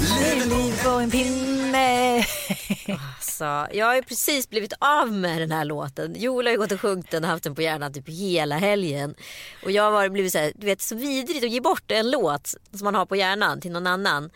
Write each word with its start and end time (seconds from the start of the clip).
Livet 0.00 0.48
Liv 0.48 0.82
på 0.84 0.88
en 0.90 1.10
pinne. 1.10 2.24
Alltså, 3.16 3.66
jag 3.72 3.86
har 3.86 3.94
ju 3.94 4.02
precis 4.02 4.50
blivit 4.50 4.72
av 4.78 5.12
med 5.12 5.40
den 5.40 5.52
här 5.52 5.64
låten. 5.64 6.14
Joel 6.18 6.46
har 6.46 6.52
ju 6.52 6.58
gått 6.58 6.72
och 6.72 6.80
sjungit 6.80 7.10
den 7.10 7.24
och 7.24 7.30
haft 7.30 7.44
den 7.44 7.54
på 7.54 7.62
hjärnan 7.62 7.92
typ 7.92 8.08
hela 8.08 8.58
helgen. 8.58 9.14
Och 9.64 9.70
jag 9.70 9.90
har 9.90 10.08
blivit 10.08 10.32
så 10.32 10.38
här, 10.38 10.52
du 10.54 10.66
vet 10.66 10.80
så 10.82 10.94
vidrigt 10.94 11.44
att 11.44 11.50
ge 11.50 11.60
bort 11.60 11.90
en 11.90 12.10
låt 12.10 12.46
som 12.46 12.84
man 12.84 12.94
har 12.94 13.06
på 13.06 13.16
hjärnan 13.16 13.60
till 13.60 13.70
någon 13.70 13.86
annan. 13.86 14.30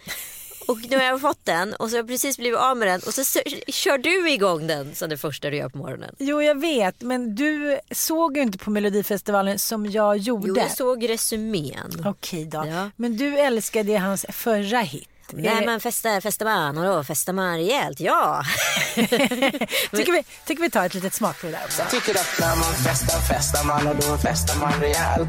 Och 0.69 0.79
nu 0.91 0.97
har 0.97 1.05
jag 1.05 1.21
fått 1.21 1.45
den 1.45 1.75
och 1.75 1.91
så 1.91 1.97
har 1.97 1.99
jag 1.99 2.09
precis 2.09 2.39
blivit 2.39 2.59
av 2.59 2.77
med 2.77 2.89
den 2.89 3.01
och 3.07 3.15
så 3.15 3.25
kör 3.69 3.99
du 3.99 4.31
igång 4.31 4.67
den 4.67 4.95
som 4.95 5.09
det 5.09 5.19
första 5.19 5.51
du 5.51 5.57
gör 5.57 5.69
på 5.69 5.79
morgonen. 5.79 6.15
Jo 6.19 6.43
jag 6.43 6.61
vet 6.61 7.01
men 7.01 7.35
du 7.35 7.79
såg 7.91 8.37
ju 8.37 8.43
inte 8.43 8.59
på 8.59 8.71
Melodifestivalen 8.71 9.59
som 9.59 9.87
jag 9.87 10.17
gjorde. 10.17 10.49
Jo, 10.49 10.57
jag 10.57 10.71
såg 10.71 11.09
resumén. 11.09 12.03
Okej 12.05 12.45
då. 12.45 12.65
Ja. 12.69 12.91
Men 12.97 13.17
du 13.17 13.39
älskade 13.39 13.99
hans 13.99 14.27
förra 14.29 14.81
hit. 14.81 15.10
Eh, 15.39 15.65
man 15.67 15.81
festar, 15.81 16.21
festar 16.21 16.45
man 16.47 16.79
och 16.79 16.85
då 16.85 17.05
festar 17.05 17.33
man 17.33 17.57
rejält, 17.57 18.01
ja. 18.01 18.43
tycker, 18.95 20.13
vi, 20.13 20.25
tycker 20.47 20.63
vi 20.63 20.71
tar 20.71 20.87
ett 20.87 20.95
litet 20.95 21.15
smakprov 21.15 21.53
där 21.53 21.61
också. 21.65 21.83
Tycker 21.91 22.21
att 22.21 22.41
när 22.41 22.57
man 22.57 22.75
festar, 22.75 23.21
festar 23.21 23.65
man 23.65 23.87
och 23.87 23.97
då 23.97 24.19
festar 24.19 24.61
man 24.61 24.73
rejält. 24.81 25.29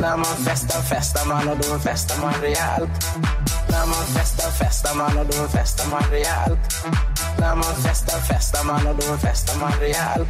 När 0.00 0.16
man 0.16 0.36
festar, 0.46 0.82
festar 0.82 1.26
man 1.26 1.48
och 1.48 1.56
då 1.56 1.78
festar 1.78 2.20
man 2.20 2.34
rejält. 2.40 2.90
När 3.70 3.86
man 3.86 4.06
festar, 4.16 4.50
festar 4.50 4.94
man 4.94 5.18
och 5.18 5.26
då 5.26 5.48
festar 5.48 5.90
man 5.90 6.02
rejält. 6.10 6.58
När 7.38 7.54
man 7.54 7.74
festar, 7.84 8.18
festar 8.20 8.64
man 8.64 8.86
och 8.86 8.96
då 8.96 9.18
festar 9.18 9.60
man 9.60 9.72
rejält. 9.80 10.28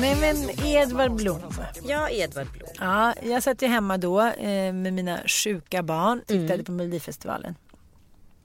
Nej 0.00 0.16
men 0.20 0.66
Edvard 0.66 1.12
Blom. 1.12 1.40
Ja, 1.82 2.10
Edvard 2.10 2.46
Blom. 2.52 2.68
Ja, 2.80 3.14
jag 3.22 3.42
satt 3.42 3.62
ju 3.62 3.66
hemma 3.66 3.98
då 3.98 4.20
eh, 4.20 4.72
med 4.72 4.92
mina 4.92 5.18
sjuka 5.26 5.82
barn. 5.82 6.22
Tittade 6.26 6.64
på 6.64 6.72
Melodifestivalen. 6.72 7.54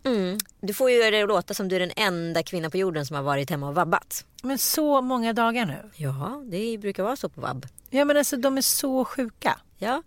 Mm. 0.04 0.38
Du 0.62 0.74
får 0.74 0.92
ju 0.92 1.12
det 1.12 1.26
låta 1.26 1.54
som 1.54 1.68
du 1.68 1.76
är 1.76 1.80
den 1.80 1.92
enda 1.96 2.44
kvinnan 2.44 2.72
på 2.72 2.78
jorden 2.78 3.06
som 3.06 3.16
har 3.16 3.24
varit 3.24 3.50
hemma 3.50 3.68
och 3.68 3.76
vabbat. 3.76 4.26
Men 4.44 4.58
så 4.58 5.02
många 5.02 5.34
dagar 5.34 5.66
nu. 5.66 5.90
Ja, 5.96 6.44
det 6.52 6.78
brukar 6.78 7.04
vara 7.04 7.16
så 7.16 7.30
på 7.30 7.42
vabb. 7.42 7.66
Ja 7.90 8.06
men 8.06 8.18
alltså 8.18 8.38
de 8.38 8.58
är 8.58 8.62
så 8.62 9.06
sjuka. 9.06 9.60
Ja, 9.78 10.04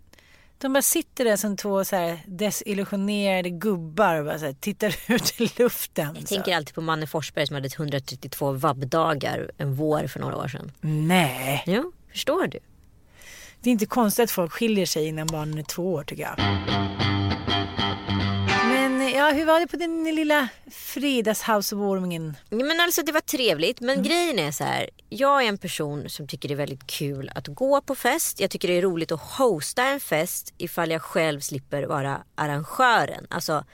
De 0.57 0.73
bara 0.73 0.81
sitter 0.81 1.25
där 1.25 1.37
som 1.37 1.57
två 1.57 1.85
så 1.85 1.95
här 1.95 2.19
desillusionerade 2.27 3.49
gubbar 3.49 4.15
och 4.19 4.25
bara 4.25 4.39
så 4.39 4.45
här, 4.45 4.53
tittar 4.53 4.95
ut 5.11 5.41
i 5.41 5.51
luften. 5.63 6.15
jag 6.15 6.27
så. 6.27 6.35
tänker 6.35 6.55
alltid 6.55 6.75
på 6.75 6.81
Manne 6.81 7.07
Forsberg 7.07 7.47
som 7.47 7.53
hade 7.55 7.69
132 7.77 8.51
vabbdagar 8.51 9.51
en 9.57 9.75
vår 9.75 10.07
för 10.07 10.19
några 10.19 10.37
år 10.37 10.47
sedan. 10.47 10.71
Nej, 10.81 11.63
Jo, 11.67 11.91
förstår 12.11 12.47
du? 12.47 12.59
det 13.61 13.69
är 13.69 13.71
inte 13.71 13.85
konstigt 13.85 14.23
att 14.23 14.31
folk 14.31 14.51
skiljer 14.51 14.85
sig 14.85 15.07
innan 15.07 15.27
barnen 15.27 15.57
är 15.57 15.63
två 15.63 15.93
år 15.93 16.03
tycker 16.03 16.23
jag. 16.23 16.35
Ja, 19.15 19.31
hur 19.31 19.45
var 19.45 19.59
det 19.59 19.67
på 19.67 19.77
din 19.77 20.15
lilla 20.15 20.47
fredagshousewarmingen? 20.71 22.37
Ja, 22.49 22.57
men 22.57 22.79
alltså 22.79 23.01
det 23.01 23.11
var 23.11 23.21
trevligt 23.21 23.81
men 23.81 24.03
grejen 24.03 24.39
är 24.39 24.51
så 24.51 24.63
här. 24.63 24.89
Jag 25.09 25.43
är 25.43 25.47
en 25.47 25.57
person 25.57 26.09
som 26.09 26.27
tycker 26.27 26.49
det 26.49 26.53
är 26.53 26.57
väldigt 26.57 26.87
kul 26.87 27.31
att 27.35 27.47
gå 27.47 27.81
på 27.81 27.95
fest. 27.95 28.39
Jag 28.39 28.51
tycker 28.51 28.67
det 28.67 28.77
är 28.77 28.81
roligt 28.81 29.11
att 29.11 29.21
hosta 29.21 29.83
en 29.83 29.99
fest 29.99 30.53
ifall 30.57 30.91
jag 30.91 31.01
själv 31.01 31.39
slipper 31.39 31.83
vara 31.83 32.23
arrangören. 32.35 33.27
Alltså 33.29 33.65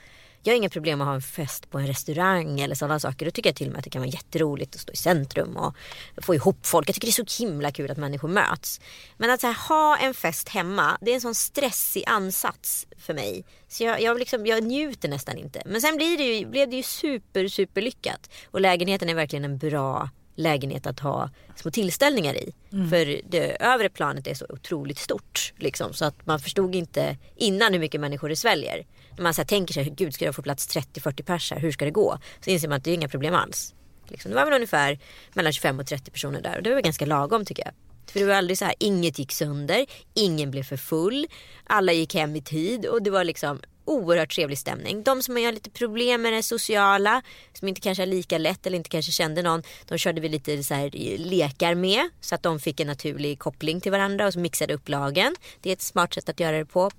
jag 0.42 0.52
har 0.52 0.56
inga 0.56 0.68
problem 0.68 1.00
att 1.00 1.06
ha 1.06 1.14
en 1.14 1.22
fest 1.22 1.70
på 1.70 1.78
en 1.78 1.86
restaurang 1.86 2.60
eller 2.60 2.74
sådana 2.74 3.00
saker. 3.00 3.26
Då 3.26 3.30
tycker 3.30 3.50
jag 3.50 3.56
till 3.56 3.66
och 3.66 3.72
med 3.72 3.78
att 3.78 3.84
det 3.84 3.90
kan 3.90 4.02
vara 4.02 4.10
jätteroligt 4.10 4.74
att 4.74 4.80
stå 4.80 4.92
i 4.92 4.96
centrum 4.96 5.56
och 5.56 5.76
få 6.22 6.34
ihop 6.34 6.66
folk. 6.66 6.88
Jag 6.88 6.94
tycker 6.94 7.06
det 7.06 7.20
är 7.20 7.26
så 7.26 7.44
himla 7.44 7.70
kul 7.70 7.90
att 7.90 7.98
människor 7.98 8.28
möts. 8.28 8.80
Men 9.16 9.30
att 9.30 9.42
här, 9.42 9.68
ha 9.68 9.96
en 9.96 10.14
fest 10.14 10.48
hemma, 10.48 10.98
det 11.00 11.10
är 11.10 11.14
en 11.14 11.20
sån 11.20 11.34
stressig 11.34 12.04
ansats 12.06 12.86
för 12.98 13.14
mig. 13.14 13.44
Så 13.68 13.84
jag, 13.84 14.02
jag, 14.02 14.18
liksom, 14.18 14.46
jag 14.46 14.64
njuter 14.64 15.08
nästan 15.08 15.38
inte. 15.38 15.62
Men 15.66 15.80
sen 15.80 15.96
blir 15.96 16.18
det 16.18 16.24
ju, 16.24 16.46
blev 16.46 16.70
det 16.70 16.76
ju 16.76 16.82
super, 16.82 17.48
super 17.48 17.82
lyckat. 17.82 18.30
Och 18.50 18.60
lägenheten 18.60 19.08
är 19.08 19.14
verkligen 19.14 19.44
en 19.44 19.58
bra 19.58 20.10
lägenhet 20.36 20.86
att 20.86 21.00
ha 21.00 21.30
små 21.56 21.70
tillställningar 21.70 22.34
i. 22.34 22.54
För 22.90 23.20
det 23.30 23.62
övre 23.62 23.88
planet 23.88 24.26
är 24.26 24.34
så 24.34 24.46
otroligt 24.48 24.98
stort. 24.98 25.52
Liksom, 25.56 25.92
så 25.92 26.04
att 26.04 26.26
man 26.26 26.40
förstod 26.40 26.74
inte 26.74 27.16
innan 27.36 27.72
hur 27.72 27.80
mycket 27.80 28.00
människor 28.00 28.28
det 28.28 28.36
sväljer. 28.36 28.84
När 29.16 29.22
man 29.22 29.34
så 29.34 29.40
här, 29.40 29.46
tänker 29.46 29.74
sig, 29.74 29.94
gud 29.96 30.14
ska 30.14 30.24
jag 30.24 30.34
få 30.34 30.42
plats 30.42 30.76
30-40 30.76 31.22
pers 31.22 31.50
här, 31.50 31.58
hur 31.58 31.72
ska 31.72 31.84
det 31.84 31.90
gå? 31.90 32.18
Så 32.44 32.50
inser 32.50 32.68
man 32.68 32.76
att 32.76 32.84
det 32.84 32.90
är 32.90 32.94
inga 32.94 33.08
problem 33.08 33.34
alls. 33.34 33.74
Liksom, 34.08 34.30
det 34.30 34.34
var 34.34 34.44
väl 34.44 34.54
ungefär 34.54 34.98
mellan 35.32 35.52
25 35.52 35.80
och 35.80 35.86
30 35.86 36.10
personer 36.10 36.42
där 36.42 36.56
och 36.56 36.62
det 36.62 36.74
var 36.74 36.80
ganska 36.80 37.06
lagom 37.06 37.44
tycker 37.44 37.64
jag. 37.64 37.74
För 38.12 38.20
det 38.20 38.26
var 38.26 38.34
aldrig 38.34 38.58
så 38.58 38.64
här, 38.64 38.74
inget 38.78 39.18
gick 39.18 39.32
sönder, 39.32 39.86
ingen 40.14 40.50
blev 40.50 40.62
för 40.62 40.76
full, 40.76 41.26
alla 41.64 41.92
gick 41.92 42.14
hem 42.14 42.36
i 42.36 42.42
tid 42.42 42.86
och 42.86 43.02
det 43.02 43.10
var 43.10 43.24
liksom 43.24 43.60
oerhört 43.84 44.34
trevlig 44.34 44.58
stämning. 44.58 45.02
De 45.02 45.22
som 45.22 45.36
har 45.36 45.52
lite 45.52 45.70
problem 45.70 46.22
med 46.22 46.32
det 46.32 46.42
sociala, 46.42 47.22
som 47.52 47.68
inte 47.68 47.80
kanske 47.80 48.02
har 48.02 48.06
lika 48.06 48.38
lätt 48.38 48.66
eller 48.66 48.76
inte 48.76 48.90
kanske 48.90 49.12
kände 49.12 49.42
någon, 49.42 49.62
de 49.88 49.98
körde 49.98 50.20
vi 50.20 50.28
lite 50.28 50.62
så 50.62 50.74
här 50.74 50.90
lekar 51.18 51.74
med 51.74 52.08
så 52.20 52.34
att 52.34 52.42
de 52.42 52.60
fick 52.60 52.80
en 52.80 52.86
naturlig 52.86 53.38
koppling 53.38 53.80
till 53.80 53.92
varandra 53.92 54.26
och 54.26 54.32
så 54.32 54.38
mixade 54.38 54.74
upp 54.74 54.88
lagen. 54.88 55.36
Det 55.60 55.68
är 55.68 55.72
ett 55.72 55.82
smart 55.82 56.14
sätt 56.14 56.28
att 56.28 56.40
göra 56.40 56.58
det 56.58 56.66
på. 56.66 56.90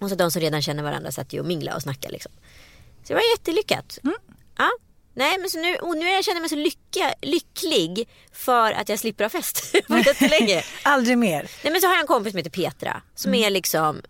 Och 0.00 0.08
så 0.08 0.14
de 0.14 0.30
som 0.30 0.42
redan 0.42 0.62
känner 0.62 0.82
varandra 0.82 1.12
satt 1.12 1.32
ju 1.32 1.40
och 1.40 1.46
minglade 1.46 1.76
och 1.76 1.82
snackade 1.82 2.12
liksom. 2.12 2.32
Så 3.02 3.08
det 3.08 3.14
var 3.14 3.22
jättelyckat. 3.36 3.98
Ja. 4.58 4.70
Nej 5.14 5.38
men 5.38 5.50
så 5.50 5.58
nu, 5.60 5.76
och 5.76 5.96
nu 5.96 6.08
jag 6.08 6.24
känner 6.24 6.40
mig 6.40 6.48
så 6.48 6.56
lycka, 6.56 7.14
lycklig 7.22 8.08
för 8.32 8.72
att 8.72 8.88
jag 8.88 8.98
slipper 8.98 9.24
ha 9.24 9.28
fest 9.28 9.74
jättelänge. 10.06 10.62
Aldrig 10.82 11.18
mer. 11.18 11.50
Nej 11.64 11.72
men 11.72 11.80
så 11.80 11.86
har 11.86 11.94
jag 11.94 12.00
en 12.00 12.06
kompis 12.06 12.32
som 12.32 12.38
heter 12.38 12.50
Petra. 12.50 13.02
Som 13.14 13.34
är 13.34 13.50
liksom 13.50 14.02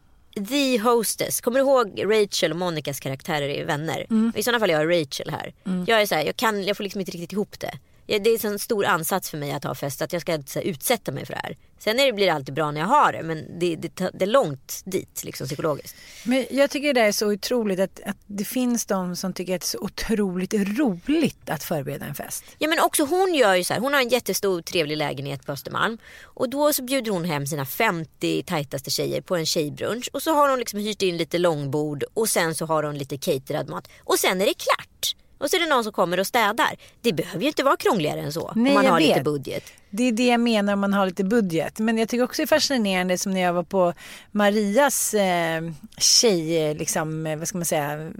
the 0.48 0.78
hostess. 0.78 1.40
Kommer 1.40 1.60
du 1.60 1.66
ihåg 1.66 2.02
Rachel 2.06 2.50
och 2.50 2.56
Monikas 2.58 3.00
karaktärer 3.00 3.48
i 3.48 3.64
Vänner? 3.64 4.06
I 4.36 4.42
sådana 4.42 4.60
fall 4.60 4.70
är 4.70 4.74
jag 4.80 5.00
Rachel 5.00 5.30
här. 5.30 5.54
Jag 5.86 6.02
är 6.02 6.06
så 6.06 6.14
här, 6.14 6.24
jag, 6.24 6.36
kan, 6.36 6.64
jag 6.64 6.76
får 6.76 6.84
liksom 6.84 7.00
inte 7.00 7.12
riktigt 7.12 7.32
ihop 7.32 7.60
det. 7.60 7.78
Det 8.18 8.30
är 8.30 8.46
en 8.46 8.58
stor 8.58 8.84
ansats 8.84 9.30
för 9.30 9.38
mig 9.38 9.52
att 9.52 9.64
ha 9.64 9.74
fest 9.74 10.02
att 10.02 10.12
jag 10.12 10.22
ska 10.22 10.42
så 10.46 10.58
här, 10.58 10.66
utsätta 10.66 11.12
mig 11.12 11.26
för 11.26 11.34
det 11.34 11.40
här. 11.42 11.56
Sen 11.78 12.00
är 12.00 12.06
det, 12.06 12.12
blir 12.12 12.26
det 12.26 12.32
alltid 12.32 12.54
bra 12.54 12.70
när 12.70 12.80
jag 12.80 12.88
har 12.88 13.12
det 13.12 13.22
men 13.22 13.58
det, 13.58 13.76
det, 13.76 14.10
det 14.14 14.24
är 14.24 14.26
långt 14.26 14.82
dit 14.84 15.24
liksom 15.24 15.46
psykologiskt. 15.46 15.96
Men 16.24 16.46
jag 16.50 16.70
tycker 16.70 16.94
det 16.94 17.00
är 17.00 17.12
så 17.12 17.32
otroligt 17.32 17.80
att, 17.80 18.00
att 18.06 18.16
det 18.26 18.44
finns 18.44 18.86
de 18.86 19.16
som 19.16 19.32
tycker 19.32 19.54
att 19.54 19.60
det 19.60 19.64
är 19.64 19.66
så 19.66 19.78
otroligt 19.78 20.54
roligt 20.54 21.50
att 21.50 21.64
förbereda 21.64 22.06
en 22.06 22.14
fest. 22.14 22.44
Ja 22.58 22.68
men 22.68 22.80
också 22.80 23.04
hon 23.04 23.34
gör 23.34 23.54
ju 23.54 23.64
så 23.64 23.74
här, 23.74 23.80
hon 23.80 23.94
har 23.94 24.00
en 24.00 24.08
jättestor 24.08 24.62
trevlig 24.62 24.96
lägenhet 24.96 25.46
på 25.46 25.52
Östermalm. 25.52 25.98
Och 26.22 26.50
då 26.50 26.72
så 26.72 26.82
bjuder 26.82 27.12
hon 27.12 27.24
hem 27.24 27.46
sina 27.46 27.66
50 27.66 28.42
tajtaste 28.42 28.90
tjejer 28.90 29.20
på 29.20 29.36
en 29.36 29.46
tjejbrunch. 29.46 30.10
Och 30.12 30.22
så 30.22 30.34
har 30.34 30.48
hon 30.48 30.58
liksom 30.58 30.80
hyrt 30.80 31.02
in 31.02 31.16
lite 31.16 31.38
långbord 31.38 32.04
och 32.14 32.28
sen 32.28 32.54
så 32.54 32.66
har 32.66 32.82
hon 32.82 32.98
lite 32.98 33.18
caterad 33.18 33.68
mat. 33.68 33.88
Och 34.04 34.18
sen 34.18 34.40
är 34.40 34.46
det 34.46 34.54
klart. 34.54 35.19
Och 35.40 35.50
så 35.50 35.56
är 35.56 35.60
det 35.60 35.66
någon 35.66 35.84
som 35.84 35.92
kommer 35.92 36.20
och 36.20 36.26
städar. 36.26 36.76
Det 37.00 37.12
behöver 37.12 37.40
ju 37.40 37.48
inte 37.48 37.62
vara 37.62 37.76
krångligare 37.76 38.20
än 38.20 38.32
så. 38.32 38.52
Nej, 38.56 38.70
om 38.70 38.74
man 38.74 38.86
har 38.86 39.00
lite 39.00 39.14
vet. 39.14 39.24
budget. 39.24 39.64
Det 39.90 40.02
är 40.02 40.12
det 40.12 40.26
jag 40.26 40.40
menar 40.40 40.72
om 40.72 40.80
man 40.80 40.92
har 40.92 41.06
lite 41.06 41.24
budget. 41.24 41.78
Men 41.78 41.98
jag 41.98 42.08
tycker 42.08 42.24
också 42.24 42.42
det 42.42 42.44
är 42.44 42.46
fascinerande 42.46 43.18
som 43.18 43.32
när 43.32 43.40
jag 43.40 43.52
var 43.52 43.62
på 43.62 43.92
Marias 44.30 45.14
eh, 45.14 45.62
tjej, 45.98 46.74
liksom, 46.74 47.26
eh, 47.26 47.36
vad 47.36 47.48
ska 47.48 47.58
man 47.58 47.64
säga, 47.64 48.10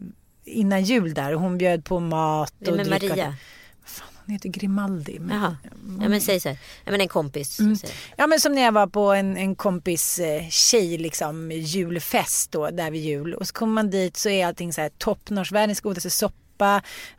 innan 0.45 0.83
jul 0.83 1.15
där. 1.15 1.35
Och 1.35 1.41
hon 1.41 1.59
bjöd 1.59 1.85
på 1.85 2.01
mat 2.01 2.69
och 2.69 2.77
dryck 2.77 2.91
Maria? 2.91 3.35
Fan, 3.85 4.09
hon 4.25 4.33
heter 4.33 4.49
Grimaldi. 4.49 5.19
Men, 5.19 5.37
Jaha. 5.37 5.57
Ja, 6.01 6.09
men 6.09 6.21
säg 6.21 6.41
så 6.41 6.49
här. 6.49 6.59
Ja, 6.85 6.91
men 6.91 7.01
en 7.01 7.09
kompis. 7.09 7.61
Mm. 7.61 7.77
Ja 8.17 8.27
men 8.27 8.41
som 8.41 8.55
när 8.55 8.63
jag 8.63 8.73
var 8.73 8.87
på 8.87 9.13
en, 9.13 9.37
en 9.37 9.55
kompis 9.55 10.19
eh, 10.19 10.49
tjej 10.49 10.99
liksom 10.99 11.51
julfest 11.53 12.53
då 12.53 12.71
där 12.71 12.91
vid 12.91 13.03
jul 13.03 13.35
och 13.35 13.47
så 13.47 13.55
kommer 13.55 13.73
man 13.73 13.91
dit 13.91 14.17
så 14.17 14.29
är 14.29 14.47
allting 14.47 14.73
så 14.73 14.81
här 14.81 14.91
toppnotch, 14.99 15.53
världens 15.53 15.81
godaste 15.81 16.11
soppa, 16.11 16.40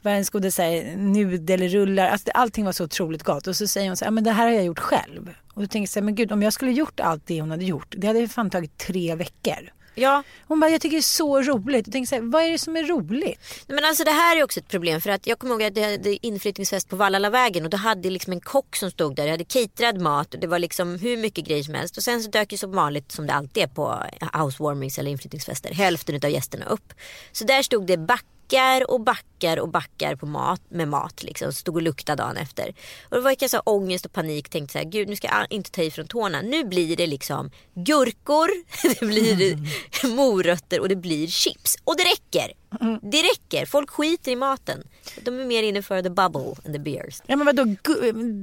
världens 0.02 0.30
godaste 0.30 0.96
nudelrullar, 0.96 2.08
alltså 2.08 2.32
allting 2.32 2.66
var 2.66 2.72
så 2.72 2.84
otroligt 2.84 3.24
gott 3.24 3.48
och 3.48 3.56
så 3.56 3.68
säger 3.68 3.88
hon 3.88 3.98
så 3.98 4.06
här, 4.06 4.12
men 4.12 4.24
det 4.24 4.32
här 4.32 4.46
har 4.46 4.54
jag 4.54 4.66
gjort 4.66 4.80
själv. 4.80 5.34
Och 5.54 5.62
då 5.62 5.68
tänker 5.68 5.80
jag 5.80 5.90
så 5.90 6.00
här, 6.00 6.06
men 6.06 6.16
gud 6.16 6.32
om 6.32 6.44
jag 6.44 6.54
skulle 6.54 6.72
gjort 6.72 7.00
allt 7.00 7.28
det 7.28 7.42
hon 7.42 7.52
hade 7.52 7.66
gjort, 7.66 7.96
det 7.98 8.08
hade 8.08 8.20
ju 8.20 8.28
fan 8.28 8.50
tagit 8.50 8.78
tre 8.78 9.16
veckor. 9.16 9.72
Ja, 9.96 10.24
Hon 10.48 10.60
bara, 10.60 10.70
jag 10.72 10.82
tycker 10.82 10.96
det 10.96 11.00
är 11.00 11.02
så 11.02 11.42
roligt. 11.42 11.88
Och 11.88 11.94
tänker 11.94 12.08
så 12.08 12.16
här, 12.16 12.22
vad 12.22 12.44
är 12.44 12.52
det 12.52 12.58
som 12.58 12.76
är 12.78 12.84
roligt? 12.84 13.40
men 13.68 13.86
alltså 13.86 14.04
det 14.04 14.12
här 14.12 14.38
är 14.38 14.44
också 14.44 14.60
ett 14.60 14.68
problem 14.68 15.02
för 15.02 15.10
att 15.10 15.28
jag 15.28 15.40
kommer 15.40 15.54
ihåg 15.54 15.64
att 15.64 15.76
det 15.76 15.92
hade 15.92 16.26
inflyttningsfest 16.26 16.90
på 16.90 16.96
Vallalavägen 16.96 17.64
och 17.64 17.70
då 17.70 17.78
hade 17.78 18.08
jag 18.08 18.14
liksom 18.14 18.34
en 18.34 18.42
kock 18.42 18.76
som 18.76 18.92
stod 18.92 19.16
där. 19.16 19.24
Jag 19.24 19.32
hade 19.32 19.44
caterad 19.44 20.02
mat 20.02 20.34
och 20.34 20.40
det 20.40 20.48
var 20.48 20.60
liksom 20.60 21.00
hur 21.00 21.18
mycket 21.18 21.46
grejer 21.46 21.64
som 21.64 21.74
helst. 21.74 21.98
Och 21.98 22.04
sen 22.04 22.24
så 22.24 22.30
dök 22.30 22.52
ju 22.52 22.58
som 22.58 22.72
vanligt 22.72 23.12
som 23.12 23.28
det 23.28 23.34
alltid 23.34 23.64
är 23.64 23.68
på 23.68 24.04
housewarmings 24.34 25.00
eller 25.00 25.12
inflyttningsfester 25.12 25.74
hälften 25.74 26.16
av 26.16 26.30
gästerna 26.30 26.66
upp. 26.66 26.94
Så 27.32 27.46
där 27.46 27.64
stod 27.64 27.88
det 27.88 27.98
backar 28.52 28.92
och 28.92 29.02
backar 29.02 29.60
och 29.60 29.70
backar 29.70 30.16
på 30.16 30.26
mat, 30.26 30.62
med 30.70 30.88
mat 30.88 31.24
liksom. 31.24 31.54
Stod 31.54 31.76
och 31.76 31.82
luktade 31.82 32.24
dagen 32.24 32.38
efter. 32.38 32.74
Och 33.10 33.16
då 33.16 33.22
var 33.22 33.36
jag 33.40 33.50
så 33.50 33.58
här 33.58 33.70
ångest 33.70 34.06
och 34.06 34.14
panik. 34.14 34.50
Tänkte 34.50 34.72
så 34.72 34.78
här, 34.78 34.86
gud 34.86 35.10
nu 35.10 35.16
ska 35.16 35.28
jag 35.28 35.48
inte 35.50 35.72
ta 35.72 35.82
i 35.82 35.92
från 35.92 36.08
tårna. 36.08 36.42
Nu 36.42 36.64
blir 36.64 36.98
det 36.98 37.08
liksom 37.08 37.52
gurkor, 37.74 38.50
det 39.00 39.06
blir 39.06 39.58
morötter 40.16 40.80
och 40.80 40.90
det 40.90 40.96
blir 40.96 41.28
chips. 41.28 41.78
Och 41.84 41.98
det 41.98 42.04
räcker. 42.04 42.52
Det 43.02 43.24
räcker. 43.24 43.66
Folk 43.66 43.90
skiter 43.90 44.32
i 44.32 44.36
maten. 44.36 44.84
De 45.22 45.40
är 45.40 45.46
mer 45.46 45.64
inne 45.64 45.82
för 45.82 46.02
the 46.02 46.10
bubble 46.10 46.56
and 46.66 46.74
the 46.74 46.80
beers. 46.80 47.22
Ja 47.28 47.36
men 47.36 47.46
vadå, 47.46 47.76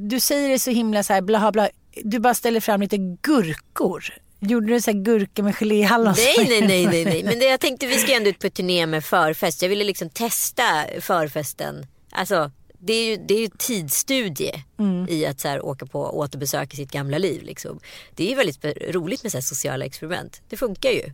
du 0.09 0.21
säger 0.21 0.49
det 0.49 0.59
så 0.59 0.71
himla 0.71 1.03
så 1.03 1.13
här 1.13 1.21
bla 1.21 1.53
bla. 1.53 1.69
Du 2.05 2.19
bara 2.19 2.35
ställer 2.35 2.61
fram 2.61 2.81
lite 2.81 2.97
gurkor. 3.23 4.05
Gjorde 4.41 4.67
du 4.67 4.81
så 4.81 4.93
gurka 4.93 5.43
med 5.43 5.57
geléhallon? 5.57 6.15
Nej, 6.17 6.49
nej, 6.49 6.67
nej, 6.67 6.87
nej, 6.87 7.05
nej. 7.05 7.23
Men 7.23 7.39
det, 7.39 7.45
jag 7.45 7.61
tänkte 7.61 7.87
vi 7.87 7.99
ska 7.99 8.17
ändå 8.17 8.31
ut 8.31 8.39
på 8.39 8.51
turné 8.51 8.87
med 8.87 9.05
förfest. 9.05 9.63
Jag 9.63 9.69
ville 9.69 9.85
liksom 9.85 10.11
testa 10.11 10.85
förfesten. 11.01 11.87
Alltså, 12.11 12.51
det 12.79 12.93
är 12.93 13.05
ju, 13.05 13.17
det 13.17 13.35
är 13.35 13.41
ju 13.41 13.49
tidsstudie 13.59 14.65
i 15.09 15.27
att 15.27 15.41
så 15.41 15.49
här, 15.49 15.67
åka 15.67 15.87
på 15.87 16.19
återbesök 16.19 16.75
i 16.75 16.77
sitt 16.77 16.91
gamla 16.91 17.19
liv. 17.19 17.43
Liksom. 17.43 17.81
Det 18.15 18.25
är 18.25 18.29
ju 18.29 18.35
väldigt 18.35 18.65
roligt 18.95 19.23
med 19.23 19.33
så 19.33 19.43
sociala 19.43 19.85
experiment. 19.85 20.43
Det 20.49 20.57
funkar 20.57 20.91
ju. 20.91 21.13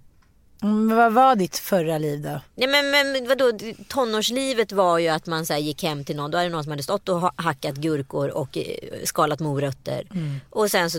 Mm, 0.64 0.96
vad 0.96 1.12
var 1.12 1.36
ditt 1.36 1.56
förra 1.58 1.98
liv 1.98 2.20
då? 2.22 2.40
Nej, 2.54 2.68
men, 2.68 2.90
men 2.90 3.28
vadå, 3.28 3.52
tonårslivet 3.88 4.72
var 4.72 4.98
ju 4.98 5.08
att 5.08 5.26
man 5.26 5.46
så 5.46 5.54
gick 5.54 5.82
hem 5.82 6.04
till 6.04 6.16
någon. 6.16 6.30
Då 6.30 6.38
hade 6.38 6.50
någon 6.50 6.64
som 6.64 6.70
hade 6.70 6.82
stått 6.82 7.08
och 7.08 7.20
ha- 7.20 7.32
hackat 7.36 7.74
gurkor 7.76 8.28
och 8.28 8.56
eh, 8.58 8.64
skalat 9.04 9.40
morötter. 9.40 10.06
Och 10.50 10.70
sen 10.70 10.90
så, 10.90 10.98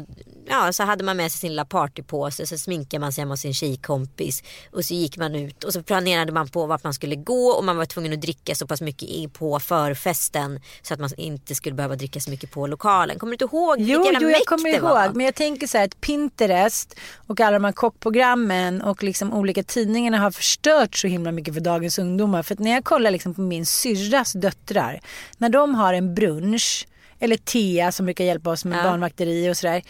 ja, 0.50 0.74
så 0.74 0.84
hade 0.84 1.04
man 1.04 1.18
med 1.18 1.32
sig 1.32 1.40
sin 1.40 1.50
lilla 1.50 1.66
partypåse. 1.66 2.48
Så 2.48 2.58
sminkade 2.58 3.00
man 3.02 3.12
sig 3.14 3.22
hemma 3.22 3.34
hos 3.34 3.40
sin 3.42 3.54
tjejkompis. 3.54 4.44
Och 4.72 4.86
så 4.86 4.94
gick 4.94 5.18
man 5.18 5.36
ut 5.36 5.64
och 5.64 5.74
så 5.74 5.84
planerade 5.84 6.32
man 6.32 6.48
på 6.50 6.66
vart 6.66 6.84
man 6.84 6.94
skulle 6.94 7.16
gå. 7.16 7.48
Och 7.48 7.64
man 7.64 7.78
var 7.78 7.86
tvungen 7.86 8.14
att 8.14 8.22
dricka 8.22 8.56
så 8.56 8.68
pass 8.68 8.82
mycket 8.82 9.34
på 9.34 9.60
förfesten. 9.60 10.60
Så 10.82 10.94
att 10.94 11.00
man 11.00 11.10
inte 11.18 11.56
skulle 11.56 11.76
behöva 11.76 11.96
dricka 11.96 12.20
så 12.20 12.30
mycket 12.30 12.52
på 12.52 12.68
lokalen. 12.68 13.20
Kommer 13.20 13.32
du 13.32 13.46
inte 13.46 13.56
ihåg 13.56 13.76
Jo, 13.80 14.06
jo 14.22 14.30
jag 14.30 14.46
kommer 14.46 14.72
det 14.72 14.80
var? 14.80 15.06
ihåg. 15.06 15.16
Men 15.16 15.26
jag 15.26 15.36
tänker 15.36 15.68
så 15.68 15.78
här 15.78 15.86
att 15.86 16.02
Pinterest 16.02 16.96
och 17.28 17.40
alla 17.40 17.52
de 17.52 17.64
här 17.66 17.72
kockprogrammen 17.72 18.82
och 18.82 19.04
liksom 19.04 19.34
olika 19.34 19.55
tidningarna 19.64 20.18
har 20.18 20.32
förstört 20.32 20.96
så 20.96 21.08
himla 21.08 21.32
mycket 21.32 21.54
för 21.54 21.62
dagens 21.62 22.00
ungdomar. 22.00 22.44
För 22.44 22.54
att 22.54 22.60
när 22.60 22.72
jag 22.72 22.84
kollar 22.84 23.12
liksom 23.12 23.34
på 23.34 23.42
min 23.42 23.66
syrras 23.66 24.34
döttrar. 24.34 25.00
När 25.38 25.50
de 25.50 25.76
har 25.76 25.94
en 25.94 26.16
brunch, 26.16 26.88
eller 27.20 27.38
Tea 27.38 27.92
som 27.92 28.06
brukar 28.06 28.24
hjälpa 28.24 28.50
oss 28.50 28.66
med 28.66 28.80
Ja. 28.80 28.84
barnvakteri 28.84 29.50
och 29.50 29.58
sådär. 29.58 29.82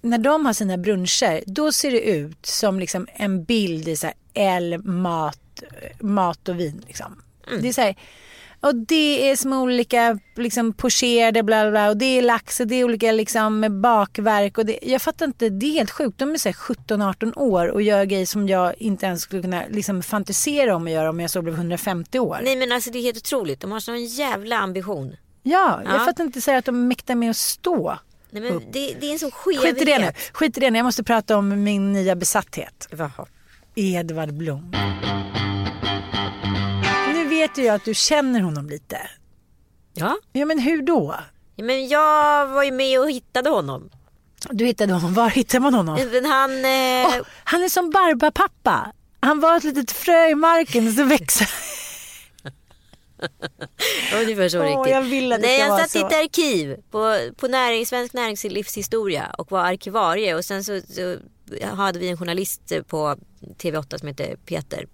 När 0.00 0.18
de 0.18 0.46
har 0.46 0.52
sina 0.52 0.78
bruncher, 0.78 1.42
då 1.46 1.72
ser 1.72 1.90
det 1.90 2.00
ut 2.00 2.46
som 2.46 2.80
liksom 2.80 3.06
en 3.14 3.44
bild 3.44 3.88
i 3.88 3.96
så 3.96 4.06
här 4.06 4.14
L, 4.34 4.78
mat, 4.84 5.62
mat 6.00 6.48
och 6.48 6.60
vin. 6.60 6.82
Liksom. 6.86 7.22
Mm. 7.48 7.62
Det 7.62 7.68
är 7.68 7.72
så 7.72 7.80
här, 7.80 7.96
och 8.60 8.74
det 8.76 9.30
är 9.30 9.36
små 9.36 9.60
olika 9.62 10.18
liksom 10.36 10.72
pocherade 10.72 11.42
bla 11.42 11.62
bla 11.62 11.70
bla 11.70 11.88
och 11.88 11.96
det 11.96 12.04
är 12.18 12.22
lax 12.22 12.60
och 12.60 12.66
det 12.66 12.74
är 12.74 12.84
olika 12.84 13.12
liksom 13.12 13.80
bakverk 13.82 14.58
och 14.58 14.66
det, 14.66 14.78
jag 14.82 15.02
fattar 15.02 15.26
inte, 15.26 15.48
det 15.48 15.66
är 15.66 15.72
helt 15.72 15.90
sjukt. 15.90 16.18
De 16.18 16.32
är 16.32 16.38
så 16.38 16.48
här 16.48 16.54
17-18 16.56 17.38
år 17.38 17.68
och 17.68 17.82
gör 17.82 18.04
grejer 18.04 18.26
som 18.26 18.48
jag 18.48 18.74
inte 18.78 19.06
ens 19.06 19.22
skulle 19.22 19.42
kunna 19.42 19.62
liksom 19.70 20.02
fantisera 20.02 20.76
om 20.76 20.86
att 20.86 20.92
göra 20.92 21.10
om 21.10 21.20
jag 21.20 21.30
så 21.30 21.42
blev 21.42 21.54
150 21.54 22.18
år. 22.18 22.38
Nej 22.42 22.56
men 22.56 22.72
alltså 22.72 22.90
det 22.90 22.98
är 22.98 23.02
helt 23.02 23.16
otroligt. 23.16 23.60
De 23.60 23.72
har 23.72 23.80
sån 23.80 24.04
jävla 24.04 24.58
ambition. 24.58 25.16
Ja, 25.42 25.80
jag 25.84 25.94
Ja. 25.94 25.98
fattar 26.04 26.24
inte 26.24 26.40
så 26.40 26.56
att 26.56 26.64
de 26.64 26.88
mäktar 26.88 27.14
med 27.14 27.30
att 27.30 27.36
stå. 27.36 27.98
Nej, 28.30 28.42
men 28.42 28.58
det, 28.72 28.96
det 29.00 29.06
är 29.08 29.12
en 29.12 29.18
sån 29.18 29.30
skevhet. 29.30 29.62
Skit 29.64 29.82
i 29.82 29.84
det 29.84 29.98
nu, 29.98 30.12
skit 30.32 30.56
i 30.56 30.60
det 30.60 30.70
nu. 30.70 30.78
Jag 30.78 30.84
måste 30.84 31.04
prata 31.04 31.36
om 31.36 31.62
min 31.64 31.92
nya 31.92 32.16
besatthet. 32.16 32.88
Jaha. 32.90 33.26
Edvard 33.74 34.32
Blom. 34.34 34.72
Vet 37.48 37.58
ju 37.58 37.62
jag 37.62 37.74
att 37.74 37.84
du 37.84 37.94
känner 37.94 38.40
honom 38.40 38.68
lite. 38.68 38.98
Ja. 39.94 40.16
Ja 40.32 40.46
men 40.46 40.58
hur 40.58 40.82
då? 40.82 41.14
Ja, 41.56 41.64
Men 41.64 41.88
jag 41.88 42.46
var 42.46 42.62
ju 42.62 42.72
med 42.72 43.00
och 43.00 43.10
hittade 43.10 43.50
honom. 43.50 43.90
Du 44.50 44.64
hittade 44.64 44.92
honom, 44.92 45.14
var 45.14 45.30
hittade 45.30 45.60
man 45.60 45.74
honom? 45.74 45.98
Men 46.12 46.24
han... 46.24 46.50
Eh, 46.50 47.06
Åh, 47.06 47.26
han 47.44 47.62
är 47.62 47.68
som 47.68 47.90
Barbapappa. 47.90 48.92
Han 49.20 49.40
var 49.40 49.56
ett 49.56 49.64
litet 49.64 49.90
frö 49.90 50.28
i 50.28 50.34
marken 50.34 50.88
och 50.88 50.92
så 50.92 51.04
växer 51.04 51.48
ungefär 54.22 54.48
så 54.48 54.62
riktigt. 54.62 54.92
jag 54.92 55.02
vill 55.02 55.32
att 55.32 55.42
det 55.42 55.46
Nej, 55.46 55.60
ska 55.60 55.66
jag 55.66 55.90
satt 55.90 55.96
i 55.96 55.98
ett 55.98 56.24
arkiv 56.24 56.76
på, 56.90 57.18
på 57.36 57.48
näring, 57.48 57.86
Svensk 57.86 58.14
Näringslivshistoria 58.14 59.34
och 59.38 59.50
var 59.50 59.60
arkivarie. 59.60 60.34
Och 60.34 60.44
sen 60.44 60.64
så, 60.64 60.80
så 60.88 61.16
hade 61.64 61.98
vi 61.98 62.08
en 62.08 62.18
journalist 62.18 62.72
på 62.86 63.16
TV8 63.58 63.98
som 63.98 64.08
heter 64.08 64.36
Peter. 64.36 64.86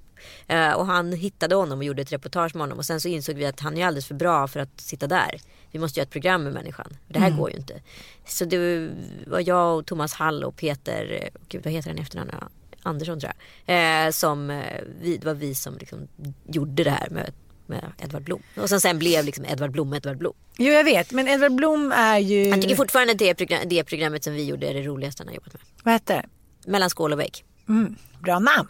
Eh, 0.47 0.73
och 0.73 0.87
han 0.87 1.12
hittade 1.12 1.55
honom 1.55 1.79
och 1.79 1.85
gjorde 1.85 2.03
ett 2.03 2.12
reportage 2.12 2.55
med 2.55 2.61
honom. 2.62 2.79
Och 2.79 2.85
sen 2.85 3.00
så 3.00 3.09
insåg 3.09 3.35
vi 3.37 3.47
att 3.47 3.61
han 3.61 3.76
är 3.76 3.87
alldeles 3.87 4.06
för 4.06 4.15
bra 4.15 4.49
för 4.49 4.61
att 4.61 4.81
sitta 4.81 5.06
där. 5.06 5.41
Vi 5.71 5.79
måste 5.79 6.00
göra 6.00 6.05
ett 6.06 6.11
program 6.12 6.43
med 6.44 6.53
människan. 6.53 6.97
Det 7.09 7.19
Mm. 7.19 7.31
här 7.32 7.38
går 7.41 7.50
ju 7.50 7.56
inte. 7.56 7.81
Så 8.26 8.44
det 8.44 8.91
var 9.26 9.43
jag 9.49 9.78
och 9.78 9.87
Thomas 9.87 10.14
Hall 10.14 10.45
och 10.45 10.57
Peter, 10.57 11.19
eh, 11.23 11.40
gud 11.49 11.64
vad 11.64 11.73
heter 11.73 11.88
han 11.90 11.99
i 11.99 12.02
efternamn? 12.02 12.31
Ja, 12.40 12.49
Andersson 12.83 13.21
tror 13.21 13.33
jag. 13.66 14.04
Eh, 14.07 14.11
som, 14.11 14.50
eh, 14.50 14.81
vi, 15.00 15.16
det 15.16 15.26
var 15.26 15.35
vi 15.35 15.54
som 15.54 15.76
liksom 15.78 16.09
gjorde 16.49 16.85
det 16.85 16.90
här 16.90 17.09
med, 17.11 17.33
med 17.66 17.93
Edvard 17.99 18.23
Blom. 18.23 18.43
Och 18.57 18.69
sen, 18.69 18.81
sen 18.81 18.99
blev 18.99 19.25
liksom 19.25 19.45
Edvard 19.45 19.71
Blom 19.71 19.95
Edvard 19.95 20.16
Blom. 20.19 20.33
Jo 20.59 20.73
jag 20.73 20.85
vet, 20.85 21.12
men 21.12 21.28
Edvard 21.28 21.52
Blom 21.54 21.93
är 21.93 22.19
ju... 22.19 22.45
Jag 22.49 22.62
tycker 22.62 22.76
fortfarande 22.76 23.12
att 23.12 23.19
det, 23.19 23.35
program, 23.35 23.61
det 23.66 23.85
programmet 23.85 24.25
som 24.25 24.33
vi 24.33 24.45
gjorde 24.45 24.66
är 24.66 24.75
det 24.75 24.83
roligaste 24.83 25.21
han 25.23 25.28
har 25.28 25.35
jobbat 25.35 25.52
med. 25.52 25.62
Vad 25.83 25.95
heter 25.95 26.14
det? 26.62 26.71
Mellan 26.71 26.90
skål 26.90 27.12
och 27.12 27.21
vägg. 27.21 27.45
Mm, 27.69 27.97
bra 28.23 28.38
namn. 28.38 28.69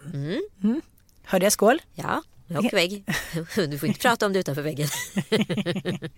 Mm. 0.63 0.81
Hörde 1.25 1.45
jag 1.45 1.53
skål? 1.53 1.83
Ja, 1.95 2.23
och 2.59 2.73
vägg. 2.73 3.05
Du 3.55 3.79
får 3.79 3.89
inte 3.89 4.01
prata 4.01 4.27
om 4.27 4.33
det 4.33 4.39
utanför 4.39 4.63
väggen. 4.63 4.89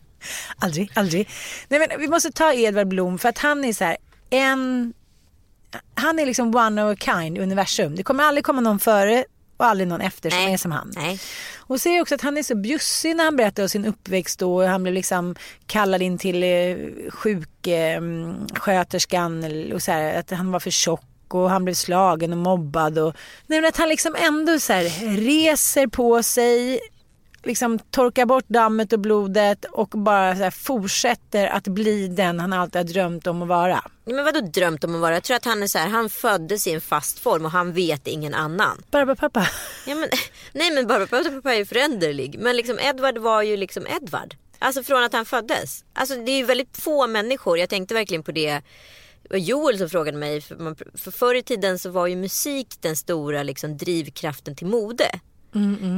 Aldrig, 0.57 0.91
aldrig. 0.95 1.29
Nej 1.69 1.81
men 1.81 1.89
vi 2.01 2.09
måste 2.09 2.33
ta 2.33 2.53
Edvard 2.53 2.89
Blom 2.89 3.19
för 3.19 3.29
att 3.29 3.39
han 3.39 3.65
är 3.65 3.73
så 3.73 3.85
här 3.85 3.97
en... 4.31 4.95
Han 5.95 6.19
är 6.19 6.27
liksom 6.27 6.55
one 6.55 6.85
of 6.85 6.93
a 6.93 6.97
kind 7.01 7.39
universum. 7.39 7.97
Det 7.97 8.03
kommer 8.03 8.25
aldrig 8.25 8.45
komma 8.45 8.61
någon 8.61 8.79
före 8.79 9.25
och 9.57 9.67
aldrig 9.67 9.89
någon 9.89 10.01
efter 10.01 10.31
som 10.31 10.39
är 10.39 10.57
som 10.57 10.73
han. 10.73 10.93
Nej. 10.97 11.21
Och 11.57 11.81
det 11.85 12.01
också 12.01 12.15
att 12.15 12.21
han 12.21 12.37
är 12.37 12.43
så 12.43 12.55
bjussig 12.55 13.17
när 13.17 13.25
han 13.25 13.37
berättar 13.37 13.63
om 13.63 13.69
sin 13.69 13.85
uppväxt 13.85 14.39
då. 14.39 14.67
Han 14.67 14.83
blev 14.83 14.95
liksom 14.95 15.37
kallad 15.67 16.03
in 16.03 16.19
till 16.19 16.43
eh, 16.43 16.77
sjuksköterskan 17.11 19.45
och 19.73 19.83
så 19.83 19.93
här, 19.93 20.19
att 20.19 20.31
han 20.31 20.53
var 20.53 20.61
för 20.61 20.71
tjock 20.71 21.05
och 21.35 21.51
han 21.51 21.65
blev 21.65 21.75
slagen 21.75 22.33
och 22.33 22.39
mobbad. 22.39 22.99
Och, 22.99 23.17
nej, 23.47 23.61
men 23.61 23.69
att 23.69 23.77
han 23.77 23.89
liksom 23.89 24.15
ändå 24.19 24.59
så 24.59 24.73
reser 25.19 25.87
på 25.87 26.23
sig, 26.23 26.81
liksom 27.43 27.79
torkar 27.79 28.27
bort 28.27 28.49
dammet 28.49 28.93
och 28.93 29.01
blodet 29.01 29.65
och 29.65 29.89
bara 29.89 30.51
fortsätter 30.51 31.47
att 31.47 31.69
bli 31.69 32.09
den 32.09 32.41
han 32.41 32.53
alltid 32.53 32.77
har 32.77 32.85
drömt 32.85 33.27
om 33.27 33.43
att 33.43 33.49
vara. 33.49 33.85
Men 34.05 34.25
vadå 34.25 34.41
drömt 34.41 34.85
om 34.85 34.95
att 34.95 35.01
vara? 35.01 35.15
Jag 35.15 35.23
tror 35.23 35.37
att 35.37 35.45
han 35.45 35.63
är 35.63 35.67
så 35.67 35.79
här, 35.79 35.89
han 35.89 36.11
föddes 36.11 36.67
i 36.67 36.73
en 36.73 36.81
fast 36.81 37.19
form 37.19 37.45
och 37.45 37.51
han 37.51 37.73
vet 37.73 38.07
ingen 38.07 38.35
annan. 38.35 38.83
Barbapapa. 38.91 39.49
Ja, 39.87 39.95
men, 39.95 40.09
nej 40.53 40.71
men 40.71 40.87
bara 40.87 41.07
pappa 41.07 41.55
är 41.55 41.59
ju 41.59 41.67
föränderlig. 41.67 42.37
Men 42.39 42.57
liksom 42.57 42.79
Edvard 42.79 43.19
var 43.19 43.43
ju 43.43 43.57
liksom 43.57 43.87
Edvard. 43.87 44.35
Alltså 44.59 44.83
från 44.83 45.05
att 45.05 45.13
han 45.13 45.25
föddes. 45.25 45.85
Alltså 45.93 46.15
det 46.15 46.33
är 46.33 46.37
ju 46.37 46.45
väldigt 46.45 46.77
få 46.77 47.07
människor. 47.07 47.59
Jag 47.59 47.69
tänkte 47.69 47.95
verkligen 47.95 48.23
på 48.23 48.33
det. 48.33 48.63
Det 49.29 49.35
var 49.35 49.39
Joel 49.39 49.79
som 49.79 49.89
frågade 49.91 50.19
mig. 50.19 50.41
För, 50.41 50.57
man, 50.57 50.77
för 50.95 51.11
förr 51.11 51.35
i 51.35 51.43
tiden 51.43 51.79
så 51.79 51.91
var 51.91 52.07
ju 52.07 52.17
musik 52.17 52.75
den 52.81 52.97
stora 52.97 53.43
liksom, 53.43 53.77
drivkraften 53.77 54.57
till 54.57 54.67
mode. 54.67 55.05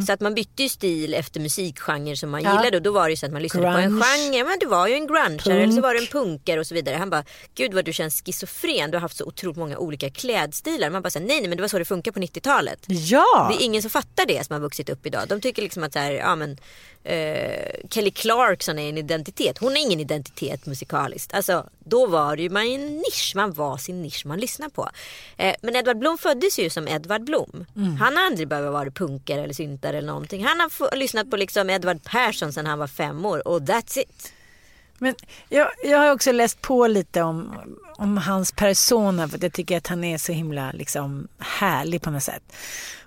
Så 0.07 0.13
att 0.13 0.21
man 0.21 0.35
bytte 0.35 0.63
ju 0.63 0.69
stil 0.69 1.15
efter 1.15 1.41
musikgenre 1.41 2.17
som 2.17 2.31
man 2.31 2.43
Ja. 2.43 2.51
gillade. 2.57 2.77
Och 2.77 2.83
då 2.83 2.93
var 2.93 3.05
det 3.05 3.11
ju 3.11 3.17
så 3.17 3.27
att 3.27 3.33
man 3.33 3.43
lyssnade 3.43 3.67
på 3.73 3.79
en 3.79 3.91
Grunge. 3.91 4.05
genre. 4.05 4.45
Men 4.45 4.59
du 4.59 4.67
var 4.67 4.89
ju 4.89 4.95
en 4.95 5.07
grunge 5.07 5.43
eller 5.47 5.73
så 5.73 5.81
var 5.81 5.95
du 5.95 6.01
en 6.01 6.07
punkare 6.07 6.61
och 6.61 6.67
så 6.67 6.75
vidare. 6.75 6.97
Han 6.97 7.11
bara, 7.11 7.25
gud 7.55 7.75
vad 7.75 7.85
du 7.85 7.93
känns 7.93 8.23
schizofren. 8.27 8.91
Du 8.91 8.97
har 8.97 9.01
haft 9.03 9.17
så 9.17 9.25
otroligt 9.25 9.57
många 9.59 9.79
olika 9.79 10.11
klädstilar. 10.11 10.91
Man 10.91 11.03
bara, 11.03 11.11
här, 11.15 11.21
nej 11.21 11.41
nej 11.41 11.49
men 11.49 11.57
det 11.57 11.63
var 11.63 11.69
så 11.69 11.79
det 11.79 11.85
funkar 11.85 12.13
på 12.13 12.21
90-talet. 12.21 12.85
Ja! 12.87 13.49
Det 13.51 13.63
är 13.63 13.65
ingen 13.65 13.83
som 13.83 13.91
fattar 13.91 14.27
det 14.27 14.47
som 14.47 14.55
har 14.55 14.61
vuxit 14.61 14.89
upp 14.89 15.07
idag. 15.07 15.29
De 15.29 15.41
tycker 15.41 15.63
liksom 15.63 15.83
att 15.83 15.93
så 15.93 15.99
här, 15.99 16.13
ja, 16.13 16.37
men, 16.37 16.57
eh, 17.05 17.89
Kelly 17.91 18.11
Clarkson 18.11 18.79
är 18.79 18.89
en 18.89 18.99
identitet. 18.99 19.59
Hon 19.59 19.77
är 19.77 19.81
ingen 19.81 20.01
identitet 20.01 20.67
musikaliskt. 20.67 21.35
Alltså, 21.35 21.67
då 21.79 22.07
var 22.07 22.37
det 22.37 22.43
ju 22.43 22.51
man 22.51 22.63
en 22.67 22.97
nisch. 22.97 23.33
Man 23.37 23.53
var 23.53 23.77
sin 23.79 24.03
nisch 24.03 24.27
man 24.27 24.39
lyssnar 24.41 24.69
på. 24.69 24.89
Eh, 25.37 25.55
men 25.63 25.77
Edvard 25.77 25.99
Blom 25.99 26.19
föddes 26.19 26.59
ju 26.59 26.71
som 26.71 26.89
Edvard 26.89 27.25
Blom. 27.25 27.65
Han 28.01 28.17
har 28.17 28.27
aldrig 28.27 28.49
behövt 28.49 28.73
vara 28.73 28.91
punkare 28.91 29.48
eller 29.49 29.55
syntare 29.55 29.99
eller 29.99 30.07
någonting. 30.07 30.45
Han 30.45 30.61
har 30.61 30.97
lyssnat 30.97 31.31
på 31.31 31.37
liksom 31.37 31.71
Edvard 31.71 32.03
Persson 32.03 32.53
sedan 32.53 32.67
han 32.67 32.79
var 32.79 32.87
fem 32.87 33.27
år 33.27 33.49
och 33.49 33.61
that's 33.61 33.99
it. 33.99 34.33
Men 34.99 35.15
jag, 35.49 35.69
jag 35.85 35.99
har 35.99 36.13
också 36.13 36.33
läst 36.33 36.63
på 36.63 36.87
lite 36.87 37.23
om, 37.23 37.55
om 37.97 38.19
hans 38.19 38.53
persona 38.53 39.29
för 39.29 39.39
jag 39.43 39.53
tycker 39.53 39.77
att 39.77 39.87
han 39.87 40.05
är 40.05 40.19
så 40.19 40.33
himla 40.33 40.73
liksom, 40.73 41.29
härlig 41.39 42.03
på 42.03 42.11
något 42.11 42.23
sätt. 42.23 42.53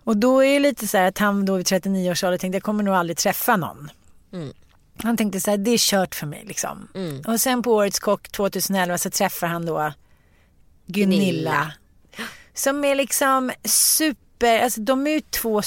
Och 0.04 0.18
då 0.18 0.44
är 0.44 0.54
det 0.54 0.60
lite 0.60 0.88
så 0.88 0.98
här 0.98 1.08
att 1.08 1.18
han 1.18 1.46
då 1.46 1.56
vid 1.56 1.66
39 1.66 2.12
års 2.12 2.24
ålder 2.24 2.38
tänkte 2.38 2.56
jag 2.56 2.64
kommer 2.64 2.84
nog 2.84 2.96
aldrig 2.96 3.18
träffa 3.18 3.56
någon. 3.56 3.92
Mm. 4.34 4.54
Han 5.04 5.18
tänkte 5.18 5.42
så 5.42 5.52
här, 5.52 5.58
det 5.58 5.72
är 5.72 5.78
kört 5.78 6.16
för 6.16 6.28
mig 6.28 6.44
liksom. 6.46 6.88
Och 7.28 7.42
sen 7.42 7.64
på 7.64 7.76
Årets 7.76 8.00
Kock 8.00 8.30
2011 8.30 8.98
så 8.98 9.10
träffar 9.10 9.48
han 9.48 9.66
då 9.66 9.94
Gunilla. 10.86 11.22
Gunilla. 11.22 11.74
Som 12.54 12.86
är 12.86 12.96
liksom 12.96 13.52
super, 13.64 14.60
alltså 14.60 14.82
de 14.82 15.08
är 15.08 15.12
ju 15.12 15.22
två 15.22 15.62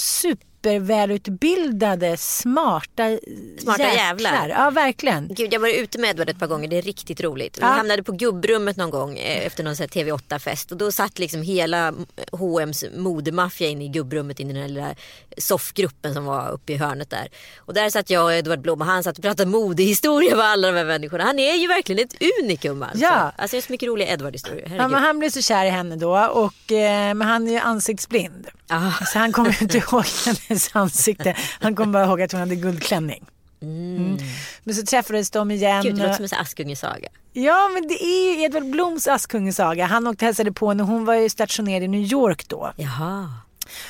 supervälutbildade, 0.64 2.16
smarta, 2.16 3.18
Smarta 3.58 3.82
jävlar. 3.82 4.48
Ja, 4.48 4.70
verkligen. 4.70 5.28
Gud, 5.34 5.52
jag 5.54 5.60
var 5.60 5.68
ute 5.68 5.98
med 5.98 6.10
Edvard 6.10 6.28
ett 6.30 6.38
par 6.38 6.46
gånger. 6.46 6.68
Det 6.68 6.78
är 6.78 6.82
riktigt 6.82 7.20
roligt. 7.20 7.58
Vi 7.58 7.62
Ja. 7.62 7.66
hamnade 7.66 8.02
på 8.02 8.12
gubbrummet 8.12 8.76
någon 8.76 8.90
gång 8.90 9.18
eh, 9.18 9.46
efter 9.46 9.64
någon 9.64 9.76
sån 9.76 9.86
här 9.94 10.02
TV8-fest. 10.02 10.72
Och 10.72 10.76
då 10.78 10.92
satt 10.92 11.18
liksom 11.18 11.42
hela 11.42 11.94
H&M's 12.32 12.98
modemaffia 12.98 13.68
inne 13.68 13.84
i 13.84 13.88
gubbrummet 13.88 14.40
i 14.40 14.44
den 14.44 14.56
här 14.56 14.68
lilla 14.68 14.94
soffgruppen 15.38 16.14
som 16.14 16.24
var 16.24 16.50
uppe 16.50 16.72
i 16.72 16.76
hörnet 16.76 17.10
där. 17.10 17.28
Och 17.58 17.74
där 17.74 17.90
satt 17.90 18.10
jag 18.10 18.24
och 18.24 18.32
Edvard 18.34 18.60
Blom 18.60 18.80
och 18.80 18.86
han 18.86 19.04
satt 19.04 19.16
och 19.18 19.24
pratade 19.24 19.50
modehistoria 19.50 20.36
med 20.36 20.44
alla 20.44 20.68
de 20.72 20.76
här 20.78 20.84
människorna. 20.84 21.24
Han 21.24 21.38
är 21.38 21.54
ju 21.54 21.66
verkligen 21.68 22.04
ett 22.04 22.14
unikum 22.42 22.82
alltså. 22.82 22.98
Ja. 23.04 23.32
Alltså 23.36 23.56
det 23.56 23.60
är 23.60 23.62
så 23.66 23.72
mycket 23.72 23.88
roliga 23.88 24.08
Edvard-historier. 24.12 24.74
Ja, 24.78 24.88
men 24.88 25.02
han 25.02 25.18
blev 25.18 25.30
så 25.30 25.42
kär 25.42 25.64
i 25.66 25.70
henne 25.70 25.96
då 25.96 26.18
och 26.26 26.72
eh, 26.72 27.14
men 27.14 27.22
han 27.22 27.48
är 27.48 27.52
ju 27.52 27.58
ansiktsblind. 27.58 28.46
Ah. 28.74 29.04
Så 29.04 29.18
han 29.18 29.32
kommer 29.32 29.62
inte 29.62 29.78
ihåg 29.90 30.04
hennes 30.26 30.76
ansikte. 30.76 31.36
Han 31.60 31.74
kommer 31.74 31.92
bara 31.92 32.04
ihåg 32.04 32.22
att 32.22 32.32
hon 32.32 32.40
hade 32.40 32.56
guldklänning. 32.56 33.24
Mm. 33.62 34.18
Men 34.64 34.74
så 34.74 34.86
träffades 34.86 35.30
de 35.30 35.50
igen. 35.50 35.82
Gud, 35.82 35.94
det 35.94 36.02
låter 36.02 36.28
som 36.28 36.36
en 36.38 36.42
Askungesaga. 36.42 37.08
Ja 37.32 37.70
men 37.74 37.88
det 37.88 38.04
är 38.04 38.34
ju 38.34 38.42
Edvard 38.42 38.70
Bloms 38.70 39.08
Askungesaga. 39.08 39.86
Han 39.86 40.06
åkte 40.06 40.24
och 40.24 40.26
hälsade 40.26 40.52
på 40.52 40.68
henne. 40.68 40.82
Hon 40.82 41.04
var 41.04 41.14
ju 41.14 41.28
stationerad 41.28 41.82
i 41.82 41.88
New 41.88 42.12
York 42.12 42.48
då. 42.48 42.72
Jaha. 42.76 43.30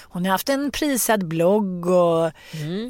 Hon 0.03 0.25
har 0.25 0.33
haft 0.33 0.49
en 0.49 0.71
prisad 0.71 1.29
blogg 1.29 1.87
och 1.87 2.31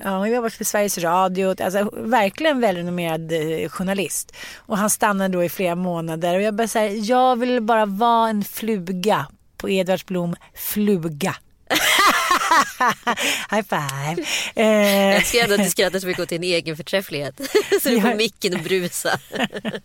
ja, 0.03 0.19
hon 0.19 0.35
har 0.35 0.49
för 0.51 0.65
Sveriges 0.65 0.99
Radio. 0.99 1.55
Alltså, 1.63 1.91
verkligen 1.93 2.61
välrenommerad 2.61 3.33
eh, 3.33 3.69
journalist. 3.69 4.33
Och 4.57 4.79
han 4.79 4.91
stannade 4.91 5.37
då 5.39 5.45
i 5.45 5.49
flera 5.49 5.75
månader 5.75 6.35
och 6.35 6.43
jag 6.43 6.55
bara 6.55 6.69
säga, 6.69 6.93
jag 6.93 7.37
vill 7.37 7.63
bara 7.63 7.87
vara 7.87 8.29
en 8.29 8.45
fluga 8.45 9.27
på 9.57 9.71
Edvards 9.71 10.07
Blom 10.07 10.37
fluga. 10.55 11.35
High 13.51 13.63
five. 13.69 14.27
Eh, 14.55 14.67
Jag 14.67 15.17
älskar 15.17 15.39
ändå 15.43 15.55
att 15.55 15.65
du 15.65 15.71
skrattar 15.71 15.99
så 15.99 16.07
mycket 16.07 16.23
åt 16.23 16.29
din 16.29 16.43
egen 16.45 16.77
förträfflighet. 16.77 17.41
så 17.83 17.89
du 17.89 18.01
får 18.01 18.11
Ja. 18.11 18.17
micken 18.17 18.55
och 18.55 18.61
brusa. 18.61 19.19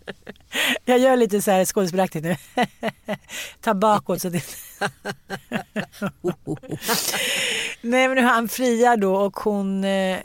jag 0.84 0.98
gör 0.98 1.16
lite 1.16 1.42
så 1.42 1.50
här 1.50 1.64
skådespelaktigt 1.64 2.24
nu. 2.24 2.36
Ta 3.60 3.74
bakåt 3.74 4.22
så 4.22 4.28
det... 4.28 4.42
Nej 7.80 8.08
men 8.08 8.14
nu 8.16 8.22
har 8.22 8.30
han 8.32 8.48
friar 8.48 8.96
då 8.96 9.14
och 9.16 9.36
hon 9.40 9.84
eh, 9.84 10.18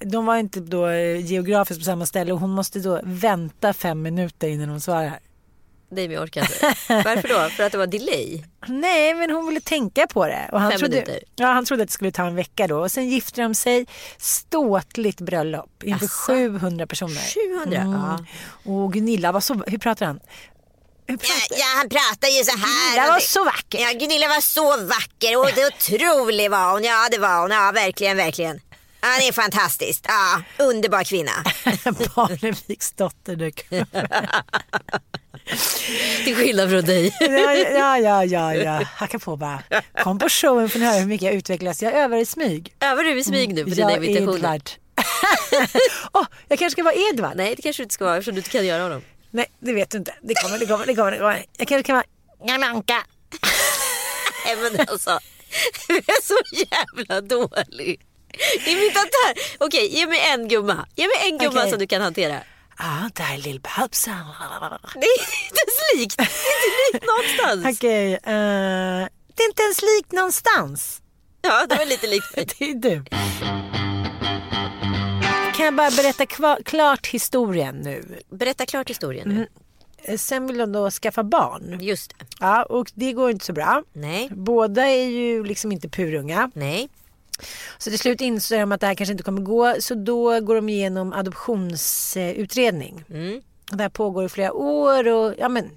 de 0.00 0.26
var 0.26 0.36
inte 0.36 0.60
då 0.60 0.88
eh, 0.88 1.24
geografiskt 1.26 1.80
på 1.80 1.84
samma 1.84 2.06
ställe 2.06 2.32
och 2.32 2.40
hon 2.40 2.50
måste 2.50 2.78
då 2.80 3.00
vänta 3.04 3.72
fem 3.72 4.02
minuter 4.02 4.48
innan 4.48 4.68
hon 4.68 4.80
svarar. 4.80 5.18
Nej 5.90 6.08
men 6.08 6.14
jag 6.14 6.22
orkar 6.22 6.40
inte. 6.40 6.74
Varför 6.88 7.28
då? 7.28 7.50
För 7.50 7.62
att 7.64 7.72
det 7.72 7.78
var 7.78 7.86
delay? 7.86 8.42
Nej 8.66 9.14
men 9.14 9.30
hon 9.30 9.46
ville 9.46 9.60
tänka 9.60 10.06
på 10.06 10.26
det. 10.26 10.48
Och 10.52 10.60
han, 10.60 10.70
Fem 10.70 10.78
trodde, 10.78 10.94
minuter. 10.96 11.20
ja, 11.36 11.46
han 11.46 11.64
trodde 11.64 11.82
att 11.82 11.88
det 11.88 11.92
skulle 11.92 12.10
ta 12.12 12.26
en 12.26 12.34
vecka 12.36 12.66
då. 12.66 12.78
Och 12.80 12.92
sen 12.92 13.08
gifte 13.08 13.42
de 13.42 13.54
sig. 13.54 13.86
Ståtligt 14.18 15.20
bröllop 15.20 15.82
inför 15.84 16.06
Asså? 16.06 16.32
700 16.32 16.86
personer. 16.86 17.20
700? 17.64 17.82
Ja. 18.64 18.72
Och 18.72 18.92
Gunilla 18.92 19.32
var 19.32 19.40
så, 19.40 19.54
hur 19.66 19.78
pratar 19.78 20.06
han? 20.06 20.20
Pratar, 21.06 21.26
Ja, 21.58 21.64
han 21.76 21.88
pratar 21.88 22.28
ju 22.28 22.44
så 22.44 22.58
här. 22.58 22.94
Gunilla 22.94 23.12
var 23.12 23.20
så 23.20 23.44
vacker. 23.44 23.78
Ja, 23.78 23.92
Gunilla 23.92 24.28
var 24.28 24.40
så 24.40 24.76
vacker 24.76 25.38
och 25.38 25.50
det 25.54 25.66
otrolig 25.66 26.50
var 26.50 26.72
hon. 26.72 26.84
Ja, 26.84 27.08
det 27.10 27.18
var 27.18 27.40
hon. 27.40 27.50
Ja, 27.50 27.72
verkligen, 27.74 28.16
verkligen. 28.16 28.60
Ja, 29.00 29.08
det 29.20 29.28
är 29.28 29.32
fantastiskt. 29.32 30.06
Ja, 30.08 30.42
underbar 30.64 31.04
kvinna. 31.04 31.32
Parneviks 32.14 32.92
dotter 32.92 33.36
dök. 33.36 33.68
Till 36.24 36.36
skillnad 36.36 36.70
från 36.70 36.84
dig. 36.84 37.16
Ja, 37.20 37.54
ja, 37.54 37.98
ja, 37.98 38.24
ja, 38.24 38.54
ja. 38.54 38.82
Hacka 38.96 39.18
på 39.18 39.36
bara. 39.36 39.62
Kom 40.02 40.18
på 40.18 40.28
showen 40.28 40.68
för 40.68 40.78
att 40.78 40.84
höra 40.86 40.98
hur 40.98 41.06
mycket 41.06 41.26
jag 41.26 41.34
utvecklas. 41.34 41.82
Jag 41.82 41.94
övar 41.94 42.16
i 42.16 42.26
smyg. 42.26 42.74
Övar 42.80 43.02
du 43.02 43.18
i 43.18 43.24
smyg 43.24 43.54
nu 43.54 43.64
på 43.64 43.70
dina 43.70 43.90
Jag 43.90 44.04
är 44.04 44.08
invitationer? 44.08 44.60
Åh, 46.12 46.26
jag 46.48 46.58
kanske 46.58 46.70
ska 46.70 46.82
vara 46.82 46.94
Edvard. 46.94 47.36
Nej, 47.36 47.54
det 47.54 47.62
kanske 47.62 47.82
du 47.82 47.84
inte 47.84 47.94
ska 47.94 48.04
vara 48.04 48.16
eftersom 48.16 48.34
du 48.34 48.38
inte 48.38 48.50
kan 48.50 48.66
göra 48.66 48.82
honom. 48.82 49.02
Nej, 49.30 49.46
det 49.58 49.72
vet 49.72 49.90
du 49.90 49.98
inte. 49.98 50.14
Det 50.22 50.34
kommer, 50.34 50.58
det 50.58 50.66
kommer, 50.66 50.86
det 50.86 50.94
kommer. 50.94 51.10
Det 51.10 51.18
kommer. 51.18 51.44
Jag 51.58 51.68
kanske 51.68 51.82
kan 51.82 51.96
vara 51.96 52.06
Galanka. 52.48 53.04
Nej, 54.46 54.56
men 54.56 54.80
alltså. 54.88 55.18
Du 55.88 55.96
är 55.96 56.22
så 56.22 56.36
jävla 56.70 57.20
dålig. 57.20 58.00
Imitatör. 58.66 59.32
Okej, 59.58 59.88
ge 59.96 60.06
mig 60.06 60.20
en 60.34 60.48
gumma. 60.48 60.86
Ge 60.96 61.06
mig 61.06 61.30
en 61.32 61.38
gumma 61.38 61.60
Okej. 61.60 61.70
som 61.70 61.78
du 61.78 61.86
kan 61.86 62.02
hantera. 62.02 62.40
Ah, 62.76 63.08
där 63.14 63.24
är 63.34 63.38
Lill-Babsan. 63.38 64.24
Det 64.94 65.06
är 65.06 65.20
inte 65.48 65.60
ens 65.64 65.96
likt. 65.96 66.16
Det 66.16 66.22
är 66.22 66.28
inte 66.66 66.98
likt 66.98 67.06
någonstans. 67.06 67.76
Okej, 67.78 68.12
eh, 68.14 69.08
det 69.36 69.42
är 69.42 69.48
inte 69.48 69.62
ens 69.62 69.82
likt 69.82 70.12
någonstans. 70.12 71.02
Ja, 71.42 71.66
det 71.68 71.74
var 71.76 71.84
lite 71.84 72.06
likt 72.06 72.36
mig. 72.36 72.46
Det 72.58 72.64
är 72.70 72.74
du. 72.74 73.04
Kan 75.56 75.64
jag 75.64 75.74
bara 75.74 75.90
berätta 75.90 76.24
kva- 76.24 76.62
klart 76.64 77.06
historien 77.06 77.76
nu? 77.76 78.18
Berätta 78.30 78.66
klart 78.66 78.90
historien 78.90 79.28
nu. 79.28 79.48
Eh, 80.04 80.16
Sen 80.18 80.46
vill 80.46 80.58
de 80.58 80.72
då 80.72 80.90
skaffa 80.90 81.22
barn. 81.24 81.78
Just 81.80 82.18
det. 82.18 82.26
Ja, 82.40 82.62
och 82.64 82.90
det 82.94 83.12
går 83.12 83.30
inte 83.30 83.44
så 83.44 83.52
bra. 83.52 83.82
Nej, 83.92 84.28
Båda 84.32 84.86
är 84.86 85.04
ju 85.08 85.44
liksom 85.44 85.72
inte 85.72 85.88
purunga. 85.88 86.50
nej. 86.54 86.88
Så 87.78 87.90
till 87.90 87.98
slut 87.98 88.20
inser 88.20 88.60
de 88.60 88.72
att 88.72 88.80
det 88.80 88.86
här 88.86 88.94
kanske 88.94 89.12
inte 89.12 89.24
kommer 89.24 89.42
gå. 89.42 89.74
Så 89.80 89.94
då 89.94 90.40
går 90.40 90.54
de 90.54 90.68
igenom 90.68 91.12
adoptionsutredning. 91.12 93.04
Mm. 93.10 93.42
Det 93.72 93.82
här 93.82 93.88
pågår 93.88 94.24
i 94.24 94.28
flera 94.28 94.52
år 94.52 95.08
och 95.08 95.34
ja 95.38 95.48
men 95.48 95.70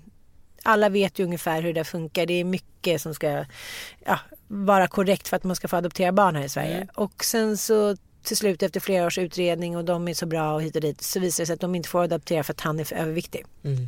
alla 0.63 0.89
vet 0.89 1.19
ju 1.19 1.23
ungefär 1.23 1.61
hur 1.61 1.73
det 1.73 1.83
funkar. 1.83 2.25
Det 2.25 2.33
är 2.33 2.43
mycket 2.43 3.01
som 3.01 3.13
ska 3.13 3.45
ja, 4.05 4.19
vara 4.47 4.87
korrekt 4.87 5.27
för 5.27 5.37
att 5.37 5.43
man 5.43 5.55
ska 5.55 5.67
få 5.67 5.75
adoptera 5.75 6.11
barn 6.11 6.35
här 6.35 6.43
i 6.43 6.49
Sverige. 6.49 6.75
Mm. 6.75 6.87
Och 6.95 7.23
sen 7.23 7.57
så 7.57 7.95
till 8.23 8.37
slut 8.37 8.63
efter 8.63 8.79
flera 8.79 9.05
års 9.05 9.17
utredning 9.17 9.77
och 9.77 9.85
de 9.85 10.07
är 10.07 10.13
så 10.13 10.25
bra 10.25 10.53
och 10.53 10.61
hit 10.61 10.75
och 10.75 10.81
dit 10.81 11.01
så 11.01 11.19
visar 11.19 11.41
det 11.41 11.45
sig 11.45 11.53
att 11.53 11.59
de 11.59 11.75
inte 11.75 11.89
får 11.89 12.03
adoptera 12.03 12.43
för 12.43 12.53
att 12.53 12.61
han 12.61 12.79
är 12.79 12.83
för 12.83 12.95
överviktig. 12.95 13.45
Mm. 13.63 13.87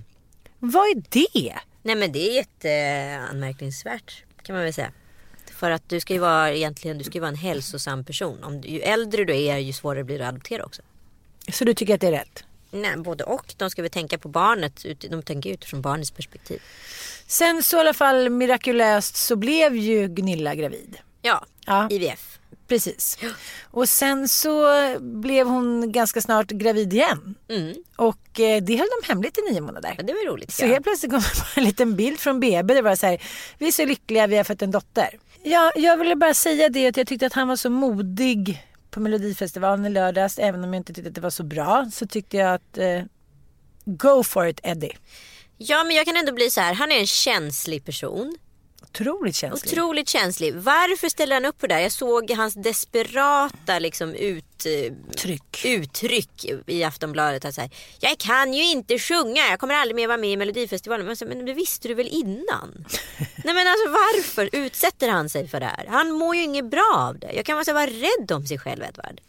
Vad 0.59 0.83
är 0.85 1.03
det? 1.09 1.55
Nej 1.81 1.95
men 1.95 2.11
det 2.11 2.29
är 2.29 2.35
jätteanmärkningsvärt 2.35 4.23
kan 4.43 4.55
man 4.55 4.63
väl 4.63 4.73
säga. 4.73 4.91
För 5.63 5.71
att 5.71 5.89
du 5.89 5.99
ska 5.99 6.13
ju 6.13 6.19
vara 6.19 6.53
egentligen 6.53 6.97
du 6.97 7.03
ska 7.03 7.13
ju 7.13 7.19
vara 7.19 7.29
en 7.29 7.35
hälsosam 7.35 8.03
person. 8.03 8.43
Om, 8.43 8.61
ju 8.61 8.79
äldre 8.79 9.23
du 9.23 9.35
är 9.35 9.57
ju 9.57 9.73
svårare 9.73 10.03
blir 10.03 10.19
det 10.19 10.27
att 10.27 10.33
adoptera 10.33 10.65
också. 10.65 10.81
Så 11.51 11.65
du 11.65 11.73
tycker 11.73 11.95
att 11.95 12.01
det 12.01 12.07
är 12.07 12.11
rätt? 12.11 12.43
Nej, 12.71 12.97
både 12.97 13.23
och. 13.23 13.53
De 13.57 13.69
ska 13.69 13.81
väl 13.81 13.91
tänka 13.91 14.17
på 14.17 14.29
barnet. 14.29 14.85
De 15.09 15.21
tänker 15.21 15.49
utifrån 15.49 15.81
barnets 15.81 16.11
perspektiv. 16.11 16.61
Sen 17.27 17.63
så 17.63 17.77
i 17.77 17.79
alla 17.79 17.93
fall 17.93 18.29
mirakulöst 18.29 19.15
så 19.15 19.35
blev 19.35 19.75
ju 19.75 20.07
Gunilla 20.07 20.55
gravid. 20.55 20.97
Ja, 21.21 21.45
Ja. 21.65 21.87
IVF. 21.89 22.39
Precis. 22.67 23.17
Och 23.71 23.89
sen 23.89 24.27
så 24.27 24.73
blev 24.99 25.47
hon 25.47 25.91
ganska 25.91 26.21
snart 26.21 26.47
gravid 26.47 26.93
igen. 26.93 27.35
Mm. 27.49 27.73
Och 27.95 28.39
eh, 28.39 28.63
det 28.63 28.77
höll 28.77 28.87
de 29.01 29.07
hemligt 29.07 29.37
i 29.37 29.41
nio 29.51 29.61
månader. 29.61 29.95
Ja, 29.97 30.03
det 30.03 30.13
var 30.13 30.27
roligt. 30.27 30.53
Så 30.53 30.63
ja. 30.63 30.67
helt 30.67 30.83
plötsligt 30.83 31.11
kom 31.11 31.21
det 31.21 31.43
en 31.61 31.63
liten 31.63 31.95
bild 31.95 32.19
från 32.19 32.39
BB. 32.39 32.73
Det 32.73 32.81
var 32.81 32.95
så 32.95 33.05
här, 33.05 33.21
vi 33.57 33.67
är 33.67 33.71
så 33.71 33.85
lyckliga, 33.85 34.27
vi 34.27 34.37
har 34.37 34.43
fått 34.43 34.61
en 34.61 34.71
dotter. 34.71 35.19
Ja, 35.45 35.71
jag 35.75 35.97
ville 35.97 36.15
bara 36.15 36.33
säga 36.33 36.69
det 36.69 36.87
att 36.87 36.97
jag 36.97 37.07
tyckte 37.07 37.25
att 37.25 37.33
han 37.33 37.47
var 37.47 37.55
så 37.55 37.69
modig 37.69 38.63
på 38.91 38.99
Melodifestivalen 38.99 39.85
i 39.85 39.89
lördags. 39.89 40.39
Även 40.39 40.63
om 40.63 40.73
jag 40.73 40.79
inte 40.79 40.93
tyckte 40.93 41.09
att 41.09 41.15
det 41.15 41.21
var 41.21 41.29
så 41.29 41.43
bra 41.43 41.89
så 41.91 42.07
tyckte 42.07 42.37
jag 42.37 42.53
att 42.53 42.77
eh, 42.77 43.01
go 43.85 44.23
for 44.23 44.47
it 44.47 44.59
Eddie. 44.63 44.97
Ja 45.57 45.83
men 45.83 45.95
jag 45.95 46.05
kan 46.05 46.17
ändå 46.17 46.33
bli 46.33 46.49
så 46.49 46.61
här. 46.61 46.73
Han 46.73 46.91
är 46.91 46.99
en 46.99 47.07
känslig 47.07 47.85
person 47.85 48.37
otroligt 48.93 49.35
känslig. 49.35 49.73
Otroligt 49.73 50.09
känslig. 50.09 50.53
Varför 50.53 51.09
ställer 51.09 51.35
han 51.35 51.45
upp 51.45 51.59
på 51.59 51.67
det 51.67 51.75
där? 51.75 51.81
Jag 51.81 51.91
såg 51.91 52.31
hans 52.31 52.53
desperata 52.53 53.79
liksom, 53.79 54.13
ut, 54.15 54.67
Tryck. 55.17 55.65
uttryck 55.65 56.45
i 56.67 56.83
Aftonbladet. 56.83 57.45
Att 57.45 57.55
så 57.55 57.61
här, 57.61 57.69
jag 57.99 58.17
kan 58.17 58.53
ju 58.53 58.71
inte 58.71 58.99
sjunga, 58.99 59.41
jag 59.49 59.59
kommer 59.59 59.75
aldrig 59.75 59.95
mer 59.95 60.07
vara 60.07 60.17
med 60.17 60.29
i 60.29 60.37
Melodifestivalen. 60.37 61.05
Men, 61.05 61.17
så, 61.17 61.25
men 61.25 61.45
det 61.45 61.53
visste 61.53 61.87
du 61.87 61.93
väl 61.93 62.07
innan? 62.07 62.85
Nej 63.17 63.53
men 63.53 63.67
alltså 63.67 63.89
varför 63.89 64.49
utsätter 64.51 65.09
han 65.09 65.29
sig 65.29 65.47
för 65.47 65.59
det 65.59 65.65
här? 65.65 65.85
Han 65.89 66.11
mår 66.11 66.35
ju 66.35 66.43
inget 66.43 66.65
bra 66.65 66.93
av 66.95 67.19
det. 67.19 67.31
Jag 67.33 67.45
kan 67.45 67.57
alltså 67.57 67.73
vara 67.73 67.87
rädd 67.87 68.31
om 68.31 68.47
sig 68.47 68.59
själv 68.59 68.83
Edvard. 68.83 69.21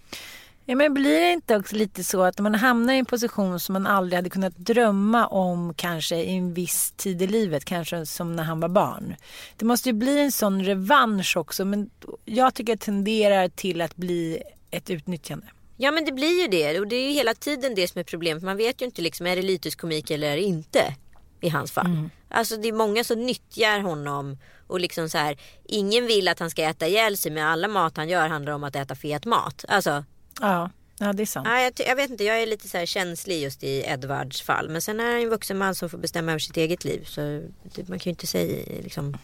Ja, 0.66 0.74
men 0.74 0.94
blir 0.94 1.20
det 1.20 1.32
inte 1.32 1.56
också 1.56 1.76
lite 1.76 2.04
så 2.04 2.22
att 2.22 2.38
man 2.38 2.54
hamnar 2.54 2.94
i 2.94 2.98
en 2.98 3.04
position 3.04 3.60
som 3.60 3.72
man 3.72 3.86
aldrig 3.86 4.16
hade 4.16 4.30
kunnat 4.30 4.56
drömma 4.56 5.26
om 5.26 5.74
kanske 5.74 6.16
i 6.16 6.36
en 6.36 6.54
viss 6.54 6.92
tid 6.96 7.22
i 7.22 7.26
livet, 7.26 7.64
kanske 7.64 8.06
som 8.06 8.36
när 8.36 8.42
han 8.42 8.60
var 8.60 8.68
barn. 8.68 9.16
Det 9.56 9.64
måste 9.64 9.88
ju 9.88 9.92
bli 9.92 10.20
en 10.20 10.32
sån 10.32 10.64
revansch 10.64 11.36
också 11.36 11.64
men 11.64 11.90
jag 12.24 12.54
tycker 12.54 12.72
det 12.72 12.82
tenderar 12.82 13.48
till 13.48 13.80
att 13.80 13.96
bli 13.96 14.42
ett 14.70 14.90
utnyttjande. 14.90 15.46
Ja 15.76 15.90
men 15.90 16.04
det 16.04 16.12
blir 16.12 16.42
ju 16.42 16.48
det 16.48 16.80
och 16.80 16.88
det 16.88 16.96
är 16.96 17.08
ju 17.08 17.14
hela 17.14 17.34
tiden 17.34 17.74
det 17.74 17.88
som 17.88 17.98
är 17.98 18.04
problemet. 18.04 18.42
Man 18.42 18.56
vet 18.56 18.82
ju 18.82 18.86
inte 18.86 19.02
liksom, 19.02 19.26
är 19.26 19.36
det 19.36 19.42
lyteskomik 19.42 20.10
eller 20.10 20.30
är 20.30 20.36
det 20.36 20.42
inte 20.42 20.94
i 21.40 21.48
hans 21.48 21.72
fall. 21.72 22.08
Alltså 22.28 22.56
det 22.56 22.68
är 22.68 22.72
många 22.72 23.04
som 23.04 23.26
nyttjar 23.26 23.80
honom 23.80 24.38
och 24.66 24.80
liksom 24.80 25.08
så 25.08 25.18
här, 25.18 25.38
ingen 25.64 26.06
vill 26.06 26.28
att 26.28 26.38
han 26.38 26.50
ska 26.50 26.62
äta 26.62 26.86
ihjäl 26.86 27.16
sig 27.16 27.32
men 27.32 27.46
alla 27.46 27.68
mat 27.68 27.96
han 27.96 28.08
gör 28.08 28.28
handlar 28.28 28.52
om 28.52 28.64
att 28.64 28.76
äta 28.76 28.94
fet 28.94 29.24
mat. 29.24 29.64
Alltså 29.68 30.04
Ja, 30.40 30.70
ja 30.98 31.12
det 31.12 31.22
är 31.22 31.26
sant. 31.26 31.48
Ja, 31.48 31.60
jag, 31.60 31.72
jag 31.76 31.96
vet 31.96 32.10
inte, 32.10 32.24
jag 32.24 32.42
är 32.42 32.46
lite 32.46 32.68
så 32.68 32.78
här 32.78 32.86
känslig 32.86 33.42
just 33.42 33.64
i 33.64 33.84
Edvards 33.86 34.42
fall. 34.42 34.68
Men 34.68 34.82
sen 34.82 35.00
är 35.00 35.04
han 35.04 35.20
ju 35.20 35.24
en 35.24 35.30
vuxen 35.30 35.58
man 35.58 35.74
som 35.74 35.90
får 35.90 35.98
bestämma 35.98 36.32
över 36.32 36.38
sitt 36.38 36.56
eget 36.56 36.84
liv. 36.84 37.04
Så 37.04 37.20
det, 37.62 37.88
man 37.88 37.98
kan 37.98 38.04
ju 38.04 38.10
inte 38.10 38.26
säga 38.26 38.64
liksom... 38.82 39.16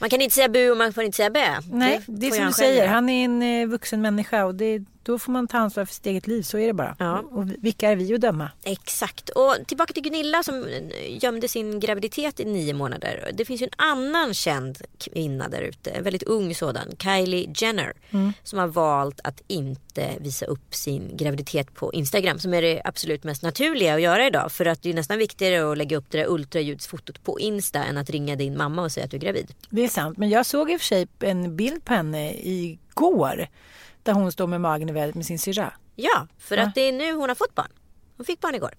Man 0.00 0.10
kan 0.10 0.20
inte 0.20 0.34
säga 0.34 0.48
bu 0.48 0.70
och 0.70 0.76
man 0.76 0.92
får 0.92 1.04
inte 1.04 1.16
säga 1.16 1.30
bä. 1.30 1.60
Nej, 1.70 2.00
det 2.06 2.26
är 2.26 2.30
får 2.30 2.36
som 2.36 2.46
du 2.46 2.52
själv 2.52 2.68
säger. 2.68 2.88
Han 2.88 3.08
är 3.08 3.24
en 3.24 3.42
eh, 3.42 3.68
vuxen 3.68 4.02
människa 4.02 4.44
och 4.44 4.54
det, 4.54 4.84
då 5.02 5.18
får 5.18 5.32
man 5.32 5.48
ta 5.48 5.58
ansvar 5.58 5.84
för 5.84 5.94
sitt 5.94 6.06
eget 6.06 6.26
liv. 6.26 6.42
Så 6.42 6.58
är 6.58 6.66
det 6.66 6.72
bara. 6.72 6.96
Ja. 6.98 7.24
Och 7.30 7.44
vilka 7.58 7.90
är 7.90 7.96
vi 7.96 8.14
att 8.14 8.20
döma? 8.20 8.50
Exakt. 8.62 9.28
Och 9.28 9.56
tillbaka 9.66 9.92
till 9.92 10.02
Gunilla 10.02 10.42
som 10.42 10.64
eh, 10.64 11.24
gömde 11.24 11.48
sin 11.48 11.80
graviditet 11.80 12.40
i 12.40 12.44
nio 12.44 12.74
månader. 12.74 13.30
Det 13.34 13.44
finns 13.44 13.62
ju 13.62 13.64
en 13.64 13.70
annan 13.76 14.34
känd 14.34 14.78
kvinna 14.98 15.48
där 15.48 15.62
ute, 15.62 15.90
en 15.90 16.04
väldigt 16.04 16.22
ung 16.22 16.54
sådan, 16.54 16.88
Kylie 16.98 17.52
Jenner. 17.54 17.92
Som 18.42 18.58
har 18.58 18.66
valt 18.66 19.20
att 19.24 19.42
inte 19.46 20.14
visa 20.20 20.46
upp 20.46 20.74
sin 20.74 21.16
graviditet 21.16 21.74
på 21.74 21.92
Instagram. 21.92 22.38
Som 22.38 22.54
är 22.54 22.62
det 22.62 22.82
absolut 22.84 23.24
mest 23.24 23.42
naturliga 23.42 23.94
att 23.94 24.00
göra 24.00 24.26
idag. 24.26 24.52
För 24.52 24.66
att 24.66 24.82
det 24.82 24.90
är 24.90 24.94
nästan 24.94 25.18
viktigare 25.18 25.72
att 25.72 25.78
lägga 25.78 25.96
upp 25.96 26.10
det 26.10 26.18
där 26.18 26.30
ultraljudsfotot 26.30 27.24
på 27.24 27.40
Insta 27.40 27.84
än 27.84 27.96
att 27.96 28.10
ringa 28.10 28.36
din 28.36 28.56
mamma 28.56 28.82
och 28.82 28.92
säga 28.92 29.04
att 29.04 29.10
du 29.10 29.16
är 29.16 29.20
gravid. 29.20 29.54
Det 29.70 29.84
är 29.84 29.88
sant. 29.88 30.18
Men 30.18 30.28
jag 30.28 30.46
såg 30.46 30.70
i 30.70 30.76
och 30.76 30.80
för 30.80 30.86
sig 30.86 31.06
en 31.20 31.56
bild 31.56 31.84
på 31.84 31.94
henne 31.94 32.34
igår. 32.34 33.48
Där 34.08 34.12
hon 34.14 34.32
står 34.32 34.46
med 34.46 34.60
magen 34.60 34.88
i 34.88 34.92
vädret 34.92 35.14
med 35.14 35.26
sin 35.26 35.38
syrra. 35.38 35.72
Ja, 35.96 36.26
för 36.38 36.56
Ja. 36.56 36.62
att 36.62 36.74
det 36.74 36.80
är 36.80 36.92
nu 36.92 37.12
hon 37.12 37.28
har 37.28 37.34
fått 37.36 37.54
barn. 37.54 37.68
Hon 38.16 38.26
fick 38.26 38.40
barn 38.40 38.54
igår. 38.54 38.74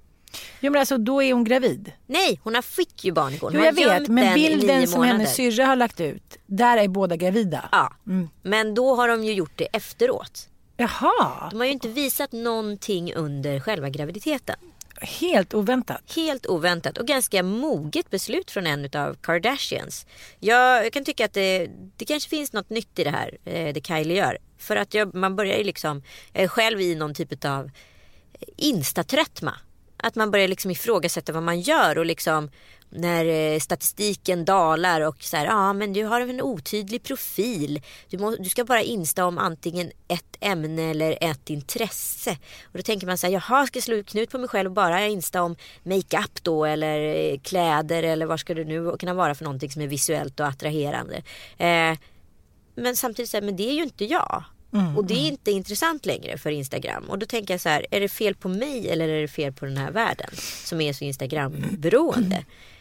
Jo 0.59 0.71
men 0.71 0.79
alltså 0.79 0.97
då 0.97 1.23
är 1.23 1.33
hon 1.33 1.43
gravid. 1.43 1.91
Nej, 2.07 2.39
hon 2.43 2.63
fick 2.63 3.03
ju 3.05 3.11
barn 3.11 3.33
igår. 3.33 3.51
Hon 3.51 3.59
Jo 3.59 3.65
jag 3.65 3.73
vet. 3.73 4.07
Men 4.07 4.33
bilden 4.33 4.87
som 4.87 4.97
månader. 4.99 5.13
hennes 5.17 5.35
syrra 5.35 5.65
har 5.65 5.75
lagt 5.75 5.99
ut. 5.99 6.37
Där 6.45 6.77
är 6.77 6.87
båda 6.87 7.15
gravida. 7.15 7.69
Ja, 7.71 7.93
Mm. 8.07 8.29
men 8.41 8.75
då 8.75 8.95
har 8.95 9.07
de 9.07 9.23
ju 9.23 9.33
gjort 9.33 9.51
det 9.55 9.63
efteråt. 9.73 10.49
Jaha. 10.77 11.49
De 11.51 11.57
har 11.59 11.65
ju 11.65 11.71
inte 11.71 11.87
visat 11.87 12.31
någonting 12.31 13.13
under 13.13 13.59
själva 13.59 13.89
graviditeten. 13.89 14.55
Helt 15.01 15.53
oväntat. 15.53 16.13
Helt 16.15 16.45
oväntat 16.45 16.97
och 16.97 17.07
ganska 17.07 17.43
moget 17.43 18.09
beslut 18.09 18.51
från 18.51 18.67
en 18.67 18.89
av 18.93 19.13
Kardashians. 19.13 20.05
Jag, 20.39 20.85
jag 20.85 20.93
kan 20.93 21.05
tycka 21.05 21.25
att 21.25 21.33
det, 21.33 21.69
det 21.97 22.05
kanske 22.05 22.29
finns 22.29 22.53
något 22.53 22.69
nytt 22.69 22.99
i 22.99 23.03
det 23.03 23.09
här, 23.09 23.37
eh, 23.45 23.73
det 23.73 23.87
Kylie 23.87 24.17
gör. 24.17 24.37
För 24.57 24.75
att 24.75 24.93
jag, 24.93 25.15
man 25.15 25.35
börjar 25.35 25.57
ju 25.57 25.63
liksom, 25.63 26.03
jag 26.33 26.43
är 26.43 26.47
själv 26.47 26.81
i 26.81 26.95
någon 26.95 27.13
typ 27.13 27.45
av 27.45 27.65
eh, 27.65 28.47
instatröttma. 28.57 29.53
Att 29.97 30.15
man 30.15 30.31
börjar 30.31 30.47
liksom 30.47 30.71
ifrågasätta 30.71 31.31
vad 31.31 31.43
man 31.43 31.61
gör 31.61 31.97
och 31.97 32.05
liksom 32.05 32.51
när 32.89 33.25
eh, 33.25 33.59
statistiken 33.59 34.45
dalar 34.45 35.01
och 35.01 35.23
så 35.23 35.37
här, 35.37 35.45
ja 35.45 35.73
men 35.73 35.93
du 35.93 36.03
har 36.03 36.21
en 36.21 36.41
otydlig 36.41 37.03
profil. 37.03 37.81
Du, 38.09 38.17
må, 38.17 38.35
du 38.35 38.49
ska 38.49 38.65
bara 38.65 38.81
insta 38.81 39.25
om 39.25 39.37
antingen 39.37 39.91
ett 40.07 40.37
ämne 40.39 40.81
eller 40.81 41.17
ett 41.21 41.49
intresse. 41.49 42.37
Och 42.63 42.77
då 42.77 42.81
tänker 42.81 43.07
man 43.07 43.17
så 43.17 43.27
här, 43.27 43.33
jaha 43.33 43.67
ska 43.67 43.77
jag 43.77 43.83
slå 43.83 43.95
ut 43.95 44.09
knut 44.09 44.31
på 44.31 44.37
mig 44.37 44.47
själv 44.47 44.69
och 44.69 44.75
bara 44.75 45.07
insta 45.07 45.41
om 45.41 45.55
makeup 45.83 46.43
då 46.43 46.65
eller 46.65 46.99
eh, 46.99 47.39
kläder 47.39 48.03
eller 48.03 48.25
vad 48.25 48.39
ska 48.39 48.53
det 48.53 48.63
nu 48.63 48.97
kunna 48.99 49.13
vara 49.13 49.35
för 49.35 49.43
någonting 49.43 49.71
som 49.71 49.81
är 49.81 49.87
visuellt 49.87 50.39
och 50.39 50.47
attraherande. 50.47 51.23
Eh, 51.57 51.97
men 52.75 52.95
samtidigt 52.95 53.29
så 53.29 53.37
här, 53.37 53.41
men 53.41 53.55
det 53.55 53.69
är 53.69 53.73
ju 53.73 53.83
inte 53.83 54.05
jag. 54.05 54.43
och 54.97 55.05
det 55.05 55.13
är 55.13 55.27
inte 55.27 55.51
intressant 55.51 56.05
längre 56.05 56.37
för 56.37 56.51
Instagram. 56.51 57.03
Och 57.09 57.19
då 57.19 57.25
tänker 57.25 57.53
jag 57.53 57.61
så 57.61 57.69
här, 57.69 57.85
är 57.91 57.99
det 57.99 58.09
fel 58.09 58.35
på 58.35 58.49
mig 58.49 58.89
eller 58.89 59.09
är 59.09 59.21
det 59.21 59.27
fel 59.27 59.53
på 59.53 59.65
den 59.65 59.77
här 59.77 59.91
världen? 59.91 60.29
Som 60.65 60.81
är 60.81 60.93
så 60.93 61.03
Instagram-beroende. 61.03 62.45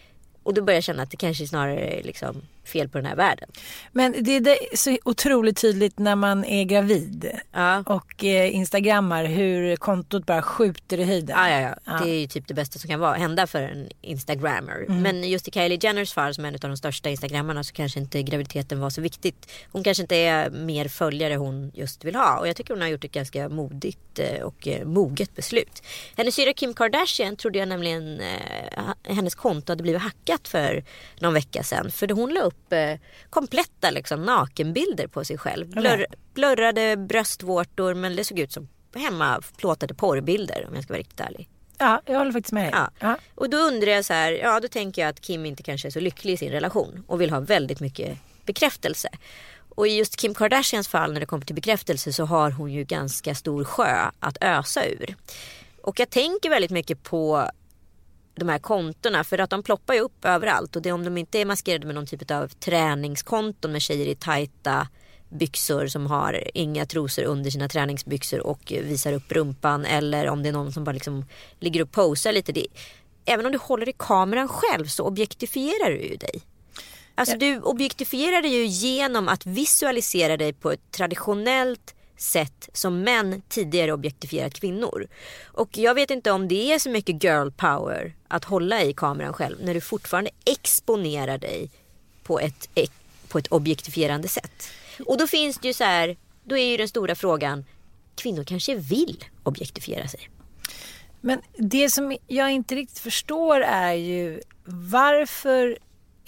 Och 0.48 0.54
då 0.54 0.62
börjar 0.62 0.76
jag 0.76 0.84
känna 0.84 1.02
att 1.02 1.10
det 1.10 1.16
kanske 1.16 1.46
snarare 1.46 1.80
är 1.80 2.02
liksom 2.02 2.42
fel 2.68 2.88
på 2.88 2.98
den 2.98 3.06
här 3.06 3.16
världen. 3.16 3.48
Men 3.92 4.14
det 4.20 4.36
är 4.36 4.76
så 4.76 4.98
otroligt 5.04 5.60
tydligt 5.60 5.98
när 5.98 6.16
man 6.16 6.44
är 6.44 6.64
gravid. 6.64 7.30
Ja. 7.52 7.82
Och 7.86 8.24
eh, 8.24 8.54
instagrammar 8.54 9.24
hur 9.24 9.76
kontot 9.76 10.26
bara 10.26 10.42
skjuter 10.42 11.00
i 11.00 11.04
höjden. 11.04 11.36
Ja, 11.38 11.50
ja, 11.50 11.60
ja. 11.60 11.74
Ja. 11.84 12.04
Det 12.04 12.10
är 12.10 12.20
ju 12.20 12.26
typ 12.26 12.48
det 12.48 12.54
bästa 12.54 12.78
som 12.78 12.90
kan 12.90 13.00
vara, 13.00 13.14
hända 13.14 13.46
för 13.46 13.62
en 13.62 13.88
instagrammer. 14.00 14.84
Mm. 14.88 15.02
Men 15.02 15.28
just 15.28 15.48
i 15.48 15.50
Kylie 15.50 15.78
Jenners 15.82 16.12
fall 16.12 16.34
som 16.34 16.44
är 16.44 16.48
en 16.48 16.54
av 16.54 16.60
de 16.60 16.76
största 16.76 17.10
instagrammarna 17.10 17.64
så 17.64 17.72
kanske 17.72 18.00
inte 18.00 18.22
graviditeten 18.22 18.80
var 18.80 18.90
så 18.90 19.00
viktigt. 19.00 19.50
Hon 19.72 19.84
kanske 19.84 20.02
inte 20.02 20.16
är 20.16 20.50
mer 20.50 20.88
följare 20.88 21.34
hon 21.34 21.70
just 21.74 22.04
vill 22.04 22.14
ha. 22.14 22.38
Och 22.38 22.48
jag 22.48 22.56
tycker 22.56 22.74
hon 22.74 22.80
har 22.80 22.88
gjort 22.88 23.04
ett 23.04 23.12
ganska 23.12 23.48
modigt 23.48 24.18
eh, 24.18 24.42
och 24.42 24.68
eh, 24.68 24.86
moget 24.86 25.36
beslut. 25.36 25.82
Hennes 26.16 26.34
syrra 26.34 26.52
Kim 26.52 26.74
Kardashian 26.74 27.36
trodde 27.36 27.58
jag 27.58 27.68
nämligen 27.68 28.20
eh, 28.20 29.14
hennes 29.14 29.34
konto 29.34 29.72
hade 29.72 29.82
blivit 29.82 30.02
hackat 30.02 30.48
för 30.48 30.84
någon 31.20 31.34
vecka 31.34 31.62
sedan. 31.62 31.90
För 31.90 32.08
hon 32.08 32.34
la 32.34 32.40
upp 32.40 32.57
eh, 32.72 32.98
kompletta 33.30 33.90
liksom, 33.90 34.22
nakenbilder 34.22 35.06
på 35.06 35.24
sig 35.24 35.38
själv. 35.38 35.68
Blur, 35.68 36.06
blurrade 36.34 36.96
bröstvårtor 36.96 37.94
men 37.94 38.16
det 38.16 38.24
såg 38.24 38.38
ut 38.38 38.52
som 38.52 38.68
hemma 38.94 39.42
plåtade 39.56 39.94
porrbilder 39.94 40.66
om 40.68 40.74
jag 40.74 40.84
ska 40.84 40.92
vara 40.92 41.00
riktigt 41.00 41.20
ärlig. 41.20 41.48
Ja, 41.78 42.02
jag 42.06 42.18
håller 42.18 42.32
faktiskt 42.32 42.52
med 42.52 42.64
dig. 42.64 42.72
Ja. 42.74 42.90
Ja. 43.00 43.16
Och 43.34 43.50
då 43.50 43.56
undrar 43.56 43.92
jag 43.92 44.04
så 44.04 44.12
här, 44.12 44.32
ja 44.32 44.60
då 44.60 44.68
tänker 44.68 45.02
jag 45.02 45.08
att 45.08 45.20
Kim 45.20 45.46
inte 45.46 45.62
kanske 45.62 45.88
är 45.88 45.90
så 45.90 46.00
lycklig 46.00 46.32
i 46.32 46.36
sin 46.36 46.50
relation 46.50 47.04
och 47.06 47.20
vill 47.20 47.30
ha 47.30 47.40
väldigt 47.40 47.80
mycket 47.80 48.18
bekräftelse. 48.44 49.08
Och 49.78 49.88
i 49.88 49.96
just 49.96 50.16
Kim 50.16 50.34
Kardashians 50.34 50.88
fall 50.88 51.12
när 51.12 51.20
det 51.20 51.26
kommer 51.26 51.44
till 51.44 51.54
bekräftelse 51.54 52.12
så 52.12 52.24
har 52.24 52.50
hon 52.50 52.72
ju 52.72 52.84
ganska 52.84 53.34
stor 53.34 53.64
sjö 53.64 54.10
att 54.20 54.38
ösa 54.40 54.86
ur. 54.86 55.16
Och 55.82 56.00
jag 56.00 56.10
tänker 56.10 56.50
väldigt 56.50 56.70
mycket 56.70 57.02
på 57.02 57.50
de 58.38 58.48
här 58.48 58.58
kontona 58.58 59.24
för 59.24 59.38
att 59.38 59.50
de 59.50 59.62
ploppar 59.62 59.94
ju 59.94 60.00
upp 60.00 60.24
överallt 60.24 60.76
och 60.76 60.82
det 60.82 60.88
är 60.88 60.92
om 60.92 61.04
de 61.04 61.18
inte 61.18 61.38
är 61.38 61.44
maskerade 61.44 61.86
med 61.86 61.94
någon 61.94 62.06
typ 62.06 62.30
av 62.30 62.48
träningskonton 62.48 63.72
med 63.72 63.82
tjejer 63.82 64.06
i 64.06 64.14
tajta 64.14 64.88
byxor 65.28 65.86
som 65.86 66.06
har 66.06 66.50
inga 66.54 66.86
trosor 66.86 67.24
under 67.24 67.50
sina 67.50 67.68
träningsbyxor 67.68 68.46
och 68.46 68.72
visar 68.82 69.12
upp 69.12 69.32
rumpan 69.32 69.84
eller 69.84 70.28
om 70.28 70.42
det 70.42 70.48
är 70.48 70.52
någon 70.52 70.72
som 70.72 70.84
bara 70.84 70.92
liksom 70.92 71.24
ligger 71.60 71.82
och 71.82 71.92
posar 71.92 72.32
lite. 72.32 72.52
Det, 72.52 72.66
även 73.24 73.46
om 73.46 73.52
du 73.52 73.58
håller 73.58 73.88
i 73.88 73.94
kameran 73.98 74.48
själv 74.48 74.86
så 74.86 75.04
objektifierar 75.04 75.90
du 75.90 76.02
ju 76.02 76.16
dig. 76.16 76.42
Alltså 77.14 77.36
du 77.36 77.60
objektifierar 77.60 78.42
dig 78.42 78.50
ju 78.54 78.66
genom 78.66 79.28
att 79.28 79.46
visualisera 79.46 80.36
dig 80.36 80.52
på 80.52 80.72
ett 80.72 80.90
traditionellt 80.90 81.94
sätt 82.20 82.68
som 82.72 83.00
män 83.00 83.42
tidigare 83.48 83.92
objektifierat 83.92 84.54
kvinnor. 84.54 85.06
Och 85.44 85.78
jag 85.78 85.94
vet 85.94 86.10
inte 86.10 86.30
om 86.30 86.48
det 86.48 86.72
är 86.72 86.78
så 86.78 86.90
mycket 86.90 87.24
girl 87.24 87.50
power 87.50 88.14
att 88.28 88.44
hålla 88.44 88.82
i 88.82 88.92
kameran 88.92 89.32
själv 89.32 89.56
när 89.60 89.74
du 89.74 89.80
fortfarande 89.80 90.30
exponerar 90.44 91.38
dig 91.38 91.70
på 92.22 92.40
ett, 92.40 92.68
på 93.28 93.38
ett 93.38 93.46
objektifierande 93.46 94.28
sätt. 94.28 94.68
Och 95.06 95.18
då 95.18 95.26
finns 95.26 95.58
det 95.58 95.68
ju 95.68 95.74
så 95.74 95.84
här, 95.84 96.16
då 96.44 96.56
är 96.56 96.70
ju 96.70 96.76
den 96.76 96.88
stora 96.88 97.14
frågan, 97.14 97.64
kvinnor 98.14 98.44
kanske 98.44 98.74
vill 98.74 99.24
objektifiera 99.42 100.08
sig. 100.08 100.30
Men 101.20 101.40
det 101.56 101.90
som 101.90 102.16
jag 102.26 102.50
inte 102.50 102.74
riktigt 102.74 102.98
förstår 102.98 103.60
är 103.60 103.92
ju 103.92 104.40
varför 104.64 105.78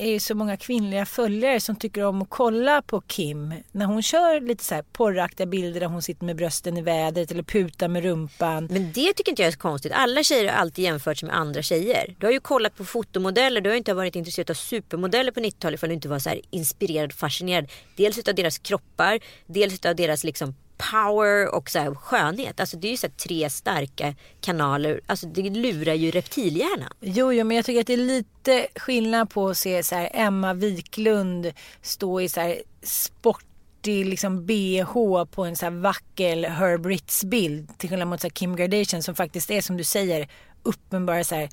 är 0.01 0.13
det 0.13 0.21
så 0.21 0.35
många 0.35 0.57
kvinnliga 0.57 1.07
följare 1.07 1.61
som 1.61 1.77
tycker 1.77 2.05
om 2.05 2.23
att 2.23 2.31
kolla 2.31 2.83
på 2.83 3.01
Kim 3.01 3.55
när 3.73 3.87
hon 3.87 4.03
kör 4.03 4.41
lite 4.41 4.65
så 4.65 4.75
här 4.75 4.83
porraktiga 4.83 5.47
bilder 5.47 5.81
där 5.81 5.87
hon 5.87 6.03
sitter 6.03 6.25
med 6.25 6.37
brösten 6.37 6.77
i 6.77 6.83
vädret 6.83 7.31
eller 7.31 7.43
putar 7.43 7.89
med 7.89 8.03
rumpan. 8.03 8.69
Men 8.71 8.93
det 8.93 9.13
tycker 9.13 9.33
inte 9.33 9.43
jag 9.43 9.47
är 9.47 9.53
så 9.53 9.59
konstigt. 9.59 9.93
Alla 9.95 10.23
tjejer 10.23 10.53
har 10.53 10.59
alltid 10.59 10.85
jämfört 10.85 11.19
sig 11.19 11.27
med 11.27 11.37
andra 11.37 11.63
tjejer. 11.63 12.15
Du 12.19 12.27
har 12.27 12.33
ju 12.33 12.41
kollat 12.41 12.77
på 12.77 12.85
fotomodeller. 12.85 13.61
Du 13.61 13.71
har 13.71 13.77
inte 13.77 13.95
varit 13.95 14.17
intresserad 14.17 14.51
av 14.51 14.55
supermodeller 14.55 15.33
på 15.33 15.41
90-talet 15.41 15.79
ifall 15.79 15.89
du 15.89 15.95
inte 15.95 16.09
var 16.09 16.19
så 16.19 16.29
här 16.29 16.41
inspirerad 16.51 17.11
och 17.11 17.19
fascinerad. 17.19 17.71
Dels 17.97 18.29
av 18.29 18.35
deras 18.35 18.59
kroppar, 18.59 19.21
dels 19.47 19.87
av 19.87 19.97
deras 19.97 20.25
liksom 20.25 20.55
power 20.93 21.55
och 21.55 21.71
så 21.71 21.79
här 21.79 21.95
skönhet. 21.95 22.61
Alltså 22.61 22.77
det 22.77 22.89
är 22.89 22.91
ju 22.91 22.97
så 22.97 23.07
här 23.07 23.15
tre 23.15 23.51
starka 23.51 24.15
kanaler. 24.41 25.01
Alltså 25.07 25.27
det 25.27 25.51
lurar 25.51 25.95
ju 25.95 26.11
reptilhjärnan. 26.11 26.93
Jo, 27.01 27.33
jo, 27.33 27.45
men 27.45 27.57
jag 27.57 27.67
tycker 27.67 27.81
att 27.81 27.87
det 27.87 27.93
är 27.93 27.97
lite 27.97 28.67
skillnad 28.77 29.31
på 29.31 29.49
att 29.49 29.57
se 29.57 29.83
så 29.83 29.95
här 29.95 30.11
Emma 30.13 30.55
Wiklund 30.55 31.53
stå 31.83 32.21
i 32.21 32.29
så 32.29 32.41
här 32.41 32.63
sportig 32.83 34.07
liksom 34.07 34.47
bh 34.47 35.25
på 35.31 35.45
en 35.45 35.57
så 35.57 35.67
här 35.67 35.71
vacker 35.73 36.49
Herb 36.49 36.87
bild 37.31 37.79
till 37.79 37.89
skillnad 37.89 38.09
mot 38.09 38.21
så 38.21 38.31
Kim 38.31 38.57
Kardashian 38.57 39.03
som 39.03 39.15
faktiskt 39.15 39.51
är 39.51 39.61
som 39.61 39.77
du 39.77 39.85
säger 39.85 40.29
uppenbara 40.63 41.25
så 41.25 41.35
här 41.35 41.49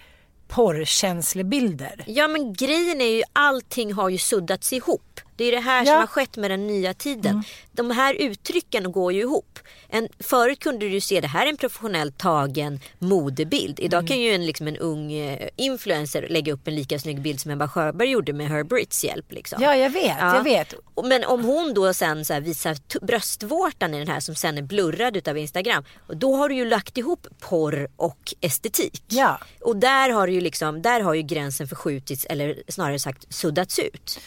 porrkänslebilder. 0.48 2.04
Ja 2.08 2.28
men 2.28 2.54
grejen 2.54 3.02
är 3.02 3.16
ju 3.18 3.24
allting 3.34 3.94
har 3.94 4.10
ju 4.10 4.18
suddats 4.18 4.74
ihop. 4.74 5.20
Det 5.38 5.46
är 5.46 5.52
det 5.52 5.60
här 5.60 5.80
Ja. 5.80 5.86
som 5.86 6.00
har 6.00 6.08
skett 6.08 6.38
med 6.38 6.52
den 6.52 6.68
nya 6.68 6.94
tiden. 6.94 7.44
De 7.72 7.92
här 7.92 8.14
uttrycken 8.14 8.92
går 8.92 9.14
ju 9.14 9.20
ihop. 9.22 9.60
En, 9.90 10.08
förut 10.20 10.60
kunde 10.60 10.90
du 10.90 11.02
se 11.02 11.22
det 11.22 11.28
här 11.28 11.46
är 11.46 11.50
en 11.50 11.58
professionellt 11.58 12.18
tagen 12.18 12.80
modebild. 13.00 13.80
Idag 13.80 14.08
kan 14.08 14.20
ju 14.20 14.34
en, 14.34 14.46
liksom 14.46 14.68
en 14.68 14.78
ung 14.78 15.14
eh, 15.14 15.50
influencer 15.56 16.28
lägga 16.30 16.54
upp 16.54 16.68
en 16.68 16.76
lika 16.76 17.00
snygg 17.00 17.22
bild 17.22 17.40
som 17.40 17.52
Ebba 17.52 17.68
Sjöberg 17.68 18.10
gjorde 18.10 18.34
med 18.34 18.48
Herb 18.50 18.72
Ritz 18.72 19.04
hjälp. 19.04 19.32
Liksom. 19.32 19.64
Ja, 19.64 19.76
jag 19.76 19.90
vet, 19.90 20.16
Ja. 20.20 20.36
jag 20.36 20.44
vet. 20.44 20.74
Men 21.04 21.24
om 21.24 21.44
hon 21.46 21.74
då 21.74 21.94
sen 21.94 22.26
så 22.26 22.40
visar 22.40 22.78
bröstvårtan 23.06 23.94
i 23.94 24.00
den 24.00 24.08
här 24.08 24.20
som 24.20 24.36
sen 24.36 24.58
är 24.58 24.62
blurrad 24.62 25.18
utav 25.18 25.38
Instagram. 25.38 25.84
Då 26.08 26.36
har 26.36 26.50
du 26.50 26.56
ju 26.56 26.66
lagt 26.66 26.98
ihop 26.98 27.28
porr 27.40 27.88
och 27.96 28.34
estetik. 28.42 29.04
Ja. 29.08 29.40
Och 29.62 29.76
där 29.78 30.10
har, 30.10 30.28
ju 30.28 30.42
liksom, 30.42 30.82
där 30.82 31.02
har 31.02 31.14
ju 31.14 31.22
gränsen 31.22 31.68
förskjutits 31.68 32.26
eller 32.26 32.64
snarare 32.68 33.00
sagt 33.00 33.34
suddats 33.34 33.80
ut. 33.80 34.20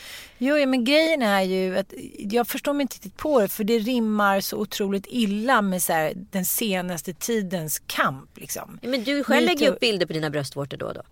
Jo, 0.42 0.56
ja, 0.56 0.66
men 0.66 0.84
grejen 0.84 1.22
är 1.22 1.42
ju 1.42 1.78
att 1.78 1.94
jag 2.18 2.48
förstår 2.48 2.72
mig 2.72 2.82
inte 2.82 2.94
riktigt 2.94 3.16
på 3.16 3.40
det 3.40 3.48
för 3.48 3.64
det 3.64 3.78
rimmar 3.78 4.40
så 4.40 4.56
otroligt 4.56 5.06
illa 5.08 5.62
med 5.62 5.82
så 5.82 5.92
här, 5.92 6.12
den 6.30 6.44
senaste 6.44 7.14
tidens 7.14 7.82
kamp. 7.86 8.38
Liksom. 8.38 8.78
Ja, 8.82 8.88
Men 8.88 9.04
du 9.04 9.24
själv 9.24 9.46
Me 9.46 9.46
lägger 9.46 9.72
upp 9.72 9.80
bilder 9.80 10.06
på 10.06 10.12
dina 10.12 10.30
bröstvårtor 10.30 10.76
då 10.76 10.86
och 10.86 10.94
då. 10.94 11.02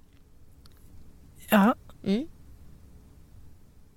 Ja. 1.49 1.75
Mm. 2.05 2.27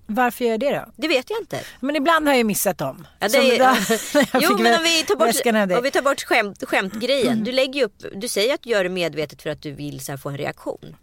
Varför 0.06 0.44
gör 0.44 0.50
jag 0.50 0.60
det 0.60 0.70
då? 0.70 0.84
Det 0.96 1.08
vet 1.08 1.30
jag 1.30 1.40
inte. 1.40 1.60
Men 1.80 1.96
ibland 1.96 2.28
har 2.28 2.34
jag 2.34 2.46
missat 2.46 2.78
dem. 2.78 3.06
Ja, 3.18 3.28
det 3.28 3.36
är, 3.36 3.58
jag 4.32 4.42
jo 4.42 4.58
men 4.58 4.78
om 4.78 4.84
vi 4.84 5.02
tar 5.02 5.16
bort, 5.16 5.76
om 5.78 5.82
vi 5.82 5.90
tar 5.90 6.02
bort 6.02 6.22
skämt, 6.22 6.64
skämtgrejen. 6.66 7.44
Du, 7.44 7.52
lägger 7.52 7.84
upp, 7.84 8.04
du 8.14 8.28
säger 8.28 8.54
att 8.54 8.62
du 8.62 8.70
gör 8.70 8.84
det 8.84 8.90
medvetet 8.90 9.42
för 9.42 9.50
att 9.50 9.62
du 9.62 9.72
vill 9.72 10.00
så 10.00 10.12
här, 10.12 10.16
få 10.16 10.28
en 10.28 10.38
reaktion. 10.38 10.96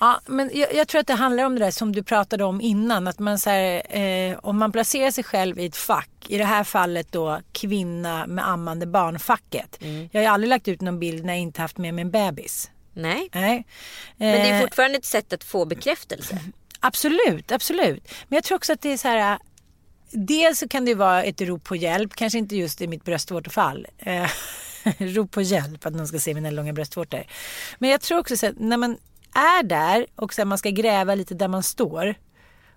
Ja, 0.00 0.20
men 0.26 0.50
jag, 0.54 0.74
jag 0.74 0.88
tror 0.88 1.00
att 1.00 1.06
det 1.06 1.14
handlar 1.14 1.44
om 1.44 1.58
det 1.58 1.64
där 1.64 1.70
som 1.70 1.92
du 1.92 2.02
pratade 2.02 2.44
om 2.44 2.60
innan. 2.60 3.06
Att 3.06 3.18
man 3.18 3.38
så 3.38 3.50
här, 3.50 3.96
eh, 3.96 4.38
om 4.42 4.58
man 4.58 4.72
placerar 4.72 5.10
sig 5.10 5.24
själv 5.24 5.58
i 5.58 5.66
ett 5.66 5.76
fack. 5.76 6.08
I 6.28 6.38
det 6.38 6.44
här 6.44 6.64
fallet 6.64 7.12
då 7.12 7.40
kvinna 7.52 8.26
med 8.26 8.48
ammande 8.48 8.86
barnfacket. 8.86 9.82
Mm. 9.82 10.08
Jag 10.12 10.20
har 10.20 10.24
ju 10.24 10.30
aldrig 10.32 10.48
lagt 10.48 10.68
ut 10.68 10.80
någon 10.80 10.98
bild 10.98 11.24
när 11.24 11.32
jag 11.32 11.40
inte 11.40 11.60
haft 11.60 11.78
med 11.78 11.94
mig 11.94 12.02
en 12.02 12.10
bebis. 12.10 12.70
Nej. 12.92 13.28
Nej. 13.32 13.66
Men 14.16 14.32
det 14.32 14.48
är 14.48 14.54
Eh, 14.54 14.60
fortfarande 14.60 14.98
ett 14.98 15.04
sätt 15.04 15.32
att 15.32 15.44
få 15.44 15.64
bekräftelse. 15.64 16.38
Absolut, 16.86 17.52
absolut. 17.52 18.08
Men 18.28 18.36
jag 18.36 18.44
tror 18.44 18.56
också 18.56 18.72
att 18.72 18.80
det 18.80 18.92
är 18.92 18.96
så 18.96 19.08
här. 19.08 19.32
Äh, 19.32 19.38
dels 20.10 20.58
så 20.58 20.68
kan 20.68 20.84
det 20.84 20.94
vara 20.94 21.22
ett 21.22 21.40
rop 21.40 21.64
på 21.64 21.76
hjälp, 21.76 22.14
kanske 22.14 22.38
inte 22.38 22.56
just 22.56 22.80
i 22.80 22.86
mitt 22.86 23.04
bröstvårtefall. 23.04 23.86
Eh, 23.98 24.30
rop 24.98 25.30
på 25.30 25.42
hjälp, 25.42 25.86
att 25.86 25.94
någon 25.94 26.06
ska 26.06 26.18
se 26.18 26.34
mina 26.34 26.50
långa 26.50 26.72
bröstvårtor. 26.72 27.22
Men 27.78 27.90
jag 27.90 28.00
tror 28.00 28.18
också 28.18 28.36
så 28.36 28.46
att 28.46 28.58
när 28.58 28.76
man 28.76 28.96
är 29.34 29.62
där 29.62 30.06
och 30.16 30.34
så 30.34 30.40
här, 30.40 30.46
man 30.46 30.58
ska 30.58 30.70
gräva 30.70 31.14
lite 31.14 31.34
där 31.34 31.48
man 31.48 31.62
står. 31.62 32.14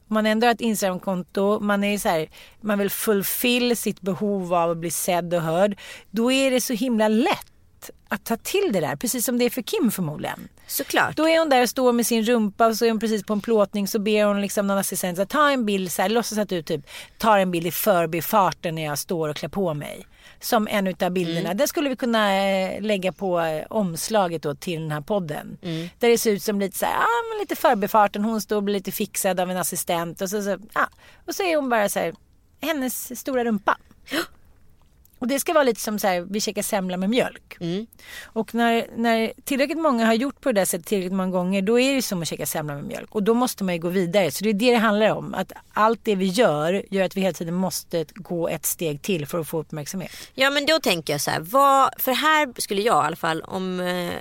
Man 0.08 0.26
ändå 0.26 0.48
har 0.48 0.52
ett 0.52 0.62
Instagramkonto, 0.62 1.60
man 1.60 1.84
är 1.84 1.98
så 1.98 2.10
här, 2.10 2.30
man 2.62 2.80
vill 2.80 2.90
fulfill 2.90 3.78
sitt 3.78 4.02
behov 4.02 4.54
av 4.54 4.72
att 4.72 4.78
bli 4.78 4.92
sedd 4.92 5.34
och 5.34 5.42
hörd. 5.42 5.80
Då 6.12 6.32
är 6.32 6.52
det 6.52 6.62
så 6.62 6.74
himla 6.74 7.08
lätt 7.08 7.52
att 8.10 8.26
ta 8.26 8.38
till 8.38 8.70
det 8.74 8.80
där, 8.80 8.96
precis 8.96 9.26
som 9.26 9.38
det 9.38 9.46
är 9.46 9.50
för 9.50 9.62
Kim 9.62 9.92
förmodligen. 9.92 10.48
Såklart. 10.68 11.16
Då 11.16 11.30
är 11.30 11.40
hon 11.40 11.50
där 11.50 11.62
och 11.62 11.70
står 11.70 11.94
med 11.94 12.06
sin 12.06 12.24
rumpa 12.24 12.68
och 12.68 12.76
så 12.76 12.86
är 12.86 12.90
hon 12.90 13.00
precis 13.00 13.24
på 13.24 13.34
en 13.34 13.42
plåtning 13.42 13.88
så 13.88 14.00
ber 14.00 14.26
hon 14.26 14.42
liksom 14.42 14.68
någon 14.68 14.78
assistent 14.78 15.20
att 15.20 15.30
ta 15.30 15.50
en 15.50 15.66
bild 15.66 15.92
så 15.92 16.02
här, 16.02 16.10
låtsas 16.10 16.38
att 16.38 16.50
du 16.50 16.62
typ 16.62 16.82
tar 17.18 17.38
en 17.38 17.52
bild 17.52 17.68
i 17.68 17.72
förbifarten 17.72 18.76
när 18.76 18.86
jag 18.86 19.00
står 19.00 19.30
och 19.30 19.36
klär 19.36 19.50
på 19.50 19.74
mig. 19.74 20.08
Som 20.40 20.68
en 20.68 20.88
utav 20.88 21.12
bilderna. 21.12 21.40
Mm. 21.40 21.58
Den 21.58 21.68
skulle 21.68 21.90
vi 21.90 21.96
kunna 21.96 22.48
eh, 22.48 22.82
lägga 22.82 23.12
på 23.12 23.40
eh, 23.40 23.66
omslaget 23.70 24.44
då 24.44 24.56
till 24.56 24.82
den 24.82 24.92
här 24.92 25.02
podden. 25.02 25.58
Mm. 25.62 25.90
Där 26.00 26.10
det 26.10 26.18
ser 26.18 26.32
ut 26.32 26.44
som 26.44 26.60
lite 26.60 26.78
så 26.78 26.86
här, 26.86 26.94
ah, 26.94 27.24
men 27.32 27.40
lite 27.40 27.56
förbifarten, 27.56 28.24
hon 28.24 28.42
står 28.42 28.56
och 28.56 28.64
blir 28.64 28.76
lite 28.76 28.92
fixad 28.92 29.40
av 29.40 29.52
en 29.52 29.58
assistent 29.58 30.22
och 30.22 30.30
så, 30.30 30.42
så, 30.42 30.58
ah, 30.74 30.88
och 31.28 31.36
så 31.36 31.44
är 31.44 31.56
hon 31.56 31.70
bara 31.70 31.90
så 31.90 32.00
här, 32.00 32.14
hennes 32.62 33.20
stora 33.20 33.44
rumpa. 33.44 33.78
Och 35.20 35.28
det 35.28 35.40
ska 35.40 35.54
vara 35.54 35.64
lite 35.64 35.82
som 35.82 36.00
så 36.00 36.08
här, 36.08 36.22
vi 36.22 36.42
käkar 36.42 36.62
semla 36.62 36.98
med 36.98 37.10
mjölk. 37.10 37.58
Mm. 37.60 37.88
Och 38.24 38.56
när, 38.56 38.88
när 38.96 39.34
tillräckligt 39.44 39.78
många 39.78 40.06
har 40.06 40.14
gjort 40.14 40.42
på 40.42 40.52
det 40.52 40.62
där 40.62 40.66
sättet 40.66 40.88
tillräckligt 40.88 41.14
många 41.14 41.32
gånger 41.32 41.62
då 41.62 41.80
är 41.80 41.96
det 41.96 42.02
som 42.02 42.22
att 42.22 42.28
käka 42.28 42.46
semla 42.46 42.76
med 42.76 42.84
mjölk. 42.84 43.16
Och 43.16 43.24
då 43.24 43.34
måste 43.34 43.64
man 43.64 43.76
ju 43.76 43.82
gå 43.82 43.90
vidare. 43.90 44.32
Så 44.32 44.44
det 44.44 44.50
är 44.50 44.54
det 44.54 44.72
det 44.72 44.78
handlar 44.78 45.10
om. 45.10 45.34
Att 45.34 45.52
allt 45.74 46.00
det 46.04 46.16
vi 46.16 46.26
gör 46.26 46.86
gör 46.92 47.04
att 47.04 47.18
vi 47.18 47.22
hela 47.22 47.34
tiden 47.34 47.54
måste 47.54 48.06
gå 48.16 48.48
ett 48.48 48.66
steg 48.66 49.02
till 49.02 49.26
för 49.26 49.40
att 49.40 49.48
få 49.48 49.60
uppmärksamhet. 49.60 50.12
Ja 50.34 50.50
men 50.50 50.66
då 50.66 50.80
tänker 50.80 51.14
jag 51.14 51.22
så 51.22 51.32
här, 51.32 51.40
vad, 51.40 51.90
för 51.98 52.12
här 52.12 52.62
skulle 52.62 52.82
jag 52.82 53.04
i 53.04 53.08
alla 53.08 53.16
fall 53.16 53.42
om, 53.42 53.80
eh, 53.80 54.14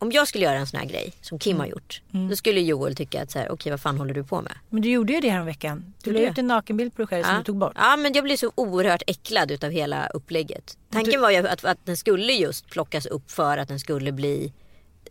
om 0.00 0.12
jag 0.12 0.28
skulle 0.28 0.44
göra 0.44 0.58
en 0.58 0.66
sån 0.66 0.80
här 0.80 0.86
grej 0.86 1.12
som 1.20 1.38
Kim 1.38 1.50
Mm. 1.56 1.60
har 1.60 1.66
gjort. 1.66 2.02
Då 2.30 2.36
skulle 2.36 2.60
Joel 2.60 2.96
tycka 2.96 3.22
att 3.22 3.30
så 3.30 3.38
här, 3.38 3.52
okej 3.52 3.70
vad 3.70 3.80
fan 3.80 3.98
håller 3.98 4.14
du 4.14 4.24
på 4.24 4.42
med? 4.42 4.52
Men 4.68 4.82
du 4.82 4.90
gjorde 4.90 5.12
ju 5.12 5.20
det 5.20 5.30
här 5.30 5.44
veckan. 5.44 5.94
Du 6.02 6.12
la 6.12 6.20
ut 6.20 6.38
en 6.38 6.46
nakenbild 6.46 6.94
på 6.94 7.02
dig 7.02 7.06
själv 7.06 7.24
som 7.24 7.36
du 7.38 7.44
tog 7.44 7.56
bort. 7.56 7.72
Ja 7.76 7.96
men 7.96 8.12
jag 8.12 8.24
blev 8.24 8.36
så 8.36 8.52
oerhört 8.54 9.02
äcklad 9.06 9.50
utav 9.50 9.70
hela 9.70 10.06
upplägget. 10.06 10.76
Tanken 10.92 11.20
var 11.20 11.30
ju 11.30 11.36
att, 11.36 11.64
att 11.64 11.86
den 11.86 11.96
skulle 11.96 12.32
just 12.32 12.70
plockas 12.70 13.06
upp 13.06 13.30
för 13.30 13.58
att 13.58 13.68
den 13.68 13.80
skulle 13.80 14.12
bli 14.12 14.52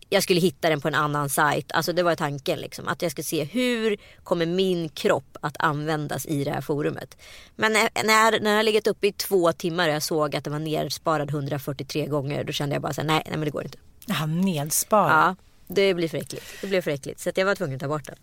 jag 0.10 0.24
skulle 0.24 0.40
hitta 0.40 0.70
den 0.70 0.82
på 0.82 0.88
en 0.88 0.96
annan 0.96 1.30
sajt. 1.30 1.72
Alltså 1.72 1.94
det 1.94 2.04
var 2.04 2.16
tanken 2.16 2.60
liksom. 2.60 2.88
Att 2.88 3.02
jag 3.02 3.12
ska 3.12 3.24
se 3.24 3.44
hur 3.44 3.98
kommer 4.24 4.46
min 4.46 4.90
kropp 4.90 5.38
att 5.42 5.56
användas 5.60 6.26
i 6.26 6.44
det 6.44 6.52
här 6.52 6.62
forumet. 6.62 7.18
Men 7.56 7.74
när, 7.74 7.90
när, 8.44 8.50
jag 8.50 8.58
har 8.58 8.64
legat 8.64 8.88
uppe 8.88 9.08
i 9.08 9.12
två 9.12 9.54
timmar 9.54 9.88
och 9.88 9.94
jag 9.96 10.04
såg 10.04 10.36
att 10.36 10.44
den 10.44 10.54
var 10.54 10.60
nersparad 10.60 11.30
143 11.30 12.06
gånger. 12.06 12.44
Då 12.44 12.52
kände 12.54 12.76
jag 12.76 12.82
bara 12.82 12.94
så 12.94 13.02
här, 13.02 13.08
nej, 13.08 13.22
nej 13.26 13.38
men 13.38 13.46
det 13.46 13.52
går 13.52 13.64
inte. 13.64 13.78
Ja, 14.10 14.26
nedsparad. 14.26 15.12
Ja, 15.12 15.36
det 15.68 15.94
blir 15.94 16.08
för 16.08 16.18
äckligt. 16.18 16.46
Det 16.62 16.68
blev 16.68 16.82
för 16.82 16.92
äckligt. 16.92 17.20
Så 17.20 17.32
jag 17.36 17.46
var 17.46 17.56
tvungen 17.56 17.76
att 17.76 17.82
ta 17.82 17.88
bort 17.88 18.06
den. 18.06 18.16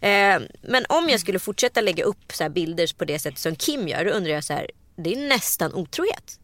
Eh, 0.00 0.42
men 0.62 0.84
om 0.88 1.08
jag 1.08 1.20
skulle 1.20 1.38
fortsätta 1.38 1.80
lägga 1.80 2.04
upp 2.04 2.32
så 2.32 2.48
bilder 2.48 2.98
på 2.98 3.04
det 3.04 3.18
sättet 3.18 3.38
som 3.38 3.56
Kim 3.56 3.88
gör. 3.88 4.04
Då 4.04 4.10
undrar 4.10 4.32
jag 4.32 4.44
så 4.44 4.52
här. 4.52 4.70
Det 4.96 5.12
är 5.12 5.28
nästan 5.28 5.74
otrohet. 5.74 6.38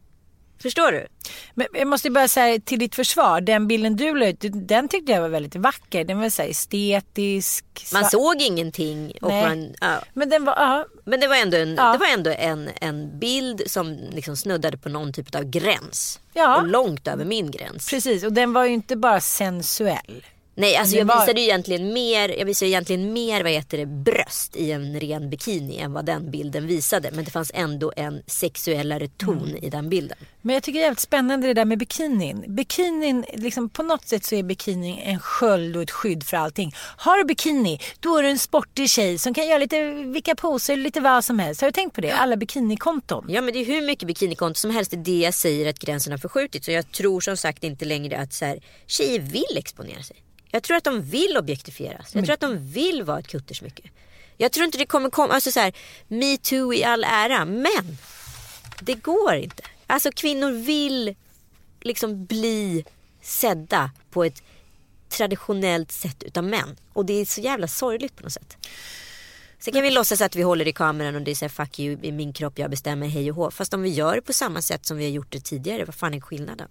Förstår 0.61 0.91
du? 0.91 1.07
Men 1.53 1.67
jag 1.73 1.87
måste 1.87 2.09
bara 2.09 2.27
säga 2.27 2.59
till 2.59 2.79
ditt 2.79 2.95
försvar. 2.95 3.41
Den 3.41 3.67
bilden 3.67 3.95
du 3.95 4.15
la 4.15 4.27
ut, 4.27 4.37
den 4.53 4.87
tyckte 4.87 5.11
jag 5.11 5.21
var 5.21 5.29
väldigt 5.29 5.55
vacker. 5.55 6.03
Den 6.03 6.19
var 6.19 6.29
så 6.29 6.41
här 6.41 6.49
estetisk. 6.49 7.65
Man 7.93 8.05
såg 8.05 8.41
ingenting. 8.41 9.11
Och 9.21 9.29
Nej. 9.29 9.43
man, 9.49 9.73
ja. 9.81 10.01
Men 10.13 10.29
den 10.29 10.45
var, 10.45 10.53
ja, 10.57 10.85
Men 11.05 11.19
det 11.19 11.27
var 11.27 11.35
ändå, 11.35 11.57
en, 11.57 11.75
Ja. 11.75 11.91
det 11.91 11.97
var 11.97 12.07
ändå 12.07 12.31
en, 12.37 12.69
en 12.81 13.19
bild 13.19 13.61
som 13.67 13.97
liksom 14.11 14.37
snuddade 14.37 14.77
på 14.77 14.89
någon 14.89 15.13
typ 15.13 15.35
av 15.35 15.43
gräns. 15.43 16.19
Ja. 16.33 16.57
Och 16.57 16.67
långt 16.67 17.07
över 17.07 17.25
min 17.25 17.51
gräns. 17.51 17.89
precis. 17.89 18.23
Och 18.23 18.33
den 18.33 18.53
var 18.53 18.65
ju 18.65 18.73
inte 18.73 18.95
bara 18.95 19.21
sensuell. 19.21 20.25
Nej, 20.59 20.75
alltså 20.75 20.95
jag 20.95 21.05
var- 21.05 21.19
visade 21.19 21.39
ju 21.41 21.45
egentligen 21.47 21.93
mer, 21.93 22.29
jag 22.39 22.45
visade 22.45 22.69
egentligen 22.69 23.13
mer 23.13 23.43
vad 23.43 23.51
heter 23.51 23.77
det, 23.77 23.85
bröst 23.85 24.55
i 24.55 24.71
en 24.71 24.99
ren 24.99 25.29
bikini 25.29 25.77
än 25.77 25.93
vad 25.93 26.05
den 26.05 26.31
bilden 26.31 26.67
visade. 26.67 27.09
Men 27.13 27.25
det 27.25 27.31
fanns 27.31 27.51
ändå 27.55 27.93
en 27.95 28.21
sexuellare 28.27 29.07
ton 29.07 29.37
Mm. 29.49 29.63
i 29.63 29.69
den 29.69 29.89
bilden. 29.89 30.17
Men 30.41 30.53
jag 30.53 30.63
tycker 30.63 30.79
det 30.79 30.83
är 30.83 30.85
jävligt 30.85 30.99
spännande 30.99 31.47
det 31.47 31.53
där 31.53 31.65
med 31.65 31.77
bikinin. 31.77 32.43
Bikinin, 32.55 33.25
liksom 33.33 33.69
på 33.69 33.83
något 33.83 34.07
sätt 34.07 34.25
så 34.25 34.35
är 34.35 34.43
bikinin 34.43 34.97
en 34.99 35.19
sköld 35.19 35.75
och 35.75 35.83
ett 35.83 35.91
skydd 35.91 36.23
för 36.23 36.37
allting. 36.37 36.73
Har 36.97 37.17
du 37.17 37.23
bikini, 37.25 37.79
då 37.99 38.17
är 38.17 38.23
du 38.23 38.29
en 38.29 38.39
sportig 38.39 38.89
tjej 38.89 39.17
som 39.17 39.33
kan 39.33 39.47
göra 39.47 39.57
lite 39.57 39.91
vilka 39.91 40.35
poser, 40.35 40.75
lite 40.75 40.99
vad 41.01 41.25
som 41.25 41.39
helst. 41.39 41.61
Har 41.61 41.67
du 41.67 41.71
tänkt 41.71 41.95
på 41.95 42.01
det? 42.01 42.11
Alla 42.11 42.35
bikinikonton. 42.37 43.25
Ja 43.29 43.41
men 43.41 43.53
det 43.53 43.59
är 43.59 43.65
hur 43.65 43.81
mycket 43.81 44.07
bikinikonto 44.07 44.57
som 44.59 44.71
helst. 44.71 44.91
Det 44.91 44.97
är 44.97 45.03
det 45.03 45.19
jag 45.19 45.33
säger 45.33 45.69
att 45.69 45.79
gränsen 45.79 46.11
har 46.11 46.17
förskjutits. 46.17 46.67
Och 46.67 46.73
jag 46.73 46.91
tror 46.91 47.21
som 47.21 47.37
sagt 47.37 47.63
inte 47.63 47.85
längre 47.85 48.17
att 48.17 48.33
så 48.33 48.45
här, 48.45 48.59
tjejer 48.87 49.19
vill 49.19 49.57
exponera 49.57 50.03
sig. 50.03 50.17
Jag 50.51 50.63
tror 50.63 50.77
att 50.77 50.83
de 50.83 51.01
vill 51.01 51.37
objektifieras. 51.37 52.15
Jag 52.15 52.25
tror 52.25 52.33
att 52.33 52.39
de 52.39 52.71
vill 52.71 53.03
vara 53.03 53.19
ett 53.19 53.27
kuttersmycke. 53.27 53.89
Jag 54.37 54.51
tror 54.51 54.65
inte 54.65 54.77
det 54.77 54.85
kommer 54.85 55.09
komma, 55.09 55.33
alltså 55.33 55.51
så 55.51 55.59
här, 55.59 55.73
metoo 56.07 56.73
i 56.73 56.83
all 56.83 57.03
ära. 57.03 57.45
Men 57.45 57.97
det 58.79 58.93
går 58.93 59.35
inte. 59.35 59.63
Alltså 59.87 60.11
kvinnor 60.11 60.51
vill 60.51 61.15
liksom 61.81 62.25
bli 62.25 62.85
sedda 63.21 63.91
på 64.09 64.23
ett 64.23 64.43
traditionellt 65.09 65.91
sätt 65.91 66.23
utav 66.23 66.43
män. 66.43 66.77
Och 66.93 67.05
det 67.05 67.13
är 67.13 67.25
så 67.25 67.41
jävla 67.41 67.67
sorgligt 67.67 68.15
på 68.15 68.23
något 68.23 68.33
sätt. 68.33 68.57
Sen 69.59 69.73
kan 69.73 69.83
vi 69.83 69.91
låtsas 69.91 70.21
att 70.21 70.35
vi 70.35 70.41
håller 70.41 70.67
i 70.67 70.73
kameran 70.73 71.15
och 71.15 71.21
det 71.21 71.31
är 71.31 71.35
så 71.35 71.45
här, 71.45 71.49
fuck 71.49 71.79
you, 71.79 71.97
i 72.01 72.11
min 72.11 72.33
kropp, 72.33 72.59
jag 72.59 72.69
bestämmer 72.69 73.07
hej 73.07 73.31
och 73.31 73.35
hå. 73.35 73.51
Fast 73.51 73.73
om 73.73 73.81
vi 73.81 73.89
gör 73.89 74.15
det 74.15 74.21
på 74.21 74.33
samma 74.33 74.61
sätt 74.61 74.85
som 74.85 74.97
vi 74.97 75.03
har 75.03 75.11
gjort 75.11 75.31
det 75.31 75.39
tidigare, 75.39 75.85
vad 75.85 75.95
fan 75.95 76.13
är 76.13 76.19
skillnaden? 76.19 76.67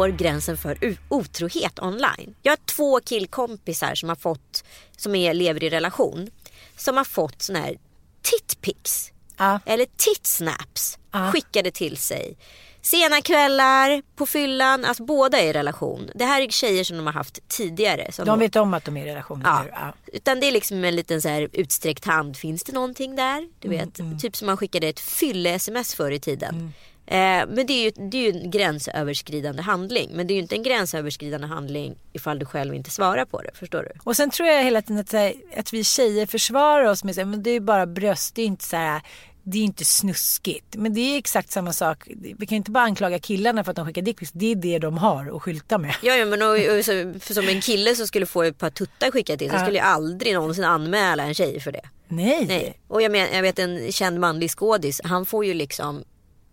Går 0.00 0.08
gränsen 0.08 0.56
för 0.56 0.96
otrohet 1.08 1.78
online? 1.78 2.34
Jag 2.42 2.52
har 2.52 2.56
två 2.56 3.00
killkompisar 3.00 3.94
som 3.94 4.08
har 4.08 4.16
fått, 4.16 4.64
som 4.96 5.14
är, 5.14 5.34
lever 5.34 5.64
i 5.64 5.70
relation, 5.70 6.30
som 6.76 6.96
har 6.96 7.04
fått 7.04 7.42
såna 7.42 7.58
här 7.58 7.76
titpics. 8.22 9.12
Ja. 9.36 9.60
Eller 9.66 9.86
titsnaps 9.96 10.98
Ja. 11.12 11.32
skickade 11.32 11.70
till 11.70 11.96
sig. 11.96 12.36
Sena 12.82 13.20
kvällar, 13.22 14.02
på 14.16 14.26
fyllan, 14.26 14.84
alltså 14.84 15.04
båda 15.04 15.38
är 15.40 15.46
i 15.46 15.52
relation. 15.52 16.10
Det 16.14 16.24
här 16.24 16.42
är 16.42 16.48
tjejer 16.48 16.84
som 16.84 16.96
de 16.96 17.06
har 17.06 17.12
haft 17.12 17.48
tidigare. 17.48 18.12
Som 18.12 18.26
De 18.26 18.38
vet 18.38 18.56
om 18.56 18.74
att 18.74 18.84
de 18.84 18.96
är 18.96 19.06
i 19.06 19.10
relation. 19.10 19.42
Ja. 19.44 19.64
ja. 19.72 19.94
Utan 20.06 20.40
det 20.40 20.46
är 20.46 20.52
liksom 20.52 20.84
en 20.84 20.96
liten 20.96 21.22
så 21.22 21.28
här 21.28 21.48
utsträckt 21.52 22.04
hand. 22.04 22.36
Finns 22.36 22.64
det 22.64 22.72
någonting 22.72 23.16
där? 23.16 23.48
Du 23.58 23.68
Mm, 23.68 23.90
vet, 24.10 24.20
typ 24.22 24.36
som 24.36 24.46
man 24.46 24.56
skickade 24.56 24.88
ett 24.88 25.00
fylle-sms 25.00 25.94
förr 25.94 26.10
i 26.10 26.20
tiden. 26.20 26.54
Mm. 26.54 26.72
Eh, 27.10 27.46
men 27.48 27.66
det 27.66 27.72
är, 27.72 27.84
ju, 27.84 27.90
det 28.10 28.16
är 28.16 28.32
ju 28.32 28.40
en 28.40 28.50
gränsöverskridande 28.50 29.62
handling. 29.62 30.10
Men 30.12 30.26
det 30.26 30.32
är 30.32 30.36
ju 30.36 30.42
inte 30.42 30.54
en 30.54 30.62
gränsöverskridande 30.62 31.46
handling 31.46 31.96
ifall 32.12 32.38
du 32.38 32.46
själv 32.46 32.74
inte 32.74 32.90
svarar 32.90 33.24
på 33.24 33.42
det. 33.42 33.50
Förstår 33.54 33.82
du? 33.82 34.00
Och 34.04 34.16
sen 34.16 34.30
tror 34.30 34.48
jag 34.48 34.64
hela 34.64 34.82
tiden 34.82 35.00
att, 35.00 35.12
här, 35.12 35.34
att 35.56 35.72
vi 35.72 35.84
tjejer 35.84 36.26
försvarar 36.26 36.84
oss 36.84 37.04
med 37.04 37.18
att 37.18 37.44
det 37.44 37.50
är 37.50 37.54
ju 37.54 37.60
bara 37.60 37.86
bröst, 37.86 38.34
det 38.34 38.42
är 38.42 38.46
inte 38.46 38.64
så 38.64 38.76
här 38.76 39.02
det 39.42 39.58
är 39.58 39.62
inte 39.62 39.84
snuskigt. 39.84 40.76
Men 40.76 40.94
det 40.94 41.00
är 41.00 41.18
exakt 41.18 41.50
samma 41.50 41.72
sak. 41.72 42.08
Vi 42.38 42.46
kan 42.46 42.56
inte 42.56 42.70
bara 42.70 42.84
anklaga 42.84 43.18
killarna 43.18 43.64
för 43.64 43.70
att 43.70 43.76
de 43.76 43.86
skickar 43.86 44.02
dickpics. 44.02 44.30
Det 44.32 44.52
är 44.52 44.54
det 44.56 44.78
de 44.78 44.98
har 44.98 45.36
att 45.36 45.42
skylta 45.42 45.78
med. 45.78 45.94
Ja, 46.02 46.14
ja 46.14 46.24
men 46.24 46.42
och, 46.42 46.48
och, 46.48 46.84
så, 46.84 47.14
för 47.20 47.34
som 47.34 47.48
en 47.48 47.60
kille 47.60 47.94
som 47.94 48.06
skulle 48.06 48.26
få 48.26 48.42
ett 48.42 48.58
par 48.58 48.70
tuttar 48.70 49.10
skickat 49.10 49.38
till 49.38 49.50
så 49.50 49.56
Ja. 49.56 49.62
skulle 49.62 49.78
jag 49.78 49.86
aldrig 49.86 50.34
någonsin 50.34 50.64
anmäla 50.64 51.22
en 51.22 51.34
tjej 51.34 51.60
för 51.60 51.72
det. 51.72 51.88
Nej. 52.08 52.44
Nej. 52.48 52.78
Och 52.88 53.02
jag, 53.02 53.12
men, 53.12 53.28
jag 53.32 53.42
vet 53.42 53.58
en 53.58 53.92
känd 53.92 54.20
manlig 54.20 54.50
skådis. 54.50 55.00
Han 55.04 55.26
får 55.26 55.44
ju 55.44 55.54
liksom 55.54 56.04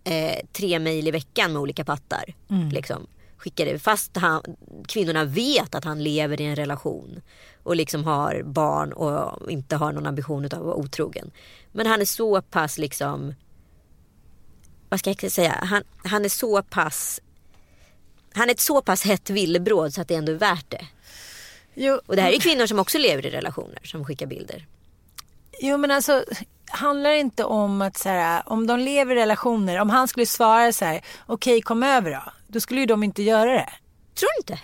eh, 0.04 0.38
tre 0.52 0.78
mejl 0.78 1.08
i 1.08 1.10
veckan 1.10 1.52
med 1.52 1.62
olika 1.62 1.84
pattar. 1.84 2.34
Liksom, 2.72 3.06
skickade, 3.36 3.78
fast 3.78 4.16
han, 4.16 4.42
kvinnorna 4.88 5.24
vet 5.24 5.74
att 5.74 5.84
han 5.84 6.02
lever 6.04 6.40
i 6.40 6.44
en 6.44 6.56
relation. 6.56 7.20
Och 7.62 7.76
liksom 7.76 8.04
har 8.04 8.42
barn 8.42 8.92
och 8.92 9.50
inte 9.50 9.76
har 9.76 9.92
någon 9.92 10.06
ambition 10.06 10.44
av 10.44 10.52
att 10.52 10.58
vara 10.58 10.74
otrogen. 10.74 11.30
Men 11.72 11.86
han 11.86 12.00
är 12.00 12.04
så 12.04 12.42
pass 12.42 12.78
liksom. 12.78 13.34
Vad 14.88 15.00
ska 15.00 15.14
jag 15.20 15.32
säga? 15.32 15.58
Han, 15.62 15.82
han 15.96 16.24
är 16.24 16.28
så 16.28 16.62
pass. 16.62 17.20
Han 18.32 18.48
är 18.48 18.52
ett 18.52 18.60
så 18.60 18.82
pass 18.82 19.02
hett 19.04 19.30
villebråd 19.30 19.94
så 19.94 20.00
att 20.00 20.08
det 20.08 20.14
ändå 20.14 20.32
är 20.32 20.36
värt 20.36 20.70
det. 20.70 20.86
Jo, 21.74 22.00
Och 22.06 22.16
det 22.16 22.22
här 22.22 22.32
är 22.32 22.40
kvinnor 22.40 22.66
som 22.66 22.78
också 22.78 22.98
lever 22.98 23.26
i 23.26 23.30
relationer 23.30 23.80
som 23.84 24.04
skickar 24.04 24.26
bilder. 24.26 24.66
jo 25.60 25.76
men 25.76 25.90
alltså 25.90 26.24
handlar 26.68 27.10
det 27.10 27.18
inte 27.18 27.44
om 27.44 27.82
att 27.82 27.96
så 27.98 28.08
här, 28.08 28.42
om 28.46 28.66
de 28.66 28.80
lever 28.80 29.16
i 29.16 29.20
relationer, 29.20 29.80
om 29.80 29.90
han 29.90 30.08
skulle 30.08 30.26
svara 30.26 30.72
så 30.72 30.84
här, 30.84 31.00
okej 31.26 31.62
kom 31.62 31.82
över 31.82 32.10
då. 32.10 32.32
Då 32.46 32.60
skulle 32.60 32.80
ju 32.80 32.86
de 32.86 33.02
inte 33.02 33.22
göra 33.22 33.52
det. 33.52 33.70
Tror 34.14 34.28
du 34.36 34.52
inte? 34.52 34.62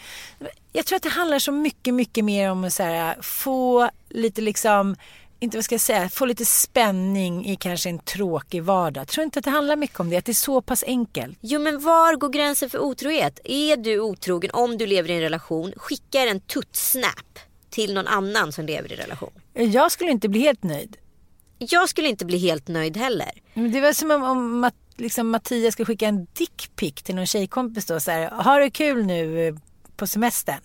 Jag 0.72 0.86
tror 0.86 0.96
att 0.96 1.02
det 1.02 1.08
handlar 1.08 1.38
så 1.38 1.52
mycket, 1.52 1.94
mycket 1.94 2.24
mer 2.24 2.50
om 2.50 2.64
att 2.64 2.72
så 2.72 2.82
här, 2.82 3.22
få 3.22 3.90
lite 4.08 4.40
liksom, 4.40 4.96
inte 5.40 5.56
vad 5.56 5.64
ska 5.64 5.74
jag 5.74 5.80
säga, 5.80 6.08
få 6.08 6.24
lite 6.26 6.44
spänning 6.44 7.46
i 7.46 7.56
kanske 7.56 7.88
en 7.88 7.98
tråkig 7.98 8.62
vardag. 8.62 9.08
Tror 9.08 9.24
inte 9.24 9.38
att 9.38 9.44
det 9.44 9.50
handlar 9.50 9.76
mycket 9.76 10.00
om 10.00 10.10
det, 10.10 10.16
att 10.16 10.24
det 10.24 10.32
är 10.32 10.34
så 10.34 10.60
pass 10.60 10.84
enkelt. 10.86 11.38
Jo 11.40 11.60
men 11.60 11.80
var 11.80 12.16
går 12.16 12.28
gränsen 12.28 12.70
för 12.70 12.78
otrohet? 12.78 13.40
Är 13.44 13.76
du 13.76 14.00
otrogen 14.00 14.50
om 14.50 14.78
du 14.78 14.86
lever 14.86 15.10
i 15.10 15.14
en 15.14 15.20
relation, 15.20 15.72
skickar 15.76 16.26
en 16.26 16.40
tutt-snap 16.40 17.38
till 17.74 17.94
någon 17.94 18.06
annan 18.06 18.52
som 18.52 18.66
lever 18.66 18.92
i 18.92 18.96
relation. 18.96 19.30
Jag 19.52 19.92
skulle 19.92 20.10
inte 20.10 20.28
bli 20.28 20.40
helt 20.40 20.62
nöjd. 20.62 20.96
Jag 21.58 21.88
skulle 21.88 22.08
inte 22.08 22.24
bli 22.24 22.38
helt 22.38 22.68
nöjd 22.68 22.96
heller. 22.96 23.30
Men 23.54 23.72
det 23.72 23.80
var 23.80 23.92
som 23.92 24.10
om, 24.10 24.22
om 24.22 24.60
Matt, 24.60 24.74
liksom 24.96 25.30
Mattias 25.30 25.72
skulle 25.72 25.86
skicka 25.86 26.06
en 26.06 26.26
dickpic 26.32 26.94
till 26.94 27.14
någon 27.14 27.26
tjejkompis 27.26 27.86
då. 27.86 28.00
Så 28.00 28.10
här, 28.10 28.30
har 28.30 28.60
du 28.60 28.70
kul 28.70 29.06
nu 29.06 29.48
eh, 29.48 29.54
på 29.96 30.06
semestern? 30.06 30.60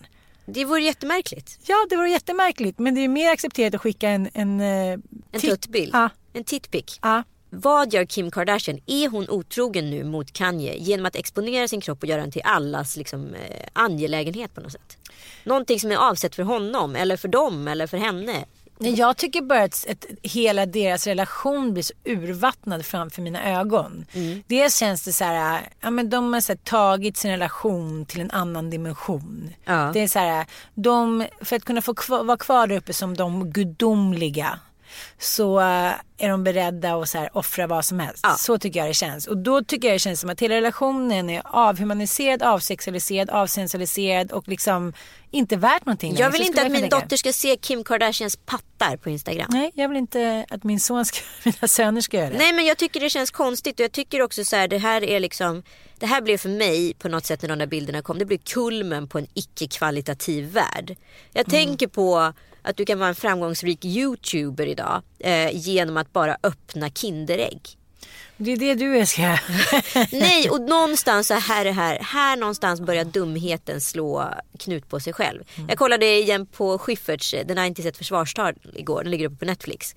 Det 0.46 0.64
vore 0.64 0.82
jättemärkligt. 0.82 1.58
Ja, 1.66 1.86
det 1.90 1.96
vore 1.96 2.10
jättemärkligt. 2.10 2.78
Men 2.78 2.94
det 2.94 3.00
är 3.00 3.08
mer 3.08 3.30
accepterat 3.32 3.74
att 3.74 3.80
skicka 3.80 4.08
en... 4.08 4.28
En, 4.34 4.60
eh, 4.60 4.98
En 5.32 5.40
tuttbild. 5.40 5.90
Ja, 5.94 6.08
En 6.32 6.44
titpic. 6.44 6.98
ja. 7.02 7.22
Vad 7.52 7.92
gör 7.92 8.04
Kim 8.04 8.30
Kardashian? 8.30 8.78
Är 8.86 9.08
hon 9.08 9.30
otrogen 9.30 9.90
nu 9.90 10.04
mot 10.04 10.32
Kanye 10.32 10.76
genom 10.76 11.06
att 11.06 11.16
exponera 11.16 11.68
sin 11.68 11.80
kropp 11.80 12.02
och 12.02 12.08
göra 12.08 12.20
den 12.20 12.30
till 12.30 12.42
allas 12.44 12.96
liksom, 12.96 13.34
eh, 13.34 13.66
angelägenhet 13.72 14.54
på 14.54 14.60
något 14.60 14.72
sätt? 14.72 14.98
Någonting 15.44 15.80
som 15.80 15.92
är 15.92 15.96
avsett 15.96 16.34
för 16.34 16.42
honom 16.42 16.96
eller 16.96 17.16
för 17.16 17.28
dem 17.28 17.68
eller 17.68 17.86
för 17.86 17.96
henne. 17.96 18.44
Nej, 18.80 18.94
Jag 18.94 19.16
tycker 19.16 19.42
bara 19.42 19.62
att, 19.62 19.86
att 19.90 20.04
hela 20.22 20.66
deras 20.66 21.06
relation 21.06 21.72
blir 21.72 21.82
så 21.82 21.94
urvattnad 22.04 22.86
framför 22.86 23.22
mina 23.22 23.60
ögon. 23.60 24.06
Dels 24.46 24.76
känns 24.76 25.04
det 25.04 25.12
så 25.12 25.24
här, 25.24 25.68
ja 25.80 25.90
men 25.90 26.10
de 26.10 26.32
har 26.32 26.40
så 26.40 26.52
här, 26.52 26.58
tagit 26.58 27.16
sin 27.16 27.30
relation 27.30 28.06
till 28.06 28.20
en 28.20 28.30
annan 28.30 28.70
dimension. 28.70 29.50
Ja. 29.64 29.90
Det 29.94 30.00
är 30.00 30.08
så 30.08 30.18
här, 30.18 30.46
de, 30.74 31.26
för 31.40 31.56
att 31.56 31.64
kunna 31.64 31.82
få 31.82 31.94
kva, 31.94 32.22
vara 32.22 32.36
kvar 32.36 32.66
där 32.66 32.76
uppe 32.76 32.92
som 32.92 33.16
de 33.16 33.50
gudomliga 33.50 34.58
så 35.18 35.60
eh, 35.60 35.92
är 36.18 36.28
de 36.28 36.44
beredda 36.44 36.94
att 36.94 37.08
så 37.08 37.18
här, 37.18 37.36
offra 37.36 37.66
vad 37.66 37.84
som 37.84 37.98
helst. 37.98 38.20
Ja. 38.22 38.36
Så 38.38 38.58
tycker 38.58 38.80
jag 38.80 38.88
det 38.88 38.94
känns. 38.94 39.26
Och 39.26 39.36
då 39.36 39.64
tycker 39.64 39.88
jag 39.88 39.94
det 39.94 39.98
känns 39.98 40.20
som 40.20 40.30
att 40.30 40.40
hela 40.40 40.54
relationen 40.54 41.30
är 41.30 41.42
avhumaniserad, 41.44 42.42
avsexualiserad, 42.42 43.30
avsensualiserad 43.30 44.32
och 44.32 44.48
liksom 44.48 44.92
inte 45.30 45.56
värt 45.56 45.86
någonting. 45.86 46.16
Jag 46.16 46.30
vill 46.30 46.42
inte 46.42 46.62
att 46.62 46.72
min 46.72 46.88
dotter 46.88 47.16
ska 47.16 47.32
se 47.32 47.56
Kim 47.56 47.84
Kardashians 47.84 48.36
pattar 48.36 48.96
på 48.96 49.10
Instagram. 49.10 49.46
Nej, 49.50 49.70
jag 49.74 49.88
vill 49.88 49.98
inte 49.98 50.46
att 50.50 50.64
min 50.64 50.80
son 50.80 51.04
ska, 51.04 51.20
mina 51.44 51.68
söner 51.68 52.00
ska 52.00 52.16
göra 52.16 52.30
det. 52.30 52.38
Nej 52.38 52.52
men 52.52 52.64
jag 52.64 52.78
tycker 52.78 53.00
det 53.00 53.10
känns 53.10 53.30
konstigt 53.30 53.80
och 53.80 53.84
jag 53.84 53.92
tycker 53.92 54.22
också 54.22 54.44
så 54.44 54.56
här 54.56 54.68
det 54.68 54.78
här 54.78 55.04
är 55.04 55.20
liksom 55.20 55.62
Det 55.98 56.06
här 56.06 56.20
blev 56.20 56.38
för 56.38 56.48
mig 56.48 56.94
på 56.94 57.08
något 57.08 57.26
sätt 57.26 57.42
när 57.42 57.48
de 57.48 57.58
där 57.58 57.66
bilderna 57.66 58.02
kom 58.02 58.18
Det 58.18 58.24
blev 58.24 58.38
kulmen 58.38 59.08
på 59.08 59.18
en 59.18 59.26
icke-kvalitativ 59.34 60.52
värld 60.52 60.96
Jag 61.32 61.46
tänker 61.46 61.86
på 61.86 62.32
att 62.62 62.76
du 62.76 62.84
kan 62.84 62.98
vara 62.98 63.08
en 63.08 63.14
framgångsrik 63.14 63.84
youtuber 63.84 64.66
idag 64.66 65.02
eh, 65.18 65.50
Genom 65.52 65.96
att 65.96 66.12
bara 66.12 66.36
öppna 66.42 66.90
Kinderägg. 66.90 67.76
Det 68.36 68.52
är 68.52 68.56
det 68.56 68.74
du 68.74 68.98
är 68.98 69.04
ska 69.04 69.38
Nej 70.16 70.50
och 70.50 70.60
någonstans 70.60 71.26
så 71.26 71.34
här 71.34 71.66
är 71.66 71.72
här. 71.72 71.98
Här 71.98 72.36
någonstans 72.36 72.80
börjar 72.80 73.04
dumheten 73.04 73.80
slå 73.80 74.34
knut 74.58 74.88
på 74.88 75.00
sig 75.00 75.12
själv. 75.12 75.42
Jag 75.68 75.78
kollade 75.78 76.06
igen 76.06 76.46
på 76.46 76.78
Schyfferts 76.78 77.34
eh, 77.34 77.46
The 77.46 77.54
90s 77.54 77.88
ett 77.88 77.96
försvarstal 77.96 78.54
igår. 78.74 79.02
Den 79.02 79.10
ligger 79.10 79.26
uppe 79.26 79.36
på 79.36 79.44
Netflix. 79.44 79.94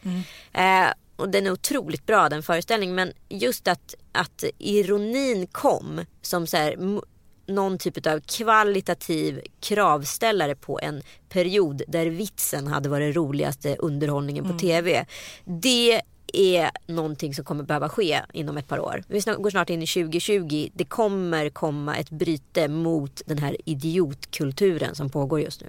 Eh, 0.53 0.87
och 1.15 1.29
den 1.29 1.47
är 1.47 1.51
otroligt 1.51 2.05
bra 2.05 2.29
den 2.29 2.43
föreställningen. 2.43 2.95
Men 2.95 3.13
just 3.29 3.67
att, 3.67 3.95
att 4.11 4.43
ironin 4.57 5.47
kom 5.47 6.05
som 6.21 6.47
så 6.47 6.57
här, 6.57 7.01
någon 7.45 7.77
typ 7.77 8.07
av 8.07 8.19
kvalitativ 8.19 9.41
kravställare 9.59 10.55
på 10.55 10.79
en 10.81 11.01
period 11.29 11.81
där 11.87 12.05
vitsen 12.05 12.67
hade 12.67 12.89
varit 12.89 13.15
roligaste 13.15 13.75
underhållningen 13.79 14.51
på 14.51 14.59
tv. 14.59 15.05
Det 15.45 16.01
är 16.33 16.71
någonting 16.87 17.33
som 17.33 17.45
kommer 17.45 17.63
behöva 17.63 17.89
ske 17.89 18.21
inom 18.33 18.57
ett 18.57 18.67
par 18.67 18.79
år. 18.79 19.03
Vi 19.07 19.19
går 19.19 19.49
snart 19.49 19.69
in 19.69 19.83
i 19.83 19.87
2020. 19.87 20.69
Det 20.73 20.85
kommer 20.85 21.49
komma 21.49 21.95
ett 21.95 22.09
bryte 22.09 22.67
mot 22.67 23.21
den 23.25 23.37
här 23.37 23.57
idiotkulturen 23.65 24.95
som 24.95 25.09
pågår 25.09 25.41
just 25.41 25.61
nu. 25.61 25.67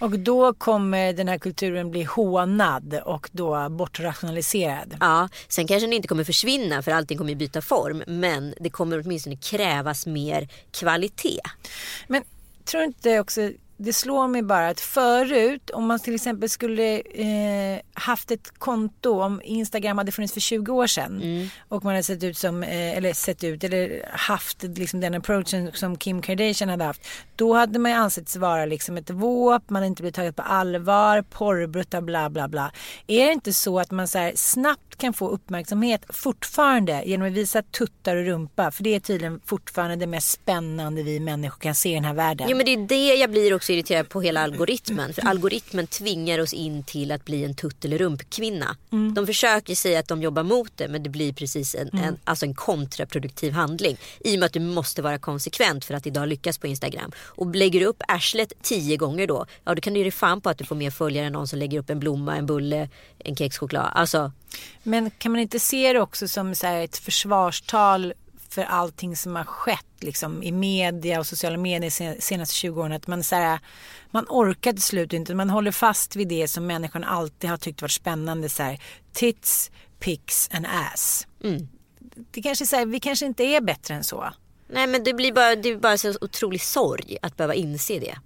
Och 0.00 0.18
då 0.18 0.54
kommer 0.54 1.12
den 1.12 1.28
här 1.28 1.38
kulturen 1.38 1.90
bli 1.90 2.02
hånad 2.02 3.00
och 3.04 3.28
då 3.32 3.68
bortrationaliserad. 3.68 4.96
Ja, 5.00 5.28
sen 5.48 5.66
kanske 5.66 5.86
den 5.86 5.92
inte 5.92 6.08
kommer 6.08 6.24
försvinna 6.24 6.82
för 6.82 6.92
allting 6.92 7.18
kommer 7.18 7.34
byta 7.34 7.62
form. 7.62 8.02
Men 8.06 8.54
det 8.60 8.70
kommer 8.70 9.00
åtminstone 9.04 9.36
krävas 9.36 10.06
mer 10.06 10.48
kvalitet. 10.70 11.40
Men 12.08 12.22
tror 12.64 12.80
du 12.80 12.86
inte 12.86 13.20
också, 13.20 13.50
det 13.82 13.92
slår 13.92 14.28
mig 14.28 14.42
bara 14.42 14.68
att 14.68 14.80
förut 14.80 15.70
om 15.70 15.86
man 15.86 15.98
till 15.98 16.14
exempel 16.14 16.48
skulle 16.48 17.00
eh, 17.00 17.80
haft 17.94 18.30
ett 18.30 18.58
konto, 18.58 19.20
om 19.20 19.40
Instagram 19.44 19.98
hade 19.98 20.12
funnits 20.12 20.32
för 20.32 20.40
20 20.40 20.72
år 20.72 20.86
sedan 20.86 21.22
och 21.68 21.84
man 21.84 21.92
hade 21.92 22.02
sett 22.02 22.24
ut 22.24 22.38
som, 22.38 22.62
eh, 22.62 22.96
eller 22.96 23.12
sett 23.12 23.44
ut, 23.44 23.64
eller 23.64 24.08
haft 24.12 24.62
liksom 24.62 25.00
den 25.00 25.14
approachen 25.14 25.70
som 25.74 25.96
Kim 25.96 26.22
Kardashian 26.22 26.68
hade 26.68 26.84
haft. 26.84 27.06
Då 27.36 27.54
hade 27.54 27.78
man 27.78 27.90
ju 27.90 27.96
ansetts 27.96 28.36
vara 28.36 28.64
liksom 28.64 28.96
ett 28.96 29.10
våp, 29.10 29.70
man 29.70 29.76
hade 29.76 29.86
inte 29.86 30.02
blivit 30.02 30.14
taget 30.16 30.36
på 30.36 30.42
allvar, 30.42 31.22
porrbrutta 31.22 32.00
bla 32.00 32.30
bla 32.30 32.48
bla. 32.48 32.72
Är 33.06 33.26
det 33.26 33.32
inte 33.32 33.52
så 33.52 33.80
att 33.80 33.90
man 33.90 34.08
så 34.08 34.18
här 34.18 34.32
snabbt 34.34 34.89
kan 35.00 35.12
få 35.12 35.28
uppmärksamhet 35.28 36.04
fortfarande 36.08 37.02
genom 37.06 37.28
att 37.28 37.32
visa 37.32 37.62
tuttar 37.62 38.16
och 38.16 38.24
rumpa? 38.24 38.70
För 38.70 38.84
det 38.84 38.94
är 38.94 39.00
tydligen 39.00 39.40
fortfarande 39.44 39.96
det 39.96 40.06
mest 40.06 40.30
spännande 40.30 41.02
vi 41.02 41.20
människor 41.20 41.60
kan 41.60 41.74
se 41.74 41.90
i 41.90 41.94
den 41.94 42.04
här 42.04 42.14
världen. 42.14 42.46
Jo 42.50 42.56
men 42.56 42.66
det 42.66 42.72
är 42.72 42.86
det 42.86 43.14
jag 43.14 43.30
blir 43.30 43.54
också 43.54 43.72
irriterad 43.72 44.08
på 44.08 44.20
hela 44.20 44.40
algoritmen. 44.40 45.14
För 45.14 45.26
algoritmen 45.26 45.86
tvingar 45.86 46.38
oss 46.38 46.52
in 46.52 46.84
till 46.84 47.12
att 47.12 47.24
bli 47.24 47.44
en 47.44 47.54
tutt 47.54 47.84
eller 47.84 47.98
rumpkvinna. 47.98 48.76
De 49.14 49.26
försöker 49.26 49.74
säga 49.74 50.00
att 50.00 50.08
de 50.08 50.22
jobbar 50.22 50.42
mot 50.42 50.72
det 50.76 50.88
men 50.88 51.02
det 51.02 51.10
blir 51.10 51.32
precis 51.32 51.74
en, 51.74 51.88
en, 51.98 52.16
alltså 52.24 52.46
en 52.46 52.54
kontraproduktiv 52.54 53.52
handling. 53.52 53.96
I 54.20 54.36
och 54.36 54.38
med 54.38 54.46
att 54.46 54.52
du 54.52 54.60
måste 54.60 55.02
vara 55.02 55.18
konsekvent 55.18 55.84
för 55.84 55.94
att 55.94 56.06
idag 56.06 56.28
lyckas 56.28 56.58
på 56.58 56.66
Instagram. 56.66 57.12
Och 57.18 57.56
lägger 57.56 57.80
du 57.80 57.86
upp 57.86 58.02
arslet 58.08 58.52
tio 58.62 58.96
gånger 58.96 59.26
då, 59.26 59.46
ja 59.64 59.74
då 59.74 59.80
kan 59.80 59.92
du 59.92 59.98
ge 59.98 60.04
dig 60.04 60.12
fan 60.12 60.40
på 60.40 60.50
att 60.50 60.58
du 60.58 60.64
får 60.64 60.76
mer 60.76 60.90
följare 60.90 61.26
än 61.26 61.32
någon 61.32 61.48
som 61.48 61.58
lägger 61.58 61.78
upp 61.78 61.90
en 61.90 62.00
blomma, 62.00 62.36
en 62.36 62.46
bulle, 62.46 62.88
en 63.18 63.36
kexchoklad. 63.36 63.90
Alltså 63.94 64.32
Men 64.90 65.10
kan 65.10 65.32
man 65.32 65.40
inte 65.40 65.60
se 65.60 65.92
det 65.92 66.00
också 66.00 66.28
som 66.28 66.54
så 66.54 66.66
ett 66.66 66.96
försvarstal 66.96 68.12
för 68.48 68.62
allting 68.62 69.16
som 69.16 69.36
har 69.36 69.44
skett 69.44 69.86
liksom, 70.00 70.42
i 70.42 70.52
media 70.52 71.18
och 71.18 71.26
sociala 71.26 71.56
medier 71.56 72.14
de 72.14 72.20
senaste 72.20 72.54
20 72.54 72.80
åren. 72.80 72.92
Att 72.92 73.06
man, 73.06 73.22
så 73.22 73.36
här, 73.36 73.58
man 74.10 74.26
orkar 74.28 74.72
till 74.72 74.82
slut 74.82 75.12
inte. 75.12 75.34
Man 75.34 75.50
håller 75.50 75.72
fast 75.72 76.16
vid 76.16 76.28
det 76.28 76.48
som 76.48 76.66
människan 76.66 77.04
alltid 77.04 77.50
har 77.50 77.56
tyckt 77.56 77.82
varit 77.82 77.92
spännande. 77.92 78.48
Så 78.48 78.62
här, 78.62 78.80
tits, 79.12 79.70
pics 80.00 80.48
and 80.52 80.66
ass. 80.66 81.26
Mm. 81.44 81.68
Det 82.30 82.42
kanske 82.42 82.66
så 82.66 82.76
här, 82.76 82.86
vi 82.86 83.00
kanske 83.00 83.26
inte 83.26 83.44
är 83.44 83.60
bättre 83.60 83.94
än 83.94 84.04
så. 84.04 84.32
Nej 84.68 84.86
men 84.86 85.04
det 85.04 85.14
blir 85.14 85.32
bara, 85.32 85.56
det 85.56 85.68
är 85.68 85.76
bara 85.76 85.98
så 85.98 86.14
otrolig 86.20 86.62
sorg 86.62 87.18
att 87.22 87.36
behöva 87.36 87.54
inse 87.54 87.98
det. 87.98 88.18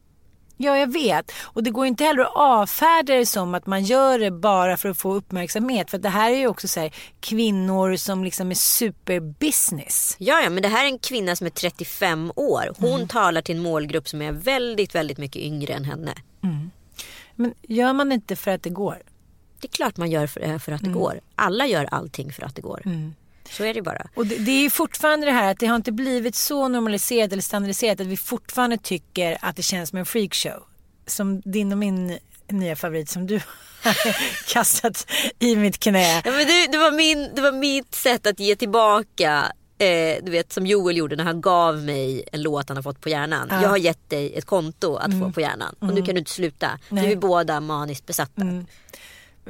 Ja, 0.56 0.78
jag 0.78 0.92
vet. 0.92 1.32
Och 1.42 1.62
det 1.62 1.70
går 1.70 1.86
inte 1.86 2.04
heller 2.04 2.22
att 2.22 2.32
avfärda 2.34 3.14
det 3.14 3.26
som 3.26 3.54
att 3.54 3.66
man 3.66 3.84
gör 3.84 4.18
det 4.18 4.30
bara 4.30 4.76
för 4.76 4.88
att 4.88 4.98
få 4.98 5.14
uppmärksamhet. 5.14 5.90
För 5.90 5.98
det 5.98 6.08
här 6.08 6.30
är 6.30 6.36
ju 6.36 6.46
också 6.46 6.68
så 6.68 6.80
här, 6.80 6.94
kvinnor 7.20 7.96
som 7.96 8.24
liksom 8.24 8.50
är 8.50 8.54
superbusiness. 8.54 10.16
Ja, 10.18 10.40
ja, 10.40 10.50
men 10.50 10.62
det 10.62 10.68
här 10.68 10.84
är 10.84 10.88
en 10.88 10.98
kvinna 10.98 11.36
som 11.36 11.46
är 11.46 11.50
35 11.50 12.32
år. 12.36 12.74
Hon 12.78 12.94
Mm. 12.94 13.08
talar 13.08 13.42
till 13.42 13.56
en 13.56 13.62
målgrupp 13.62 14.08
som 14.08 14.22
är 14.22 14.32
väldigt, 14.32 14.94
väldigt 14.94 15.18
mycket 15.18 15.42
yngre 15.42 15.72
än 15.74 15.84
henne. 15.84 16.14
Men 17.36 17.54
gör 17.62 17.92
man 17.92 18.12
inte 18.12 18.36
för 18.36 18.50
att 18.50 18.62
det 18.62 18.70
går? 18.70 18.98
Det 19.60 19.66
är 19.66 19.72
klart 19.72 19.96
man 19.96 20.10
gör 20.10 20.26
för, 20.26 20.58
för 20.58 20.72
att 20.72 20.80
Mm. 20.82 20.92
det 20.92 20.98
går. 20.98 21.20
Alla 21.34 21.66
gör 21.66 21.84
allting 21.84 22.32
för 22.32 22.42
att 22.42 22.54
det 22.56 22.62
går. 22.62 22.82
Så 23.50 23.64
är 23.64 23.74
det 23.74 23.82
bara. 23.82 24.06
Och 24.14 24.26
det, 24.26 24.36
det 24.36 24.50
är 24.50 24.70
fortfarande 24.70 25.26
det 25.26 25.32
här 25.32 25.50
att 25.50 25.58
det 25.58 25.66
har 25.66 25.76
inte 25.76 25.92
blivit 25.92 26.34
så 26.34 26.68
normaliserat 26.68 27.32
eller 27.32 27.42
standardiserat 27.42 28.00
att 28.00 28.06
vi 28.06 28.16
fortfarande 28.16 28.78
tycker 28.78 29.38
att 29.40 29.56
det 29.56 29.62
känns 29.62 29.90
som 29.90 29.98
en 29.98 30.06
freakshow. 30.06 30.62
Som 31.06 31.40
din 31.40 31.72
och 31.72 31.78
min 31.78 32.18
nya 32.48 32.76
favorit 32.76 33.08
som 33.08 33.26
du 33.26 33.40
har 33.82 33.94
kastat 34.52 35.06
i 35.38 35.56
mitt 35.56 35.78
knä. 35.78 36.22
Ja, 36.24 36.30
men 36.30 36.46
det, 36.46 36.66
det, 36.72 36.78
var 36.78 36.90
min, 36.90 37.30
det 37.34 37.42
var 37.42 37.52
mitt 37.52 37.94
sätt 37.94 38.26
att 38.26 38.40
ge 38.40 38.56
tillbaka. 38.56 39.52
Eh, 39.78 40.24
du 40.24 40.30
vet 40.30 40.52
som 40.52 40.66
Joel 40.66 40.96
gjorde 40.96 41.16
när 41.16 41.24
han 41.24 41.40
gav 41.40 41.82
mig 41.82 42.24
en 42.32 42.42
låt 42.42 42.68
han 42.68 42.76
har 42.76 42.82
fått 42.82 43.00
på 43.00 43.08
hjärnan. 43.08 43.48
Jag 43.50 43.68
har 43.68 43.76
gett 43.76 44.10
dig 44.10 44.34
ett 44.34 44.44
konto 44.44 44.96
att 44.96 45.20
få 45.20 45.32
på 45.32 45.40
hjärnan. 45.40 45.74
Och 45.78 45.94
nu 45.94 46.02
kan 46.02 46.14
du 46.14 46.18
inte 46.18 46.30
sluta. 46.30 46.66
Nu 46.66 46.70
är 46.70 46.76
Mm. 46.76 47.04
Nej. 47.04 47.04
Mm. 47.04 47.10
vi 47.10 47.16
båda 47.16 47.60
maniskt 47.60 48.06
besatta. 48.06 48.42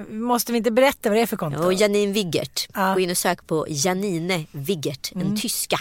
Måste 0.09 0.53
vi 0.53 0.59
inte 0.59 0.71
berätta 0.71 1.09
vad 1.09 1.19
det 1.19 1.23
är 1.23 1.27
för 1.27 1.37
konto? 1.37 1.63
Och 1.65 1.73
Janine 1.73 2.13
Wiggert. 2.13 2.69
Ja. 2.75 2.81
Mm. 2.83 2.95
Gå 2.95 3.01
in 3.01 3.11
och 3.11 3.19
sök 3.19 3.47
på 3.47 3.67
Janine 3.69 4.47
Wiggert. 4.53 5.13
En 5.15 5.37
tyska. 5.41 5.81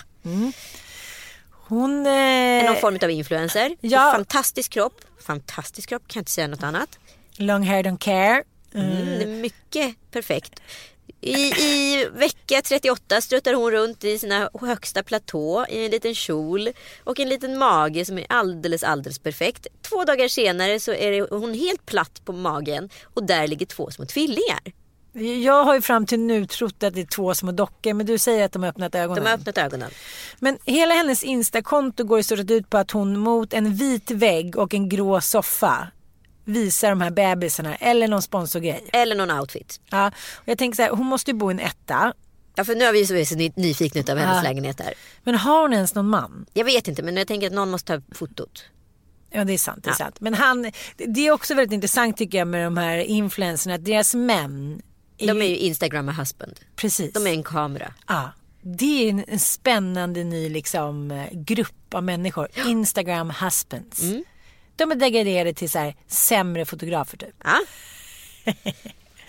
Hon... 1.68 2.06
Eh, 2.06 2.66
Någon 2.66 2.76
form 2.76 3.00
av 3.04 3.12
influencer. 3.12 3.76
ja. 3.82 4.12
Fantastisk 4.16 4.72
kropp. 4.72 5.02
Fantastisk 5.22 5.90
kropp, 5.90 6.02
kan 6.08 6.20
jag 6.20 6.22
inte 6.22 6.32
säga 6.32 6.48
något 6.48 6.64
annat. 6.64 7.00
long 7.38 7.64
hair 7.64 7.84
don't 7.84 7.98
care. 7.98 8.44
Mm, 8.74 9.22
är 9.22 9.26
mycket 9.42 9.96
perfekt. 10.12 10.60
I, 11.24 11.52
I 11.62 12.06
vecka 12.14 12.62
38 12.62 13.22
struttar 13.22 13.54
hon 13.54 13.72
runt 13.72 14.04
i 14.04 14.20
sina 14.20 14.50
högsta 14.62 15.04
platå 15.04 15.66
i 15.70 15.86
en 15.86 15.92
liten 15.92 16.16
kjol 16.16 16.70
och 17.04 17.20
en 17.20 17.30
liten 17.30 17.58
mage 17.58 18.06
som 18.06 18.18
är 18.18 18.26
alldeles, 18.30 18.84
alldeles 18.84 19.20
perfekt. 19.20 19.68
Två 19.82 20.04
dagar 20.04 20.28
senare 20.28 20.80
så 20.80 20.94
är 20.94 21.12
det, 21.12 21.28
hon 21.30 21.54
helt 21.54 21.86
platt 21.86 22.26
på 22.26 22.34
magen 22.34 22.90
och 23.04 23.24
där 23.24 23.48
ligger 23.48 23.66
två 23.66 23.92
små 23.92 24.06
tvillingar. 24.06 24.60
Jag 25.44 25.64
har 25.64 25.76
ju 25.76 25.82
fram 25.82 26.06
till 26.06 26.20
nu 26.20 26.46
trott 26.46 26.84
att 26.84 26.94
det 26.94 27.02
är 27.02 27.06
två 27.06 27.36
små 27.36 27.52
dockor 27.52 27.94
men 27.94 28.06
du 28.06 28.18
säger 28.18 28.46
att 28.46 28.52
de 28.52 28.64
har 28.64 28.70
öppnat 28.70 28.96
ögonen. 28.96 29.24
De 29.24 29.30
har 29.30 29.38
öppnat 29.38 29.58
ögonen. 29.58 29.92
Men 30.40 30.58
hela 30.66 30.94
hennes 30.94 31.24
instakonto 31.24 32.04
går 32.04 32.20
i 32.20 32.24
stort 32.24 32.40
sett 32.40 32.52
ut 32.52 32.70
på 32.70 32.78
att 32.78 32.92
hon 32.92 33.20
mot 33.20 33.54
en 33.54 33.74
vit 33.74 34.12
vägg 34.12 34.58
och 34.58 34.74
en 34.74 34.90
grå 34.90 35.22
soffa 35.22 35.88
visar 36.46 36.90
de 36.90 37.02
här 37.02 37.12
bebisarna 37.12 37.76
eller 37.76 38.08
någon 38.08 38.22
sponsorgrej. 38.22 38.84
Eller 38.94 39.16
någon 39.16 39.32
outfit. 39.40 39.82
Ja, 39.90 40.08
och 40.36 40.48
jag 40.48 40.58
tänker 40.58 40.76
så 40.76 40.82
här, 40.82 40.90
hon 40.90 41.06
måste 41.08 41.32
ju 41.32 41.38
bo 41.38 41.52
i 41.52 41.54
en 41.54 41.60
etta. 41.60 42.14
Ja, 42.56 42.64
för 42.64 42.76
nu 42.76 42.86
har 42.86 42.94
vi 42.94 43.06
så, 43.06 43.26
så 43.26 43.36
ny- 43.36 43.52
nyfikna 43.56 44.02
utav 44.02 44.18
hennes 44.18 44.36
Ja. 44.36 44.42
lägenhet 44.50 44.78
där. 44.78 44.94
Men 45.24 45.36
har 45.36 45.62
hon 45.62 45.74
ens 45.74 45.96
någon 45.96 46.10
man? 46.10 46.46
Jag 46.54 46.66
vet 46.66 46.88
inte 46.88 47.04
men 47.04 47.18
jag 47.18 47.28
tänker 47.28 47.48
att 47.48 47.54
någon 47.54 47.72
måste 47.72 48.00
ta 48.02 48.16
fotot. 48.16 48.64
Ja 49.32 49.44
det 49.44 49.54
är 49.54 49.58
sant. 49.58 49.84
Det 49.84 49.90
är 49.90 49.92
Ja. 49.92 49.96
sant. 49.96 50.20
Men 50.20 50.34
han, 50.34 50.72
det 50.98 51.28
är 51.28 51.32
också 51.32 51.54
väldigt 51.56 51.74
intressant 51.74 52.18
tycker 52.18 52.38
jag 52.38 52.48
med 52.48 52.66
de 52.66 52.78
här 52.78 52.98
influencerna 52.98 53.78
deras 53.78 54.16
män. 54.16 54.82
De 55.18 55.42
är 55.42 55.46
ju 55.46 55.58
Instagram 55.58 56.06
med 56.06 56.16
husband. 56.16 56.60
Precis. 56.76 57.14
De 57.14 57.28
är 57.28 57.32
en 57.32 57.44
kamera. 57.44 57.94
Ja, 58.08 58.32
det 58.62 59.06
är 59.06 59.10
en, 59.10 59.24
en 59.28 59.40
spännande 59.40 60.24
ny 60.24 60.50
liksom, 60.50 61.12
eh, 61.12 61.28
grupp 61.32 61.94
av 61.94 62.04
människor. 62.04 62.48
Instagram 62.68 63.30
husbands. 63.30 64.02
Mm. 64.02 64.24
De 64.76 64.92
är 64.92 64.96
degraderade 64.96 65.54
till 65.54 65.70
så 65.70 65.80
här, 65.80 65.96
sämre 66.08 66.66
fotografer 66.66 67.18
typ. 67.18 67.36
Ja. 67.44 67.60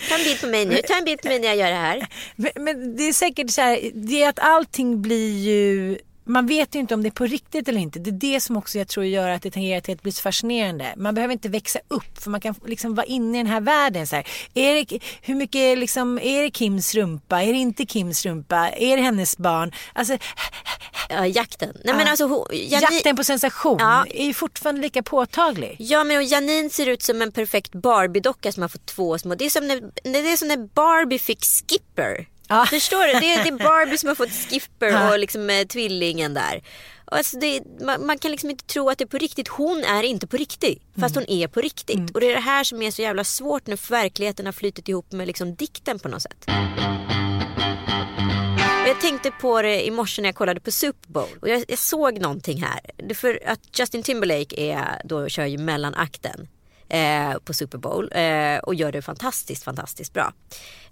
Ta 0.08 0.14
en 0.14 0.24
bild 0.24 0.40
på 0.40 0.46
mig 0.46 0.66
nu, 0.66 0.80
ta 0.88 0.94
en 0.98 1.04
bild 1.04 1.22
på 1.22 1.28
mig 1.28 1.38
när 1.40 1.48
jag 1.48 1.56
gör 1.56 1.70
det 1.70 1.76
här. 1.76 2.06
Men, 2.36 2.52
men 2.56 2.96
det 2.96 3.02
är 3.02 3.12
säkert 3.12 3.50
så 3.50 3.60
här, 3.60 3.90
det 3.94 4.22
är 4.22 4.28
att 4.28 4.38
allting 4.38 5.02
blir 5.02 5.38
ju 5.38 5.98
man 6.24 6.46
vet 6.46 6.74
ju 6.74 6.78
inte 6.78 6.94
om 6.94 7.02
det 7.02 7.08
är 7.08 7.10
på 7.10 7.26
riktigt 7.26 7.68
eller 7.68 7.80
inte. 7.80 7.98
Det 7.98 8.10
är 8.10 8.32
det 8.34 8.40
som 8.40 8.56
också 8.56 8.78
jag 8.78 8.88
tror 8.88 9.06
gör 9.06 9.28
att 9.28 9.42
det 9.42 9.50
tenderar 9.50 9.80
till 9.80 9.94
att 9.94 10.02
bli 10.02 10.12
så 10.12 10.22
fascinerande. 10.22 10.94
Man 10.96 11.14
behöver 11.14 11.32
inte 11.32 11.48
växa 11.48 11.78
upp 11.88 12.22
för 12.22 12.30
man 12.30 12.40
kan 12.40 12.54
liksom 12.66 12.94
vara 12.94 13.06
inne 13.06 13.38
i 13.38 13.42
den 13.42 13.52
här 13.52 13.60
världen. 13.60 14.06
Så 14.06 14.16
här. 14.16 14.26
Är 14.54 14.74
det, 14.74 14.98
hur 15.22 15.34
mycket 15.34 15.78
liksom, 15.78 16.18
är 16.18 16.42
det 16.42 16.50
Kims 16.56 16.94
rumpa? 16.94 17.42
Är 17.42 17.52
det 17.52 17.58
inte 17.58 17.86
Kims 17.86 18.26
rumpa? 18.26 18.70
Är 18.70 18.96
det 18.96 19.02
hennes 19.02 19.38
barn? 19.38 19.72
Alltså, 19.92 20.18
Ja, 21.08 21.26
jakten. 21.26 21.76
Nej, 21.84 21.94
men 21.94 22.08
alltså, 22.08 22.24
hon, 22.26 22.46
Janine, 22.52 22.92
jakten 22.92 23.16
på 23.16 23.24
sensation 23.24 23.76
Ja. 23.80 24.06
är 24.10 24.24
ju 24.24 24.34
fortfarande 24.34 24.80
lika 24.80 25.02
påtaglig. 25.02 25.76
Ja 25.78 26.04
men 26.04 26.16
och 26.16 26.22
Janine 26.22 26.70
ser 26.70 26.86
ut 26.88 27.02
som 27.02 27.22
en 27.22 27.32
perfekt 27.32 27.72
Barbie-docka 27.72 28.52
som 28.52 28.62
har 28.62 28.68
fått 28.68 28.86
två 28.86 29.18
små. 29.18 29.34
Det 29.34 29.44
är 29.44 29.50
som 29.50 29.68
när, 29.68 29.80
det 30.02 30.18
är 30.32 30.36
som 30.36 30.48
när 30.48 30.56
Barbie 30.56 31.18
fick 31.18 31.44
Skipper. 31.44 32.26
Ja. 32.48 32.66
Förstår 32.70 33.06
du? 33.14 33.20
Det 33.20 33.32
är, 33.34 33.42
det 33.44 33.48
är 33.48 33.58
Barbie 33.64 33.98
som 33.98 34.08
har 34.08 34.14
fått 34.14 34.30
Skipper 34.32 35.12
och 35.12 35.18
liksom 35.18 35.50
eh, 35.50 35.66
tvillingen 35.66 36.34
där. 36.34 36.62
Alltså 37.06 37.38
det, 37.38 37.62
man, 37.80 38.06
man 38.06 38.18
kan 38.18 38.30
liksom 38.30 38.50
inte 38.50 38.64
tro 38.64 38.90
att 38.90 38.98
det 38.98 39.04
är 39.04 39.08
på 39.08 39.18
riktigt. 39.18 39.48
Hon 39.48 39.84
är 39.84 40.02
inte 40.02 40.26
på 40.26 40.36
riktigt. 40.36 40.82
Fast 41.00 41.16
Mm. 41.16 41.26
hon 41.28 41.36
är 41.38 41.48
på 41.48 41.60
riktigt. 41.60 42.10
Och 42.14 42.20
det 42.20 42.26
är 42.30 42.34
det 42.34 42.40
här 42.40 42.64
som 42.64 42.82
är 42.82 42.90
så 42.90 43.02
jävla 43.02 43.24
svårt 43.24 43.66
när 43.66 43.90
verkligheten 43.90 44.46
har 44.46 44.52
flutit 44.52 44.88
ihop 44.88 45.12
med 45.12 45.26
liksom 45.26 45.54
dikten 45.54 45.98
på 45.98 46.08
något 46.08 46.22
sätt. 46.22 46.44
Och 48.82 48.88
jag 48.90 49.00
tänkte 49.00 49.30
på 49.30 49.62
det 49.62 49.86
i 49.86 49.90
morse 49.90 50.22
när 50.22 50.28
jag 50.28 50.34
kollade 50.36 50.60
på 50.60 50.70
Super 50.70 51.08
Bowl. 51.12 51.28
Och 51.42 51.48
jag, 51.48 51.64
jag 51.68 51.78
såg 51.78 52.18
någonting 52.20 52.62
här. 52.62 52.80
För 53.14 53.40
att 53.46 53.60
Justin 53.78 54.02
Timberlake 54.02 54.56
är, 54.56 55.00
då 55.04 55.28
kör 55.28 55.44
ju 55.46 55.58
mellanakten. 55.58 56.48
Eh, 56.94 57.38
på 57.44 57.54
Super 57.54 57.78
Bowl 57.78 58.08
eh, 58.12 58.58
och 58.58 58.74
gör 58.74 58.92
det 58.92 59.02
fantastiskt, 59.02 59.64
fantastiskt 59.64 60.12
bra. 60.12 60.32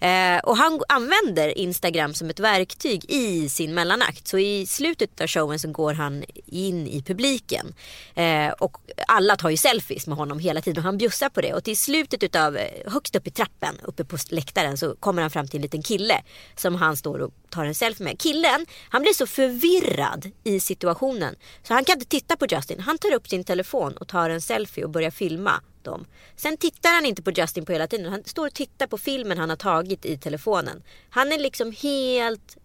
Eh, 0.01 0.39
och 0.39 0.57
han 0.57 0.81
använder 0.89 1.59
Instagram 1.59 2.15
som 2.15 2.31
ett 2.31 2.41
verktyg 2.41 3.05
i 3.09 3.49
sin 3.49 3.75
mellanakt. 3.75 4.29
Så 4.29 4.39
i 4.39 4.67
slutet 4.67 5.21
av 5.21 5.27
showen 5.27 5.59
så 5.59 5.69
går 5.69 5.95
han 5.95 6.25
in 6.47 6.87
i 6.87 7.03
publiken. 7.03 7.75
Eh, 8.15 8.49
och 8.49 8.77
alla 9.09 9.37
tar 9.37 9.51
ju 9.51 9.57
selfies 9.57 10.07
med 10.07 10.19
honom 10.19 10.39
hela 10.39 10.61
tiden 10.61 10.79
och 10.79 10.85
han 10.85 10.99
bjussar 10.99 11.29
på 11.29 11.41
det. 11.41 11.55
Och 11.55 11.65
till 11.65 11.77
slutet 11.77 12.23
utav, 12.23 12.57
eh, 12.57 12.93
högst 12.93 13.17
upp 13.17 13.27
i 13.27 13.31
trappen, 13.31 13.79
uppe 13.83 14.05
på 14.05 14.17
läktaren 14.31 14.79
så 14.79 14.97
kommer 14.97 15.23
han 15.23 15.31
fram 15.31 15.49
till 15.49 15.59
en 15.59 15.63
liten 15.63 15.83
kille 15.83 16.23
som 16.57 16.75
han 16.75 16.97
står 16.97 17.19
och 17.19 17.33
tar 17.51 17.65
en 17.65 17.75
selfie 17.75 18.05
med. 18.05 18.21
Killen, 18.21 18.67
han 18.89 19.03
blir 19.03 19.13
så 19.13 19.27
förvirrad 19.27 20.31
i 20.45 20.61
situationen 20.61 21.35
så 21.63 21.75
han 21.75 21.85
kan 21.85 21.95
inte 21.95 22.07
titta 22.07 22.37
på 22.37 22.47
Justin. 22.51 22.81
Han 22.81 22.99
tar 22.99 23.15
upp 23.15 23.29
sin 23.29 23.45
telefon 23.45 23.97
och 23.97 24.09
tar 24.09 24.31
en 24.31 24.41
selfie 24.41 24.85
och 24.85 24.91
börjar 24.91 25.11
filma 25.11 25.61
dem. 25.85 26.07
Sen 26.37 26.57
tittar 26.57 26.91
han 26.91 27.07
inte 27.07 27.23
på 27.23 27.31
Justin 27.31 27.65
på 27.65 27.73
hela 27.73 27.87
tiden. 27.87 28.13
Han 28.13 28.25
står 28.25 28.47
och 28.47 28.55
tittar 28.55 28.87
på 28.87 28.99
filmen 28.99 29.39
han 29.39 29.51
har 29.51 29.57
tagit 29.57 30.05
i 30.05 30.19
telefonen. 30.19 30.83
Han 31.11 31.33
är 31.33 31.39
liksom 31.39 31.73
helt 31.73 32.57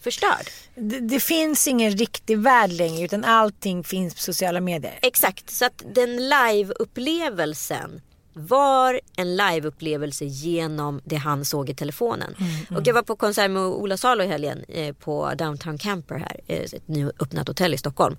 förstörd. 0.00 0.46
Det, 0.74 1.00
det 1.00 1.20
finns 1.20 1.68
ingen 1.68 1.90
riktig 1.90 2.38
värld 2.38 2.72
längre 2.72 3.04
utan 3.04 3.24
allting 3.24 3.84
finns 3.84 4.14
på 4.14 4.20
sociala 4.20 4.60
medier. 4.60 4.98
Exakt, 5.02 5.50
så 5.50 5.64
att 5.64 5.82
den 5.94 6.16
live-upplevelsen 6.28 8.00
var 8.34 9.00
en 9.16 9.36
live-upplevelse 9.36 10.24
genom 10.24 11.00
det 11.04 11.16
han 11.16 11.44
såg 11.44 11.70
i 11.70 11.74
telefonen. 11.74 12.34
Och 12.76 12.86
jag 12.86 12.94
var 12.94 13.02
på 13.02 13.16
konsert 13.16 13.50
med 13.50 13.62
Ola 13.62 13.96
Salo 13.96 14.24
i 14.24 14.26
helgen 14.26 14.64
eh, 14.68 14.94
på 14.94 15.32
Downtown 15.38 15.78
Camper 15.78 16.14
här, 16.14 16.40
eh, 16.46 16.62
ett 16.62 16.88
nyöppnat 16.88 17.48
hotell 17.48 17.74
i 17.74 17.78
Stockholm. 17.78 18.16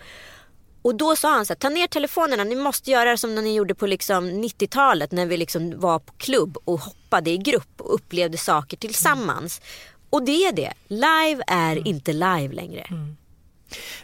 Och 0.85 0.95
då 0.95 1.15
sa 1.15 1.31
han 1.31 1.45
så 1.45 1.53
här, 1.53 1.55
ta 1.55 1.69
ner 1.69 1.87
telefonerna, 1.87 2.43
ni 2.43 2.55
måste 2.55 2.91
göra 2.91 3.17
som 3.17 3.35
när 3.35 3.41
ni 3.41 3.55
gjorde 3.55 3.75
på 3.75 3.87
liksom 3.87 4.29
90-talet 4.29 5.11
när 5.11 5.25
vi 5.25 5.37
liksom 5.37 5.79
var 5.79 5.99
på 5.99 6.13
klubb 6.17 6.57
och 6.65 6.79
hoppade 6.79 7.29
i 7.29 7.37
grupp 7.37 7.81
och 7.81 7.95
upplevde 7.95 8.37
saker 8.37 8.77
tillsammans. 8.77 9.61
Och 10.09 10.23
det 10.23 10.45
är 10.45 10.51
det, 10.51 10.73
live 10.87 11.43
är 11.47 11.87
inte 11.87 12.13
live 12.13 12.53
längre. 12.53 12.87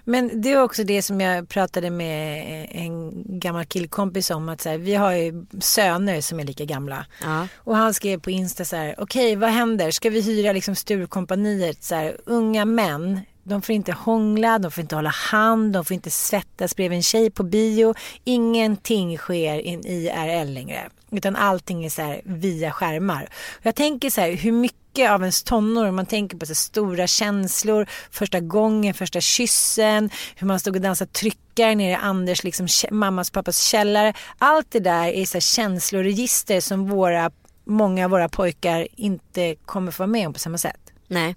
Men 0.04 0.42
det 0.42 0.52
är 0.52 0.62
också 0.62 0.84
det 0.84 1.02
som 1.02 1.22
jag 1.22 1.50
pratade 1.50 1.90
med 1.90 2.68
en 2.72 3.24
gammal 3.40 3.66
killkompis 3.66 4.32
om. 4.32 4.50
Att 4.50 4.62
så 4.62 4.70
här, 4.70 4.78
vi 4.78 4.96
har 4.96 5.12
ju 5.12 5.46
söner 5.62 6.22
som 6.22 6.40
är 6.40 6.44
lika 6.44 6.66
gamla. 6.66 7.06
Ja. 7.22 7.48
Och 7.56 7.76
han 7.76 7.94
skrev 7.94 8.20
på 8.20 8.32
Insta 8.32 8.66
så 8.66 8.76
här. 8.76 8.96
Okej 8.98 9.36
vad 9.36 9.50
händer? 9.50 9.92
Ska 9.92 10.10
vi 10.10 10.22
hyra 10.22 10.52
liksom 10.52 10.76
Sturecompagniet? 10.76 11.84
Så 11.84 11.96
här, 11.96 12.18
unga 12.26 12.66
män 12.66 13.20
de 13.44 13.62
får 13.62 13.76
inte 13.76 13.92
hångla, 13.92 14.60
de 14.60 14.72
får 14.72 14.82
inte 14.82 14.96
hålla 14.96 15.10
hand, 15.10 15.74
de 15.74 15.86
får 15.86 15.94
inte 15.94 16.12
svettas 16.12 16.76
bredvid 16.76 16.96
en 16.96 17.04
tjej 17.04 17.32
på 17.32 17.44
bio. 17.44 17.94
Ingenting 18.24 19.18
sker 19.18 19.60
in 19.60 19.86
IRL 19.86 20.54
längre. 20.54 20.90
Utan 21.12 21.36
allting 21.36 21.86
är 21.86 21.90
så 21.90 22.02
här 22.02 22.22
via 22.24 22.72
skärmar. 22.72 23.30
Jag 23.62 23.76
tänker 23.76 24.10
så 24.10 24.22
här, 24.22 24.32
hur 24.32 24.52
mycket 24.52 25.12
av 25.12 25.22
ens 25.22 25.44
tonår, 25.44 25.92
man 25.92 26.06
tänker 26.06 26.38
på 26.38 26.46
så 26.46 26.56
stora 26.56 27.08
känslor, 27.08 27.88
första 28.12 28.40
gången, 28.40 28.94
första 28.94 29.22
kyssen, 29.22 30.10
hur 30.36 30.48
man 30.48 30.60
stod 30.60 30.76
och 30.76 30.82
dansade 30.82 31.12
tryckare 31.12 31.76
nere 31.76 31.92
i 31.92 31.96
Anders, 31.96 32.44
liksom, 32.44 32.68
mammas 32.92 33.30
och 33.30 33.34
pappas 33.34 33.62
källare. 33.62 34.14
Allt 34.38 34.72
det 34.72 34.80
där 34.80 35.08
är 35.08 35.26
så 35.26 35.34
här 35.34 35.42
känsloregister 35.42 36.62
som 36.62 36.90
våra, 36.90 37.32
många 37.66 38.06
av 38.06 38.12
våra 38.12 38.30
pojkar 38.30 38.88
inte 38.96 39.56
kommer 39.66 39.92
få 39.92 40.04
vara 40.04 40.08
med 40.08 40.28
om 40.28 40.34
på 40.34 40.40
samma 40.40 40.58
sätt. 40.58 40.92
Nej. 41.08 41.36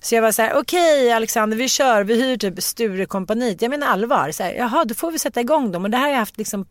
Så 0.00 0.14
jag 0.14 0.22
var 0.22 0.32
så 0.32 0.42
här, 0.42 0.58
okej 0.58 0.98
okay, 0.98 1.10
Alexander 1.10 1.56
vi 1.56 1.68
kör, 1.68 2.04
vi 2.04 2.22
hyr 2.22 2.36
typ 2.36 2.62
Sturecompagniet. 2.62 3.62
Jag 3.62 3.70
menar 3.70 3.86
allvar. 3.86 4.30
Så 4.30 4.42
här, 4.42 4.52
Jaha, 4.52 4.84
då 4.84 4.94
får 4.94 5.10
vi 5.10 5.18
sätta 5.18 5.40
igång 5.40 5.72
dem. 5.72 5.84
Och 5.84 5.90
det 5.90 5.96
här 5.96 6.04
har 6.04 6.10
jag 6.10 6.18
haft 6.18 6.38
liksom 6.38 6.66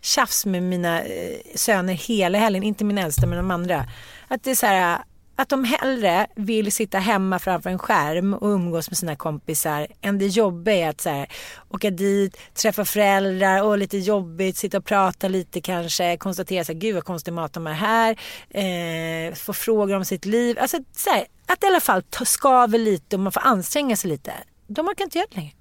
tjafs 0.00 0.46
med 0.46 0.62
mina 0.62 1.02
eh, 1.02 1.36
söner 1.54 1.94
hela 1.94 2.38
helgen. 2.38 2.62
Inte 2.62 2.84
min 2.84 2.98
äldsta 2.98 3.26
men 3.26 3.36
de 3.36 3.50
andra. 3.50 3.84
Att 4.28 4.44
det 4.44 4.50
är 4.50 4.54
så 4.54 4.66
här, 4.66 4.98
att 5.38 5.48
de 5.48 5.64
hellre 5.64 6.26
vill 6.36 6.72
sitta 6.72 6.98
hemma 6.98 7.38
framför 7.38 7.70
en 7.70 7.78
skärm 7.78 8.34
och 8.34 8.48
umgås 8.48 8.90
med 8.90 8.98
sina 8.98 9.16
kompisar 9.16 9.86
än 10.00 10.18
det 10.18 10.26
jobbiga 10.26 10.76
är 10.76 10.90
att 10.90 11.00
så 11.00 11.10
här, 11.10 11.32
åka 11.68 11.90
dit, 11.90 12.36
träffa 12.54 12.84
föräldrar 12.84 13.62
och 13.62 13.78
lite 13.78 13.98
jobbigt, 13.98 14.56
sitta 14.56 14.78
och 14.78 14.84
prata 14.84 15.28
lite 15.28 15.60
kanske, 15.60 16.16
konstatera 16.16 16.64
så 16.64 16.72
här, 16.72 16.80
gud 16.80 16.94
vad 16.94 17.04
konstig 17.04 17.32
mat 17.32 17.52
de 17.52 17.66
har 17.66 17.72
här, 17.72 18.18
eh, 18.50 19.34
få 19.34 19.52
frågor 19.52 19.96
om 19.96 20.04
sitt 20.04 20.24
liv. 20.24 20.58
Alltså 20.58 20.78
så 20.92 21.10
här, 21.10 21.26
att 21.46 21.64
i 21.64 21.66
alla 21.66 21.80
fall 21.80 22.02
skaver 22.24 22.78
lite 22.78 23.16
och 23.16 23.20
man 23.20 23.32
får 23.32 23.46
anstränga 23.46 23.96
sig 23.96 24.10
lite. 24.10 24.32
De 24.66 24.88
orkar 24.88 25.04
inte 25.04 25.18
göra 25.18 25.28
det 25.30 25.36
längre. 25.36 25.52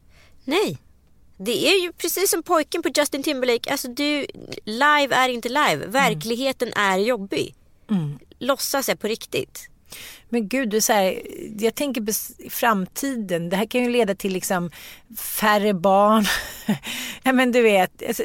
Nej. 0.44 0.78
Det 1.38 1.68
är 1.68 1.84
ju 1.84 1.92
precis 1.94 2.30
som 2.30 2.44
pojken 2.44 2.82
på 2.82 2.90
Justin 2.96 3.24
Timberlake. 3.24 3.72
Alltså 3.72 3.88
du, 3.88 4.26
live 4.66 5.16
är 5.16 5.30
inte 5.30 5.50
live. 5.50 5.86
Verkligheten 5.88 6.68
mm. 6.68 6.92
är 6.92 6.98
jobbig. 6.98 7.56
Mm. 7.90 8.20
Låtsas 8.40 8.90
är 8.90 8.96
på 8.96 9.08
riktigt. 9.08 9.70
Men 10.30 10.48
gud, 10.48 10.70
du, 10.70 10.82
så 10.82 10.94
här, 10.94 11.22
jag 11.60 11.76
tänker 11.76 12.02
på 12.02 12.12
framtiden. 12.50 13.50
Det 13.50 13.56
här 13.56 13.66
kan 13.66 13.84
ju 13.84 13.90
leda 13.90 14.16
till 14.16 14.34
liksom 14.34 14.72
färre 15.18 15.74
barn. 15.74 16.26
ja, 17.24 17.34
men 17.34 17.52
du 17.52 17.62
vet, 17.62 18.04
alltså, 18.08 18.24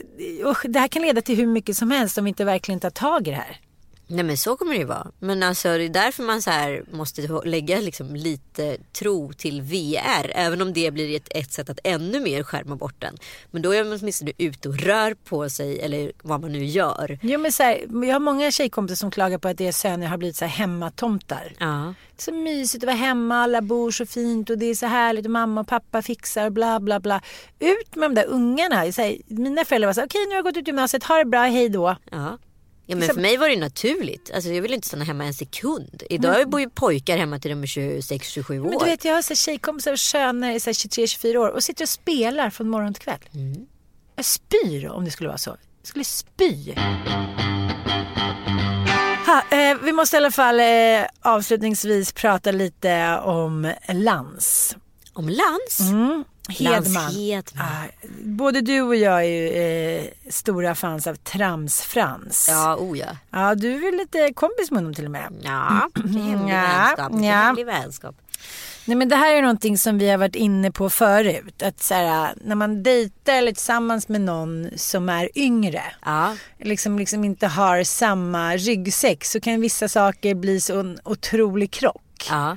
det 0.65 0.79
här 0.79 0.89
kan 0.89 1.03
leda 1.03 1.21
till 1.21 1.37
hur 1.37 1.47
mycket 1.47 1.77
som 1.77 1.91
helst 1.91 2.19
om 2.19 2.25
vi 2.25 2.29
inte 2.29 2.45
verkligen 2.45 2.81
tar 2.81 2.91
tag 2.91 3.29
i 3.29 3.31
det 3.31 3.37
här. 3.37 3.61
Nej 4.07 4.25
men 4.25 4.37
så 4.37 4.57
kommer 4.57 4.73
det 4.73 4.79
ju 4.79 4.85
vara. 4.85 5.07
Men 5.19 5.43
alltså 5.43 5.69
det 5.69 5.85
är 5.85 5.89
därför 5.89 6.23
man 6.23 6.43
så 6.43 6.51
här 6.51 6.85
måste 6.91 7.41
lägga 7.45 7.81
liksom 7.81 8.17
lite 8.17 8.77
tro 8.93 9.33
till 9.33 9.63
VR. 9.63 10.33
Även 10.35 10.63
om 10.63 10.73
det 10.73 10.91
blir 10.91 11.17
ett, 11.17 11.29
ett 11.31 11.53
sätt 11.53 11.71
att 11.71 11.79
ännu 11.85 12.21
mer 12.21 12.43
skärma 12.43 12.77
bort 12.77 12.95
den. 12.99 13.17
Men 13.51 13.63
då 13.63 13.75
är 13.75 13.85
man 13.85 13.99
åtminstone 14.01 14.33
ute 14.39 14.69
och 14.69 14.79
rör 14.79 15.15
på 15.15 15.51
sig 15.51 15.81
eller 15.81 16.13
vad 16.23 16.41
man 16.41 16.53
nu 16.53 16.65
gör. 16.65 17.19
Jo 17.23 17.41
men 17.41 17.53
så 17.53 17.63
här, 17.63 18.05
jag 18.07 18.13
har 18.13 18.21
många 18.21 18.51
tjejkompisar 18.51 18.97
som 18.97 19.11
klagar 19.11 19.39
på 19.39 19.49
att 19.49 19.59
deras 19.59 19.79
söner 19.79 20.07
har 20.07 20.17
blivit 20.17 20.37
så 20.37 20.45
här 20.45 20.53
hemmatomtar. 20.53 21.53
Ja. 21.59 21.95
Så 22.19 22.33
mysigt 22.33 22.85
att 22.85 22.87
vara 22.87 22.97
hemma, 22.97 23.43
alla 23.43 23.63
bor 23.63 23.91
så 23.91 24.07
fint 24.07 24.51
och 24.51 24.59
det 24.59 24.67
är 24.67 24.75
så 24.75 24.87
härligt 24.87 25.25
och 25.25 25.31
mamma 25.31 25.61
och 25.61 25.69
pappa 25.69 26.03
fixar 26.03 26.51
bla 26.51 26.81
bla 26.81 27.01
bla. 27.01 27.21
Ut 27.59 27.95
med 27.95 28.11
de 28.11 28.15
där 28.15 28.27
ungarna. 28.27 28.93
Så 28.93 29.03
här, 29.03 29.17
mina 29.27 29.65
föräldrar 29.65 29.89
var 29.89 29.95
så 29.95 30.01
här, 30.01 30.07
okej 30.07 30.21
nu 30.27 30.31
har 30.31 30.37
jag 30.37 30.45
gått 30.45 30.57
ut 30.57 30.67
gymnasiet, 30.67 31.05
ha 31.05 31.19
det 31.19 31.25
bra, 31.25 31.41
hej 31.41 31.69
då. 31.69 31.97
Ja. 32.11 32.39
Ja 32.93 32.97
men 32.97 33.14
för 33.14 33.20
mig 33.20 33.36
var 33.36 33.49
det 33.49 33.57
naturligt. 33.57 34.30
Alltså, 34.34 34.51
jag 34.51 34.62
vill 34.62 34.74
inte 34.74 34.88
stanna 34.88 35.05
hemma 35.05 35.24
en 35.24 35.34
sekund. 35.34 36.03
Idag 36.11 36.38
men... 36.38 36.51
bor 36.51 36.61
ju 36.61 36.70
pojkar 36.70 37.16
hemma 37.16 37.38
till 37.38 37.51
de 37.51 37.62
är 37.62 37.66
26-27 37.66 38.59
år. 38.59 38.70
Men 38.70 38.78
du 38.78 38.84
vet 38.84 39.05
jag 39.05 39.14
har 39.14 39.22
så 39.22 39.34
tjejkompisar 39.34 39.93
och 39.93 40.01
söner 40.01 40.53
i 40.53 40.59
23-24 40.59 41.36
år 41.36 41.49
och 41.49 41.64
sitter 41.64 41.84
och 41.84 41.88
spelar 41.88 42.51
från 42.51 42.68
morgon 42.68 42.95
till 42.95 43.03
kväll. 43.03 43.18
Mm. 43.34 43.66
Jag 44.16 44.24
spyr 44.24 44.88
om 44.88 45.05
det 45.05 45.11
skulle 45.11 45.28
vara 45.28 45.38
så. 45.38 45.51
Jag 45.80 45.86
skulle 45.86 46.05
spy. 46.05 46.74
Ha, 49.26 49.43
eh, 49.51 49.76
vi 49.82 49.93
måste 49.93 50.16
i 50.16 50.18
alla 50.18 50.30
fall 50.30 50.61
eh, 50.61 50.66
avslutningsvis 51.20 52.12
prata 52.12 52.51
lite 52.51 53.18
om 53.18 53.72
Lans. 53.88 54.76
Om 55.12 55.28
Lans? 55.28 55.80
Mm. 55.80 56.24
Hedman. 56.49 57.14
Hedman. 57.14 57.66
Ah, 57.66 57.86
både 58.24 58.61
du 58.61 58.80
och 58.80 58.97
jag 58.97 59.20
är 59.20 59.28
ju 59.28 59.49
eh, 59.49 60.05
stora 60.30 60.74
fans 60.74 61.07
av 61.07 61.14
Trams-Frans. 61.14 62.47
Ja, 62.49 62.76
oh 62.76 62.99
ja. 62.99 63.16
Ja, 63.30 63.55
du 63.55 63.74
är 63.74 63.80
väl 63.80 63.97
lite 63.97 64.32
kompis 64.34 64.70
med 64.70 64.78
honom 64.78 64.95
till 64.95 65.05
och 65.05 65.11
med. 65.11 65.32
Ja, 65.43 65.88
hemlig 65.95 66.55
ja, 66.55 66.95
vänskap. 66.97 67.12
Ja. 67.59 67.64
vänskap. 67.64 68.16
Nej 68.84 68.97
men 68.97 69.09
det 69.09 69.16
här 69.16 69.34
är 69.34 69.43
någonting 69.43 69.78
som 69.78 69.99
vi 69.99 70.11
har 70.11 70.18
varit 70.18 70.34
inne 70.34 70.70
på 70.70 70.90
förut. 70.90 71.62
Att 71.62 71.82
så 71.82 71.95
här, 71.95 72.34
när 72.45 72.55
man 72.55 72.82
dejtar 72.82 73.32
eller 73.32 73.53
tillsammans 73.53 74.09
med 74.09 74.20
någon 74.20 74.70
som 74.76 75.09
är 75.09 75.38
yngre. 75.38 75.82
Ja. 76.05 76.36
Liksom, 76.59 76.99
liksom 76.99 77.24
inte 77.24 77.47
har 77.47 77.84
samma 77.84 78.57
ryggsäck 78.57 79.24
så 79.24 79.40
kan 79.40 79.61
vissa 79.61 79.88
saker 79.88 80.34
bli 80.34 80.61
så 80.61 80.80
en 80.80 80.99
otrolig 81.05 81.70
krock. 81.70 82.26
Ja 82.30 82.57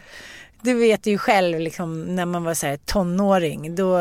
du 0.66 0.74
vet 0.74 1.06
ju 1.06 1.18
själv 1.18 1.60
liksom, 1.60 2.16
när 2.16 2.26
man 2.26 2.44
var 2.44 2.54
så 2.54 2.68
här, 2.68 2.78
tonåring. 2.78 3.76
Då, 3.76 4.00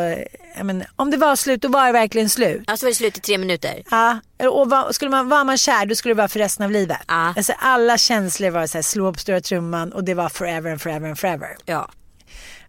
men, 0.63 0.85
om 0.97 1.11
det 1.11 1.17
var 1.17 1.37
slut, 1.37 1.63
då 1.63 1.69
var 1.69 1.87
det 1.87 1.93
verkligen 1.93 2.29
slut. 2.29 2.63
Ja, 2.67 2.77
så 2.77 2.87
var 2.87 2.91
det 2.91 2.95
slut 2.95 3.19
i 3.19 3.21
tre 3.21 3.39
minuter. 3.39 3.83
Ja, 3.91 4.19
och 4.49 4.71
var, 4.71 4.93
skulle 4.93 5.11
man, 5.11 5.29
var 5.29 5.45
man 5.45 5.59
kär 5.59 5.87
då 5.87 5.95
skulle 5.95 6.15
det 6.15 6.19
vara 6.19 6.29
för 6.29 6.39
resten 6.39 6.65
av 6.65 6.71
livet. 6.71 6.99
Ja. 7.09 7.35
Alltså, 7.37 7.53
alla 7.59 7.99
känslor 7.99 8.51
var 8.51 8.67
så 8.67 8.79
här, 8.79 8.83
slå 8.83 9.07
upp 9.07 9.21
stora 9.21 9.41
trumman 9.41 9.93
och 9.93 10.05
det 10.05 10.15
var 10.15 10.29
forever 10.29 10.71
and 10.71 10.81
forever 10.81 11.09
and 11.09 11.19
forever. 11.19 11.57
Ja. 11.65 11.91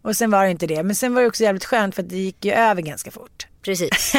Och 0.01 0.15
sen 0.15 0.31
var 0.31 0.43
det 0.43 0.51
inte 0.51 0.67
det. 0.67 0.83
Men 0.83 0.95
sen 0.95 1.13
var 1.13 1.21
det 1.21 1.27
också 1.27 1.43
jävligt 1.43 1.65
skönt 1.65 1.95
för 1.95 2.03
att 2.03 2.09
det 2.09 2.17
gick 2.17 2.45
ju 2.45 2.51
över 2.51 2.81
ganska 2.81 3.11
fort. 3.11 3.47
Precis. 3.61 4.13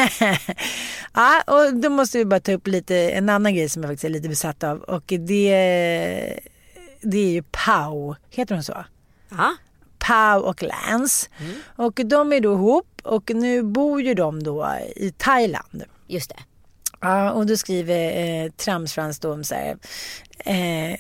ja, 1.15 1.43
och 1.47 1.75
då 1.75 1.91
måste 1.91 2.19
vi 2.19 2.25
bara 2.25 2.41
ta 2.41 2.53
upp 2.53 2.67
lite, 2.67 2.97
en 2.97 3.29
annan 3.29 3.55
grej 3.55 3.69
som 3.69 3.83
jag 3.83 3.91
faktiskt 3.91 4.05
är 4.05 4.09
lite 4.09 4.29
besatt 4.29 4.65
av. 4.65 4.79
Och 4.79 5.05
det, 5.07 5.51
det 7.01 7.19
är 7.19 7.31
ju 7.31 7.43
Pau. 7.43 8.15
Heter 8.31 8.55
hon 8.55 8.65
så? 8.65 8.85
Ja. 9.29 9.57
Pau 10.07 10.41
och 10.41 10.63
Lance. 10.63 11.29
Mm. 11.41 11.57
Och 11.77 12.01
de 12.05 12.33
är 12.33 12.41
då 12.41 12.53
ihop 12.53 13.01
och 13.03 13.31
nu 13.35 13.63
bor 13.63 14.03
ju 14.03 14.15
de 14.15 14.43
då 14.43 14.69
i 14.97 15.11
Thailand. 15.11 15.85
Just 16.07 16.31
det. 16.31 16.39
Ja, 17.01 17.33
och 17.33 17.47
då 17.47 17.57
skriver 17.57 18.45
eh, 18.45 18.51
Tramsfrans 18.51 19.19
då 19.19 19.33
om 19.33 19.45
så 19.45 19.55
här. 19.55 19.77
Eh, 20.39 20.99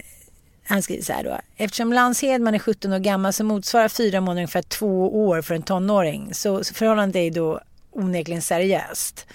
han 0.69 0.83
skriver 0.83 1.03
så 1.03 1.13
här 1.13 1.25
då. 1.25 1.39
Eftersom 1.57 1.93
Lance 1.93 2.27
Hedman 2.27 2.55
är 2.55 2.59
17 2.59 2.93
år 2.93 2.99
gammal 2.99 3.33
så 3.33 3.45
motsvarar 3.45 3.89
fyra 3.89 4.21
månader 4.21 4.41
ungefär 4.41 4.63
två 4.63 5.27
år 5.27 5.43
för 5.43 5.55
en 5.55 5.63
tonåring. 5.63 6.35
Så 6.35 6.65
förhållandet 6.65 7.17
är 7.17 7.31
då 7.31 7.61
onekligen 7.97 8.43
seriöst. 8.43 9.27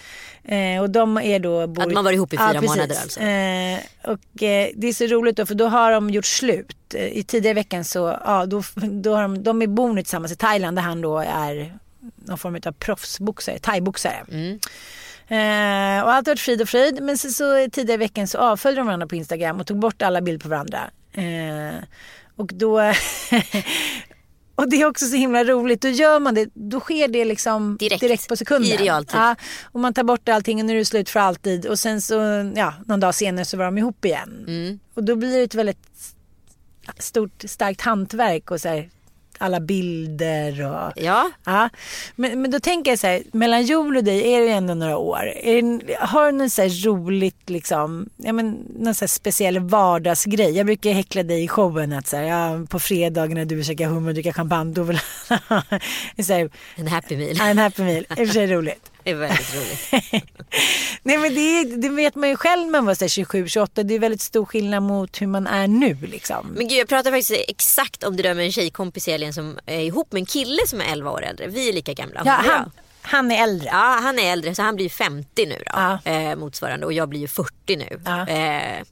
Eh, 0.43 0.82
och 0.82 0.89
de 0.89 1.18
är 1.18 1.39
då... 1.39 1.68
Bor... 1.68 1.84
Att 1.84 1.93
man 1.93 2.03
var 2.03 2.12
ihop 2.12 2.34
i 2.34 2.38
fyra 2.38 2.51
ja, 2.53 2.62
månader 2.62 2.95
alltså? 3.01 3.20
Eh, 3.20 3.80
och 4.03 4.43
eh, 4.43 4.70
det 4.76 4.88
är 4.88 4.93
så 4.93 5.05
roligt 5.05 5.38
då 5.38 5.45
för 5.45 5.55
då 5.55 5.68
har 5.68 5.91
de 5.91 6.09
gjort 6.09 6.26
slut. 6.26 6.93
Eh, 6.93 7.18
I 7.18 7.24
tidigare 7.24 7.53
veckan 7.53 7.84
så, 7.84 8.20
ja 8.26 8.45
då, 8.45 8.64
då 8.91 9.16
har 9.16 9.22
de, 9.22 9.43
de 9.43 9.62
är 9.62 9.68
bor 9.68 9.93
nu 9.93 10.01
tillsammans 10.01 10.32
i 10.32 10.36
Thailand 10.36 10.78
där 10.78 10.82
han 10.82 11.01
då 11.01 11.18
är 11.20 11.78
någon 12.16 12.38
form 12.38 12.59
av 12.66 12.72
proffsboxare, 12.72 13.59
thaiboxare. 13.59 14.26
Mm. 14.32 14.59
Eh, 15.28 16.03
och 16.03 16.14
allt 16.14 16.28
har 16.28 16.32
varit 16.32 16.39
frid 16.39 16.62
och 16.62 16.70
fröjd. 16.70 17.01
Men 17.01 17.18
så, 17.18 17.30
så 17.30 17.70
tidigare 17.72 17.93
i 17.93 17.97
veckan 17.97 18.28
så 18.28 18.38
avföljde 18.38 18.80
de 18.80 18.86
varandra 18.86 19.07
på 19.07 19.16
Instagram 19.16 19.59
och 19.59 19.68
tog 19.68 19.80
bort 19.80 20.01
alla 20.01 20.22
bilder 20.22 20.43
på 20.43 20.49
varandra. 20.49 20.80
Eh, 21.14 21.84
och 22.36 22.51
då 22.53 22.80
Och 24.62 24.70
det 24.70 24.82
är 24.82 24.86
också 24.86 25.05
så 25.05 25.16
himla 25.16 25.43
roligt. 25.43 25.82
Då 25.82 25.88
gör 25.88 26.20
man 26.20 26.36
det, 26.36 26.49
då 26.53 26.80
sker 26.80 27.07
det 27.07 27.26
liksom 27.26 27.78
direkt, 27.80 28.01
direkt 28.01 28.28
på 28.28 28.36
sekunden. 28.36 28.72
I 28.72 28.78
realtid. 28.78 29.20
Ja, 29.20 29.36
och 29.64 29.80
man 29.80 29.93
tar 29.93 30.03
bort 30.03 30.30
allting 30.30 30.59
och 30.59 30.66
nu 30.66 30.74
är 30.74 30.78
det 30.78 30.86
slut 30.86 31.09
för 31.09 31.20
alltid. 31.20 31.66
Och 31.66 31.80
sen 31.80 32.01
så, 32.01 32.16
ja, 32.55 32.74
någon 32.86 32.99
dag 32.99 33.16
senare 33.16 33.45
så 33.45 33.57
var 33.57 33.66
de 33.66 33.78
ihop 33.78 34.05
igen. 34.05 34.45
Mm. 34.47 34.80
Och 34.93 35.03
då 35.03 35.16
blir 35.16 35.38
det 35.38 35.43
ett 35.43 35.55
väldigt 35.55 35.88
stort, 36.97 37.43
starkt 37.45 37.82
hantverk 37.82 38.51
och 38.51 38.62
så 38.62 38.68
här, 38.68 38.89
alla 39.42 39.60
bilder 39.60 40.66
och... 40.66 40.92
Ja. 40.96 41.32
ja. 41.46 41.70
Men, 42.16 42.42
men 42.42 42.52
då 42.52 42.60
tänker 42.60 42.92
jag 42.92 43.00
så 43.00 43.08
här, 43.08 43.24
mellan 43.32 43.64
jul 43.64 43.98
och 43.98 44.04
dig 44.04 44.34
är 44.34 44.39
det 44.39 44.46
ju 44.46 44.52
ändå 44.52 44.74
några 44.74 44.98
år. 44.98 45.34
Det, 45.44 45.98
har 46.00 46.26
du 46.26 46.38
något 46.38 46.52
så 46.52 46.62
här 46.62 46.86
roligt, 46.86 47.50
liksom, 47.50 48.10
ja, 48.18 48.34
men, 48.34 48.52
någon 48.80 48.96
så 48.96 49.04
här 49.06 49.08
speciell 49.08 49.60
vardagsgrej? 49.60 50.58
Jag 50.58 50.66
brukar 50.66 50.92
häckla 50.92 51.24
dig 51.24 51.44
i 51.44 51.48
showen 51.48 51.94
att 51.94 52.08
så 52.08 52.18
här, 52.18 52.24
ja, 52.24 52.66
på 52.70 52.80
fredagen 52.80 53.38
när 53.38 53.46
du 53.46 53.64
käkar 53.64 53.88
hummer 53.88 54.08
och 54.08 54.14
dricker 54.14 54.34
champagne, 54.34 54.74
då 54.74 54.84
vill 54.84 55.00
En 56.76 56.88
happy 56.88 57.18
meal. 57.18 57.38
Ja, 57.38 57.46
en 57.46 57.58
happy 57.58 57.84
meal. 57.84 58.06
I 58.10 58.14
och 58.14 58.18
för 58.18 58.26
sig 58.26 58.48
roligt. 58.48 58.92
Det 59.04 59.12
är 59.12 59.16
väldigt 59.16 59.56
roligt. 59.56 59.91
Nej 61.04 61.18
men 61.18 61.36
det, 61.36 61.64
det, 61.76 61.89
vet 61.89 62.16
man 62.16 62.30
ju 62.30 62.36
själv 62.36 62.66
när 62.66 62.72
man 62.72 62.86
var 62.86 62.93
27-28. 62.93 63.84
Det 63.84 63.95
är 63.95 63.99
väldigt 63.99 64.22
stor 64.22 64.45
skillnad 64.45 64.84
mot 64.84 65.22
hur 65.22 65.28
man 65.28 65.47
är 65.47 65.68
nu 65.68 65.97
liksom. 66.02 66.47
Men 66.56 66.68
gud 66.68 66.78
jag 66.78 66.88
pratade 66.88 67.18
faktiskt 67.18 67.45
exakt 67.47 68.04
om 68.04 68.18
det 68.18 68.24
där 68.24 68.34
med 68.34 68.45
en 68.45 68.52
tjejkompis 68.52 69.08
i 69.08 69.12
helgen 69.12 69.34
som 69.34 69.60
är 69.66 69.80
ihop 69.80 70.12
med 70.12 70.20
en 70.20 70.26
kille 70.26 70.68
som 70.68 70.82
är 70.82 70.86
11 70.86 71.12
år 71.12 71.24
äldre. 71.24 71.47
Vi 71.47 71.70
är 71.70 71.74
lika 71.74 71.93
gamla. 71.93 72.22
Ja, 72.26 72.32
han, 72.32 72.72
han 73.02 73.32
är 73.32 73.43
äldre. 73.43 73.68
Ja 73.72 73.99
han 74.04 74.20
är 74.20 74.32
äldre 74.34 74.56
så 74.56 74.62
han 74.62 74.76
blir 74.76 74.89
50 74.89 75.45
nu 75.45 75.56
då. 75.66 75.72
Ja. 75.74 75.99
Eh, 76.12 76.36
motsvarande 76.36 76.86
och 76.86 76.93
jag 76.93 77.10
blir 77.10 77.20
ju 77.20 77.28
40 77.28 77.76
nu. 77.76 78.02
Ja. 78.06 78.28
Eh, 78.28 78.84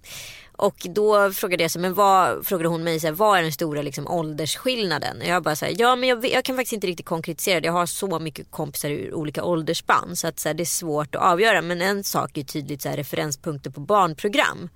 och 0.60 0.88
då 0.90 1.32
frågade 1.32 1.64
jag 1.64 1.72
så, 1.72 1.80
men 1.80 1.94
vad, 1.94 2.48
frågade 2.48 2.70
hon 2.70 2.84
mig 2.84 3.00
så 3.00 3.08
här, 3.08 3.14
vad 3.14 3.38
är 3.38 3.42
den 3.42 3.52
stora 3.52 3.82
liksom, 3.82 4.08
åldersskillnaden? 4.08 5.18
Och 5.22 5.28
jag 5.28 5.44
bara 5.44 5.56
så 5.56 5.66
här, 5.66 5.76
ja 5.78 5.96
men 5.96 6.10
jag, 6.10 6.26
jag 6.26 6.46
kan 6.46 6.56
faktiskt 6.56 6.74
inte 6.74 6.88
riktigt 6.88 7.06
konkretisera 7.06 7.60
det. 7.60 7.66
Jag 7.66 7.74
har 7.74 7.86
så 7.86 8.20
mycket 8.20 8.52
kompisar 8.52 8.90
ur 8.90 9.14
olika 9.14 9.44
åldersspann 9.44 10.16
så 10.16 10.28
att 10.28 10.40
så 10.40 10.50
här, 10.50 10.54
det 10.54 10.64
är 10.64 10.66
svårt 10.66 11.16
att 11.16 11.22
avgöra. 11.22 11.62
Men 11.62 11.82
en 11.82 12.04
sak 12.04 12.38
är 12.38 12.44
tydligt 12.44 12.82
så 12.82 12.90
här, 12.90 12.98
referenspunkter 12.98 13.72
på 13.72 13.80
barnprogram. 13.80 14.70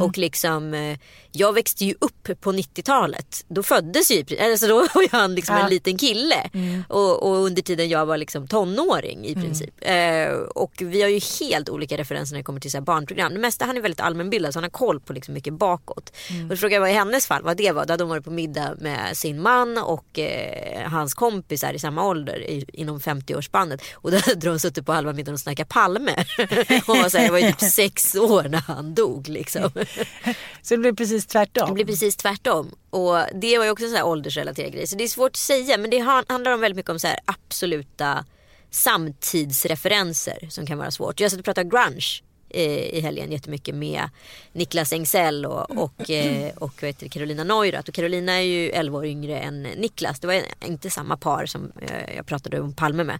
Och 0.00 0.18
liksom, 0.18 0.74
eh, 0.74 0.98
jag 1.32 1.52
växte 1.52 1.84
ju 1.84 1.94
upp 1.98 2.40
på 2.40 2.52
90-talet. 2.52 3.44
Då 3.48 3.62
föddes 3.62 4.10
ju, 4.10 4.24
alltså 4.40 4.66
då 4.66 4.74
var 4.74 5.12
han 5.12 5.34
liksom 5.34 5.56
en 5.56 5.70
liten 5.70 5.98
kille. 5.98 6.50
Och, 6.88 7.22
och 7.22 7.36
under 7.36 7.62
tiden 7.62 7.88
jag 7.88 8.06
var 8.06 8.16
liksom 8.16 8.48
tonåring 8.48 9.24
i 9.26 9.34
princip. 9.34 9.74
Eh, 9.80 10.32
och 10.54 10.72
vi 10.78 11.02
har 11.02 11.08
ju 11.08 11.20
helt 11.40 11.68
olika 11.68 11.96
referenser 11.96 12.34
när 12.34 12.40
det 12.40 12.44
kommer 12.44 12.60
till 12.60 12.70
så 12.70 12.80
barnprogram. 12.80 13.32
Det 13.34 13.40
mesta, 13.40 13.64
han 13.64 13.76
är 13.76 13.80
väldigt 13.80 14.00
allmänbildad 14.00 14.52
så 14.52 14.56
han 14.56 14.64
har 14.64 14.70
koll 14.70 15.00
på 15.00 15.12
liksom 15.12 15.34
mycket 15.34 15.54
bakåt. 15.54 16.12
Och 16.42 16.48
då 16.48 16.56
frågade 16.56 16.74
jag 16.74 16.80
vad 16.80 16.90
i 16.90 16.92
hennes 16.92 17.26
fall 17.26 17.42
vad 17.42 17.56
det 17.56 17.72
var. 17.72 17.86
Då 17.86 17.92
hade 17.92 18.04
hon 18.04 18.08
varit 18.08 18.24
på 18.24 18.30
middag 18.30 18.74
med 18.78 19.16
sin 19.16 19.42
man 19.42 19.78
och 19.78 20.18
eh, 20.18 20.90
hans 20.90 21.14
kompisar 21.14 21.74
i 21.74 21.78
samma 21.78 22.06
ålder 22.08 22.40
i, 22.40 22.64
inom 22.72 23.00
50-årsspannet. 23.00 23.80
Och 23.94 24.10
då 24.10 24.16
hade 24.16 24.46
de 24.46 24.58
suttit 24.58 24.86
på 24.86 24.92
halva 24.92 25.12
middagen 25.12 25.34
och 25.34 25.40
snackat 25.40 25.68
Palme. 25.68 26.24
Hon 26.86 26.98
var 27.02 27.08
så 27.08 27.18
här, 27.18 27.24
jag 27.24 27.32
var 27.32 27.38
ju 27.38 27.52
typ 27.52 27.70
sex 27.70 28.14
år 28.14 28.42
när 28.42 28.58
han 28.60 28.94
dog 28.94 29.28
liksom. 29.28 29.70
Så 30.62 30.74
det 30.74 30.78
blev 30.78 30.96
precis 30.96 31.26
tvärtom. 31.26 31.68
Det 31.68 31.74
blev 31.74 31.86
precis 31.86 32.16
tvärtom. 32.16 32.74
Och 32.90 33.18
det 33.34 33.58
var 33.58 33.64
ju 33.64 33.70
också 33.70 33.84
en 33.84 33.90
sån 33.90 33.96
här 33.96 34.06
åldersrelaterad 34.06 34.72
grej. 34.72 34.86
Så 34.86 34.96
det 34.96 35.04
är 35.04 35.08
svårt 35.08 35.30
att 35.30 35.36
säga. 35.36 35.78
Men 35.78 35.90
det 35.90 35.98
handlar 35.98 36.52
om 36.52 36.60
väldigt 36.60 36.76
mycket 36.76 36.90
om 36.90 36.98
så 36.98 37.06
här 37.06 37.18
absoluta 37.24 38.24
samtidsreferenser 38.70 40.48
som 40.50 40.66
kan 40.66 40.78
vara 40.78 40.90
svårt. 40.90 41.20
Jag 41.20 41.30
satt 41.30 41.38
och 41.38 41.44
pratade 41.44 41.70
grunge 41.70 42.22
eh, 42.48 42.96
i 42.96 43.00
helgen 43.00 43.32
jättemycket 43.32 43.74
med 43.74 44.08
Niklas 44.52 44.92
Engsell 44.92 45.46
och, 45.46 45.70
och, 45.70 46.10
eh, 46.10 46.50
och 46.56 46.72
vad 46.80 46.88
heter 46.88 47.08
Carolina 47.08 47.44
Neurath. 47.44 47.88
Och 47.88 47.94
Carolina 47.94 48.32
är 48.32 48.40
ju 48.40 48.70
11 48.70 48.98
år 48.98 49.06
yngre 49.06 49.38
än 49.38 49.62
Niklas. 49.62 50.20
Det 50.20 50.26
var 50.26 50.42
inte 50.66 50.90
samma 50.90 51.16
par 51.16 51.46
som 51.46 51.72
eh, 51.80 52.16
jag 52.16 52.26
pratade 52.26 52.60
om 52.60 52.74
Palme 52.74 53.04
med. 53.04 53.18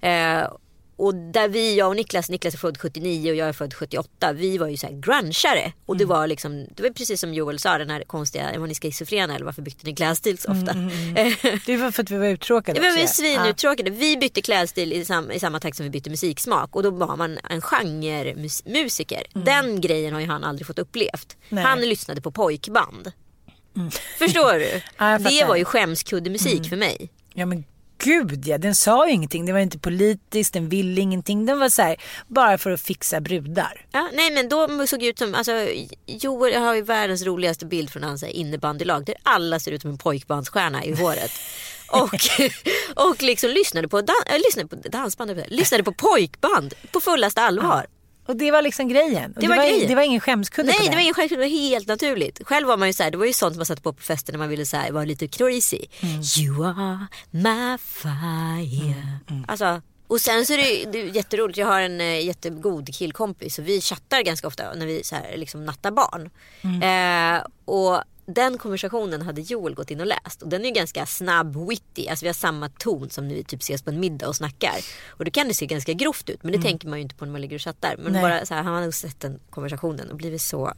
Eh, 0.00 0.48
och 0.96 1.14
där 1.14 1.48
vi, 1.48 1.76
jag 1.76 1.88
och 1.88 1.96
Niklas, 1.96 2.30
Niklas 2.30 2.54
är 2.54 2.58
född 2.58 2.78
79 2.78 3.30
och 3.30 3.36
jag 3.36 3.48
är 3.48 3.52
född 3.52 3.74
78. 3.74 4.32
Vi 4.32 4.58
var 4.58 4.68
ju 4.68 4.76
så 4.76 4.86
här 4.86 4.94
grungeare. 4.94 5.72
Och 5.86 5.96
det 5.96 6.04
var 6.04 6.26
liksom, 6.26 6.66
det 6.76 6.82
var 6.82 6.90
precis 6.90 7.20
som 7.20 7.34
Joel 7.34 7.58
sa 7.58 7.78
den 7.78 7.90
här 7.90 8.04
konstiga, 8.06 8.58
var 8.58 8.66
ni 8.66 8.74
schizofrena 8.74 9.34
eller 9.34 9.44
varför 9.44 9.62
bytte 9.62 9.86
ni 9.86 9.94
klädstil 9.94 10.38
så 10.38 10.50
ofta? 10.50 10.74
Det 11.66 11.76
var 11.76 11.90
för 11.90 12.02
att 12.02 12.10
vi 12.10 12.16
var 12.16 12.26
uttråkade 12.26 12.80
var 12.80 12.88
också. 12.88 13.00
vi 13.00 13.06
svinuttråkade. 13.08 13.90
Vi 13.90 14.16
bytte 14.16 14.42
klädstil 14.42 14.92
i, 14.92 15.04
sam, 15.04 15.30
i 15.30 15.40
samma 15.40 15.60
takt 15.60 15.76
som 15.76 15.84
vi 15.84 15.90
bytte 15.90 16.10
musiksmak. 16.10 16.76
Och 16.76 16.82
då 16.82 16.90
var 16.90 17.16
man 17.16 17.38
en 17.50 17.60
genremusiker. 17.60 19.22
Den 19.32 19.80
grejen 19.80 20.12
har 20.14 20.20
ju 20.20 20.26
han 20.26 20.44
aldrig 20.44 20.66
fått 20.66 20.78
upplevt. 20.78 21.36
Nej. 21.48 21.64
Han 21.64 21.80
lyssnade 21.80 22.20
på 22.20 22.30
pojkband. 22.30 23.12
Förstår 24.18 24.58
du? 24.58 24.80
Ja, 24.98 25.18
det 25.18 25.44
var 25.44 25.56
ju 25.56 25.64
skämskuddemusik 25.64 26.68
för 26.68 26.76
mig. 26.76 27.10
Ja 27.32 27.46
men 27.46 27.64
gud 27.98 28.46
ja, 28.46 28.58
den 28.58 28.74
sa 28.74 29.06
ju 29.06 29.12
ingenting. 29.12 29.46
Det 29.46 29.52
var 29.52 29.60
inte 29.60 29.78
politiskt, 29.78 30.52
den 30.52 30.68
ville 30.68 31.00
ingenting. 31.00 31.46
Den 31.46 31.58
var 31.58 31.68
så 31.68 31.82
här, 31.82 31.96
bara 32.28 32.58
för 32.58 32.70
att 32.70 32.80
fixa 32.80 33.20
brudar. 33.20 33.86
Ja, 33.92 34.08
nej 34.12 34.30
men 34.30 34.48
då 34.48 34.86
såg 34.86 35.00
det 35.00 35.06
ut 35.06 35.18
som, 35.18 35.34
alltså 35.34 35.52
Joel 36.06 36.54
har 36.62 36.74
ju 36.74 36.82
världens 36.82 37.22
roligaste 37.22 37.66
bild 37.66 37.90
från 37.90 38.02
hans 38.02 38.22
innebandylag 38.22 39.04
där 39.04 39.14
alla 39.22 39.60
ser 39.60 39.72
ut 39.72 39.82
som 39.82 39.90
en 39.90 39.98
pojkbandsstjärna 39.98 40.84
i 40.84 40.94
håret. 40.94 41.30
Och, 41.88 42.14
och 42.94 43.22
liksom 43.22 43.50
lyssnade 43.50 43.88
på, 43.88 44.00
dan- 44.00 44.16
äh, 44.26 44.38
lyssnade 44.38 44.68
på 44.68 44.76
dansband, 44.76 45.40
lyssnade 45.48 45.84
på 45.84 45.92
pojkband 45.92 46.74
på 46.92 47.00
fullaste 47.00 47.42
allvar. 47.42 47.86
Och 48.26 48.36
det 48.36 48.50
var 48.50 48.62
liksom 48.62 48.88
grejen. 48.88 49.32
Och 49.36 49.40
Det 49.40 49.48
var 49.48 49.56
grejen. 49.56 49.88
det 49.88 49.94
var 49.94 50.02
ingen 50.02 50.20
skämskudde 50.20 50.66
Nej 50.68 50.76
på 50.76 50.82
det 50.82 50.88
den. 50.88 50.94
var 50.96 51.02
ingen 51.02 51.14
självklart, 51.14 51.38
det 51.38 51.44
var 51.44 51.68
helt 51.70 51.88
naturligt. 51.88 52.40
Själv 52.44 52.66
var 52.68 52.76
man 52.76 52.88
ju 52.88 52.92
så 52.92 53.02
här, 53.02 53.10
det 53.10 53.16
var 53.18 53.26
ju 53.26 53.32
sånt 53.32 53.56
man 53.56 53.66
satte 53.66 53.82
på 53.82 53.92
på 53.92 54.02
fester 54.02 54.32
när 54.32 54.38
man 54.38 54.48
ville 54.48 54.66
så 54.66 54.76
här, 54.76 54.90
vara 54.92 55.04
lite 55.04 55.28
crazy. 55.28 55.80
Mm. 56.00 56.20
You 56.38 56.64
are 56.66 57.06
my 57.30 57.78
fire. 57.78 59.18
Alltså, 59.48 59.82
och 60.06 60.20
sen 60.20 60.46
så 60.46 60.52
är 60.52 60.56
det, 60.56 60.90
det 60.92 61.00
är 61.02 61.16
jätteroligt, 61.16 61.58
jag 61.58 61.66
har 61.66 61.80
en 61.80 62.00
eh, 62.00 62.26
jättegod 62.26 62.94
killkompis 62.94 63.58
och 63.58 63.68
vi 63.68 63.80
chattar 63.80 64.22
ganska 64.22 64.46
ofta 64.46 64.74
när 64.74 64.86
vi 64.86 65.04
så 65.04 65.14
här, 65.14 65.36
liksom 65.36 65.64
nattar 65.64 65.90
barn. 65.90 66.30
Mm. 66.62 67.36
Eh, 67.36 67.42
och 67.64 68.02
den 68.26 68.58
konversationen 68.58 69.22
hade 69.22 69.40
Joel 69.40 69.74
gått 69.74 69.90
in 69.90 70.00
och 70.00 70.06
läst 70.06 70.42
och 70.42 70.48
den 70.48 70.60
är 70.62 70.66
ju 70.66 70.70
ganska 70.74 71.06
snabb, 71.06 71.68
witty. 71.68 72.08
Alltså 72.08 72.24
vi 72.24 72.28
har 72.28 72.34
samma 72.34 72.68
ton 72.68 73.10
som 73.10 73.28
när 73.28 73.34
vi 73.34 73.44
typ 73.44 73.62
ses 73.62 73.82
på 73.82 73.90
en 73.90 74.00
middag 74.00 74.28
och 74.28 74.36
snackar. 74.36 74.76
Och 75.08 75.24
då 75.24 75.30
kan 75.30 75.48
det 75.48 75.54
se 75.54 75.66
ganska 75.66 75.92
grovt 75.92 76.30
ut 76.30 76.42
men 76.42 76.52
det 76.52 76.62
tänker 76.62 76.88
man 76.88 76.98
ju 76.98 77.02
inte 77.02 77.14
på 77.14 77.24
när 77.24 77.32
man 77.32 77.40
ligger 77.40 77.56
och 77.56 77.62
chattar. 77.62 77.96
Men 77.98 78.12
Nej. 78.12 78.22
bara 78.22 78.46
så 78.46 78.54
här, 78.54 78.62
han 78.62 78.74
hade 78.74 78.92
sett 78.92 79.20
den 79.20 79.40
konversationen 79.50 80.10
och 80.10 80.16
blivit 80.16 80.42
så 80.42 80.72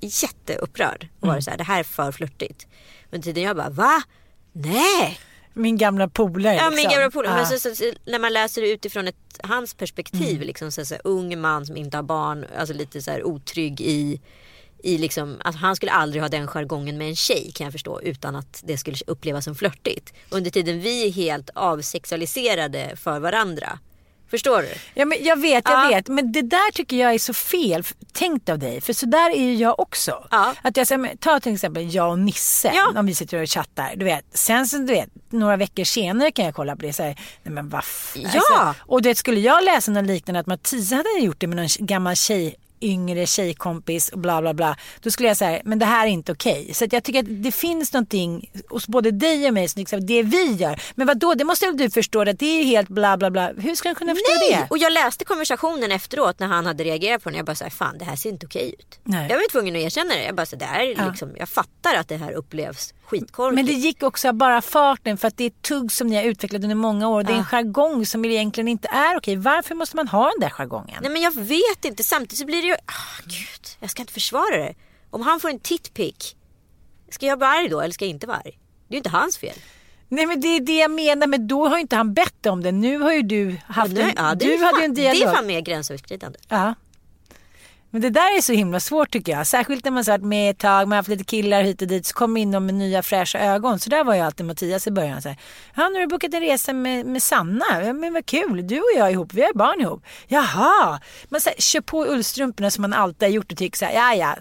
jätteupprörd. 0.00 1.08
Och 1.20 1.28
varit 1.28 1.44
så 1.44 1.50
här, 1.50 1.58
det 1.58 1.64
här 1.64 1.78
är 1.80 1.84
för 1.84 2.12
flörtigt. 2.12 2.66
Under 3.10 3.24
tiden 3.24 3.42
jag 3.42 3.56
bara, 3.56 3.70
va? 3.70 4.02
Nej! 4.52 5.20
Min 5.54 5.76
gamla 5.76 6.08
polare 6.08 6.54
Ja, 6.54 6.70
liksom. 6.70 6.76
min 6.76 6.90
gamla 6.90 7.10
polare. 7.10 7.32
Ja. 7.32 7.36
Men 7.36 7.46
så, 7.46 7.58
så, 7.58 7.74
så, 7.74 7.92
när 8.06 8.18
man 8.18 8.32
läser 8.32 8.62
det 8.62 8.70
utifrån 8.70 9.08
ett, 9.08 9.16
hans 9.42 9.74
perspektiv, 9.74 10.36
Mm. 10.36 10.46
liksom, 10.46 10.72
så, 10.72 10.84
så, 10.84 10.94
här, 10.94 11.00
ung 11.04 11.40
man 11.40 11.66
som 11.66 11.76
inte 11.76 11.96
har 11.96 12.02
barn, 12.02 12.44
alltså 12.58 12.74
lite 12.74 13.02
så 13.02 13.10
här, 13.10 13.24
otrygg 13.24 13.80
i, 13.80 14.20
i 14.82 14.98
liksom, 14.98 15.38
alltså, 15.44 15.58
han 15.60 15.76
skulle 15.76 15.92
aldrig 15.92 16.22
ha 16.22 16.28
den 16.28 16.46
jargongen 16.46 16.98
med 16.98 17.08
en 17.08 17.16
tjej 17.16 17.52
kan 17.54 17.64
jag 17.64 17.72
förstå 17.72 18.00
utan 18.02 18.36
att 18.36 18.60
det 18.64 18.78
skulle 18.78 18.96
upplevas 19.06 19.44
som 19.44 19.54
flörtigt. 19.54 20.12
Under 20.30 20.50
tiden 20.50 20.80
vi 20.80 21.06
är 21.06 21.12
helt 21.12 21.50
avsexualiserade 21.54 22.96
för 22.96 23.20
varandra. 23.20 23.78
Förstår 24.30 24.62
du? 24.62 24.68
Ja, 24.94 25.04
men 25.04 25.18
jag 25.20 25.40
vet, 25.40 25.64
jag 25.68 25.84
Ja. 25.84 25.88
vet. 25.88 26.08
Men 26.08 26.32
det 26.32 26.42
där 26.42 26.72
tycker 26.72 26.96
jag 26.96 27.14
är 27.14 27.18
så 27.18 27.34
fel 27.34 27.84
tänkt 28.12 28.48
av 28.48 28.58
dig. 28.58 28.80
För 28.80 28.92
så 28.92 29.06
där 29.06 29.30
är 29.30 29.42
ju 29.42 29.54
jag 29.54 29.80
också. 29.80 30.26
Ja. 30.30 30.54
Att 30.62 30.76
jag, 30.76 30.86
ta 31.20 31.40
till 31.40 31.54
exempel 31.54 31.94
jag 31.94 32.10
och 32.10 32.18
Nisse. 32.18 32.72
Ja. 32.74 32.92
Om 32.96 33.06
vi 33.06 33.14
sitter 33.14 33.42
och 33.42 33.48
chattar. 33.48 33.92
Du 33.96 34.04
vet. 34.04 34.24
Sen 34.34 34.66
så, 34.66 34.78
du 34.78 34.84
vet, 34.84 35.08
några 35.30 35.56
veckor 35.56 35.84
senare 35.84 36.30
kan 36.32 36.44
jag 36.44 36.54
kolla 36.54 36.76
på 36.76 36.82
det. 36.82 36.92
Så 36.92 37.02
här, 37.02 37.18
nej 37.42 37.54
men 37.54 37.68
vad 37.68 37.84
Ja. 38.32 38.74
Och 38.80 39.02
det 39.02 39.14
skulle 39.14 39.40
jag 39.40 39.64
läsa 39.64 39.90
något 39.90 40.06
liknande 40.06 40.40
att 40.40 40.46
Mattias 40.46 40.90
hade 40.90 41.18
gjort 41.20 41.40
det 41.40 41.46
med 41.46 41.56
någon 41.56 41.68
gammal 41.86 42.16
tjej 42.16 42.54
yngre 42.80 43.26
tjejkompis 43.26 44.08
och 44.08 44.18
bla 44.18 44.40
bla 44.40 44.54
bla. 44.54 44.76
Då 45.00 45.10
skulle 45.10 45.28
jag 45.28 45.36
säga, 45.36 45.62
men 45.64 45.78
det 45.78 45.86
här 45.86 46.06
är 46.06 46.10
inte 46.10 46.32
okej. 46.32 46.74
Så 46.74 46.84
att 46.84 46.92
jag 46.92 47.04
tycker 47.04 47.18
att 47.20 47.42
det 47.42 47.52
finns 47.52 47.92
någonting 47.92 48.50
hos 48.68 48.86
både 48.86 49.10
dig 49.10 49.48
och 49.48 49.54
mig 49.54 49.68
som 49.68 49.80
liksom, 49.80 50.06
det 50.06 50.22
vi 50.22 50.52
gör. 50.52 50.82
Men 50.94 51.06
vad 51.06 51.18
då? 51.18 51.34
det 51.34 51.44
måste 51.44 51.66
väl 51.66 51.76
du 51.76 51.90
förstå 51.90 52.20
att 52.20 52.38
det 52.38 52.60
är 52.60 52.64
helt 52.64 52.88
bla 52.88 53.16
bla 53.16 53.30
bla. 53.30 53.52
Hur 53.56 53.74
ska 53.74 53.88
du 53.88 53.94
kunna 53.94 54.14
förstå 54.14 54.32
Nej! 54.40 54.50
det? 54.50 54.66
Och 54.70 54.78
jag 54.78 54.92
läste 54.92 55.24
konversationen 55.24 55.92
efteråt 55.92 56.38
när 56.38 56.46
han 56.46 56.66
hade 56.66 56.84
reagerat 56.84 57.22
på 57.22 57.28
den. 57.28 57.36
Jag 57.36 57.46
bara 57.46 57.54
såhär, 57.54 57.70
fan 57.70 57.98
det 57.98 58.04
här 58.04 58.16
ser 58.16 58.30
inte 58.30 58.46
okej 58.46 58.74
ut. 58.78 59.00
Nej. 59.04 59.26
Jag 59.30 59.36
var 59.36 59.50
tvungen 59.50 59.76
att 59.76 59.82
erkänna 59.82 60.14
det. 60.14 60.24
Jag 60.24 60.34
bara 60.34 60.46
så 60.46 60.56
det 60.56 60.64
här 60.64 60.80
är 60.80 61.08
liksom, 61.10 61.32
jag 61.36 61.48
fattar 61.48 61.94
att 61.94 62.08
det 62.08 62.16
här 62.16 62.32
upplevs 62.32 62.94
skitkorkigt. 63.10 63.54
Men 63.54 63.66
det 63.66 63.72
gick 63.72 64.02
också 64.02 64.28
av 64.28 64.34
bara 64.34 64.62
farten 64.62 65.16
för 65.18 65.28
att 65.28 65.36
det 65.36 65.44
är 65.44 65.48
ett 65.48 65.62
tugg 65.62 65.92
som 65.92 66.06
ni 66.06 66.16
har 66.16 66.22
utvecklat 66.22 66.62
under 66.62 66.74
många 66.76 67.08
år. 67.08 67.22
Det 67.22 67.32
är 67.32 67.36
en 67.36 67.44
jargong 67.44 68.06
som 68.06 68.24
egentligen 68.24 68.68
inte 68.68 68.88
är 68.88 69.16
okej. 69.16 69.36
Varför 69.36 69.74
måste 69.74 69.96
man 69.96 70.08
ha 70.08 70.24
den 70.30 70.40
där 70.40 70.50
jargongen? 70.50 70.98
Nej 71.02 71.10
men 71.10 71.22
jag 71.22 71.34
vet 71.36 71.84
inte. 71.84 72.02
Samtidigt 72.04 72.38
så 72.38 72.44
blir 72.46 72.62
det 72.62 72.68
ju... 72.68 72.74
Ah, 72.74 73.22
gud, 73.24 73.66
jag 73.80 73.90
ska 73.90 74.02
inte 74.02 74.12
försvara 74.12 74.56
det. 74.56 74.74
Om 75.10 75.22
han 75.22 75.40
får 75.40 75.48
en 75.50 75.58
titpick. 75.60 76.36
Ska 77.10 77.26
jag 77.26 77.38
vara 77.38 77.50
arg 77.50 77.68
då 77.68 77.80
eller 77.80 77.92
ska 77.94 78.04
jag 78.04 78.10
inte 78.10 78.26
vara 78.26 78.36
arg? 78.36 78.58
Det 78.88 78.92
är 78.92 78.96
ju 78.96 78.96
inte 78.96 79.10
hans 79.10 79.38
fel. 79.38 79.56
Nej 80.08 80.26
men 80.26 80.40
det 80.40 80.48
är 80.48 80.60
det 80.60 80.76
jag 80.78 80.90
menar. 80.90 81.26
Men 81.26 81.46
då 81.48 81.68
har 81.68 81.76
ju 81.76 81.80
inte 81.80 81.96
han 81.96 82.14
bett 82.14 82.46
om 82.46 82.62
det. 82.62 82.72
Nu 82.72 82.98
har 82.98 83.12
ju 83.12 83.22
du 83.22 83.56
haft 83.66 83.92
Nu- 83.92 84.00
en, 84.00 84.12
ja, 84.16 84.34
det, 84.34 84.44
du 84.46 84.56
hade 84.64 84.76
fan, 84.76 84.84
en 84.84 84.94
det 84.94 85.02
dialog. 85.02 85.28
är 85.28 85.34
fan 85.34 85.46
mer 85.46 85.60
gränsöverskridande. 85.60 86.38
Ja. 86.48 86.74
Men 87.90 88.02
det 88.02 88.10
där 88.10 88.36
är 88.36 88.40
så 88.40 88.52
himla 88.52 88.80
svårt 88.80 89.10
tycker 89.10 89.32
jag. 89.32 89.46
Särskilt 89.46 89.84
när 89.84 89.90
man 89.90 90.04
har 90.06 90.12
varit 90.12 90.24
med 90.24 90.50
ett 90.50 90.58
tag, 90.58 90.88
man 90.88 90.92
har 90.92 90.96
haft 90.96 91.08
lite 91.08 91.24
killar 91.24 91.62
hit 91.62 91.82
och 91.82 91.88
dit. 91.88 92.06
Så 92.06 92.14
kommer 92.14 92.40
in 92.40 92.50
de 92.50 92.66
med 92.66 92.74
nya 92.74 93.02
fräscha 93.02 93.38
ögon. 93.38 93.78
Så 93.78 93.90
där 93.90 94.04
var 94.04 94.14
ju 94.14 94.20
alltid 94.20 94.46
Mattias 94.46 94.86
i 94.86 94.90
början. 94.90 95.22
Så 95.22 95.28
här, 95.28 95.38
ja, 95.76 95.88
nu 95.88 95.94
har 95.94 96.00
du 96.00 96.06
bokat 96.06 96.34
en 96.34 96.40
resa 96.40 96.72
med, 96.72 97.06
med 97.06 97.22
Sanna. 97.22 97.64
Ja, 97.84 97.92
men 97.92 98.12
vad 98.12 98.26
kul, 98.26 98.66
du 98.66 98.78
och 98.78 98.90
jag 98.96 99.06
är 99.06 99.10
ihop, 99.10 99.34
vi 99.34 99.42
har 99.42 99.54
barn 99.54 99.80
ihop. 99.80 100.02
Jaha. 100.28 101.00
Man 101.28 101.40
så 101.40 101.48
här, 101.48 101.56
kör 101.56 101.80
på 101.80 102.06
ullstrumporna 102.06 102.70
som 102.70 102.82
man 102.82 102.92
alltid 102.92 103.22
har 103.28 103.34
gjort 103.34 103.52
och 103.52 103.58
tycker 103.58 103.78
så 103.78 103.84
här, 103.84 103.92
ja 103.94 104.14
ja. 104.14 104.36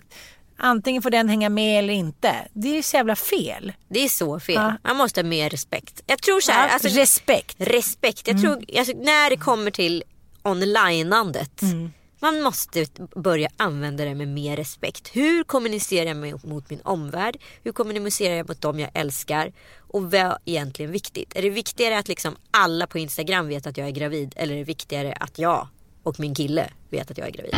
Antingen 0.61 1.01
får 1.01 1.09
den 1.09 1.29
hänga 1.29 1.49
med 1.49 1.79
eller 1.79 1.93
inte. 1.93 2.35
Det 2.53 2.67
är 2.69 2.75
ju 2.75 2.83
så 2.83 2.97
jävla 2.97 3.15
fel. 3.15 3.73
Det 3.89 3.99
är 3.99 4.09
så 4.09 4.39
fel. 4.39 4.55
Ja. 4.55 4.73
Man 4.83 4.97
måste 4.97 5.21
ha 5.21 5.27
mer 5.27 5.49
respekt. 5.49 6.01
Jag 6.07 6.21
tror 6.21 6.41
så 6.41 6.51
här, 6.51 6.67
Ja, 6.67 6.73
alltså, 6.73 6.87
respekt. 6.99 7.55
Respekt. 7.59 8.27
Jag 8.27 8.41
tror, 8.41 8.63
alltså, 8.77 8.93
när 8.97 9.29
det 9.29 9.37
kommer 9.37 9.71
till 9.71 10.03
onlineandet. 10.43 11.61
Man 12.21 12.41
måste 12.41 12.85
börja 13.15 13.49
använda 13.57 14.05
det 14.05 14.15
med 14.15 14.27
mer 14.27 14.55
respekt. 14.57 15.09
Hur 15.13 15.43
kommunicerar 15.43 16.05
jag 16.05 16.45
mot 16.45 16.69
min 16.69 16.81
omvärld? 16.83 17.37
Hur 17.63 17.71
kommunicerar 17.71 18.35
jag 18.35 18.47
mot 18.47 18.61
dem 18.61 18.79
jag 18.79 18.89
älskar? 18.93 19.51
Och 19.77 20.03
vad 20.03 20.13
är 20.15 20.37
egentligen 20.45 20.91
viktigt? 20.91 21.35
Är 21.35 21.41
det 21.41 21.49
viktigare 21.49 21.97
att 21.97 22.07
liksom 22.07 22.35
alla 22.51 22.87
på 22.87 22.99
Instagram 22.99 23.47
vet 23.47 23.67
att 23.67 23.77
jag 23.77 23.87
är 23.87 23.91
gravid? 23.91 24.33
Eller 24.35 24.53
är 24.53 24.57
det 24.57 24.63
viktigare 24.63 25.13
att 25.13 25.39
jag 25.39 25.67
och 26.03 26.19
min 26.19 26.35
kille 26.35 26.69
vet 26.89 27.11
att 27.11 27.17
jag 27.17 27.27
är 27.27 27.31
gravid? 27.31 27.53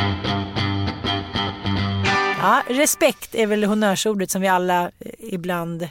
Ja, 2.42 2.64
respekt 2.68 3.36
är 3.36 3.48
väl 3.48 3.64
honnörsordet 3.64 4.32
som 4.32 4.42
vi 4.42 4.48
alla 4.48 4.92
eh, 5.00 5.12
ibland 5.20 5.90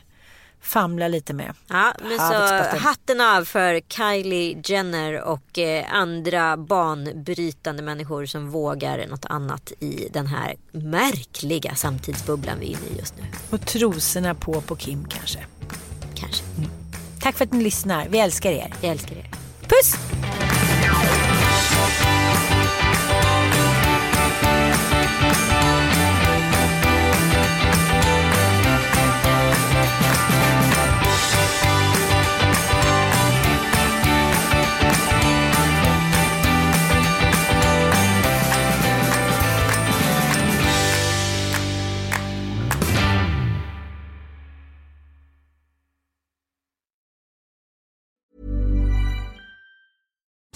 famla 0.63 1.09
lite 1.09 1.35
med. 1.35 1.55
Ja, 1.69 1.95
men 2.03 2.19
så 2.19 2.79
hatten 2.79 3.21
av 3.21 3.45
för 3.45 3.81
Kylie 3.89 4.63
Jenner 4.65 5.23
och 5.23 5.59
eh, 5.59 5.85
andra 5.93 6.57
banbrytande 6.57 7.83
människor 7.83 8.27
som 8.27 8.51
vågar 8.51 9.07
något 9.07 9.25
annat 9.25 9.73
i 9.81 10.09
den 10.13 10.27
här 10.27 10.55
märkliga 10.73 11.75
samtidsbubblan 11.75 12.57
vi 12.61 12.67
är 12.67 12.71
inne 12.71 12.97
i 12.97 12.99
just 12.99 13.17
nu. 13.17 13.25
Och 13.51 13.67
trosorna 13.67 14.35
på 14.35 14.61
på 14.61 14.77
Kim 14.77 15.05
kanske. 15.05 15.39
Kanske. 16.15 16.45
Tack 17.21 17.37
för 17.37 17.45
att 17.45 17.53
ni 17.53 17.65
lyssnar. 17.65 18.09
Vi 18.09 18.19
älskar 18.19 18.53
er. 18.53 18.75
Jag 18.81 18.91
älskar 18.91 19.17
er. 19.17 19.31
Puss! 19.63 19.95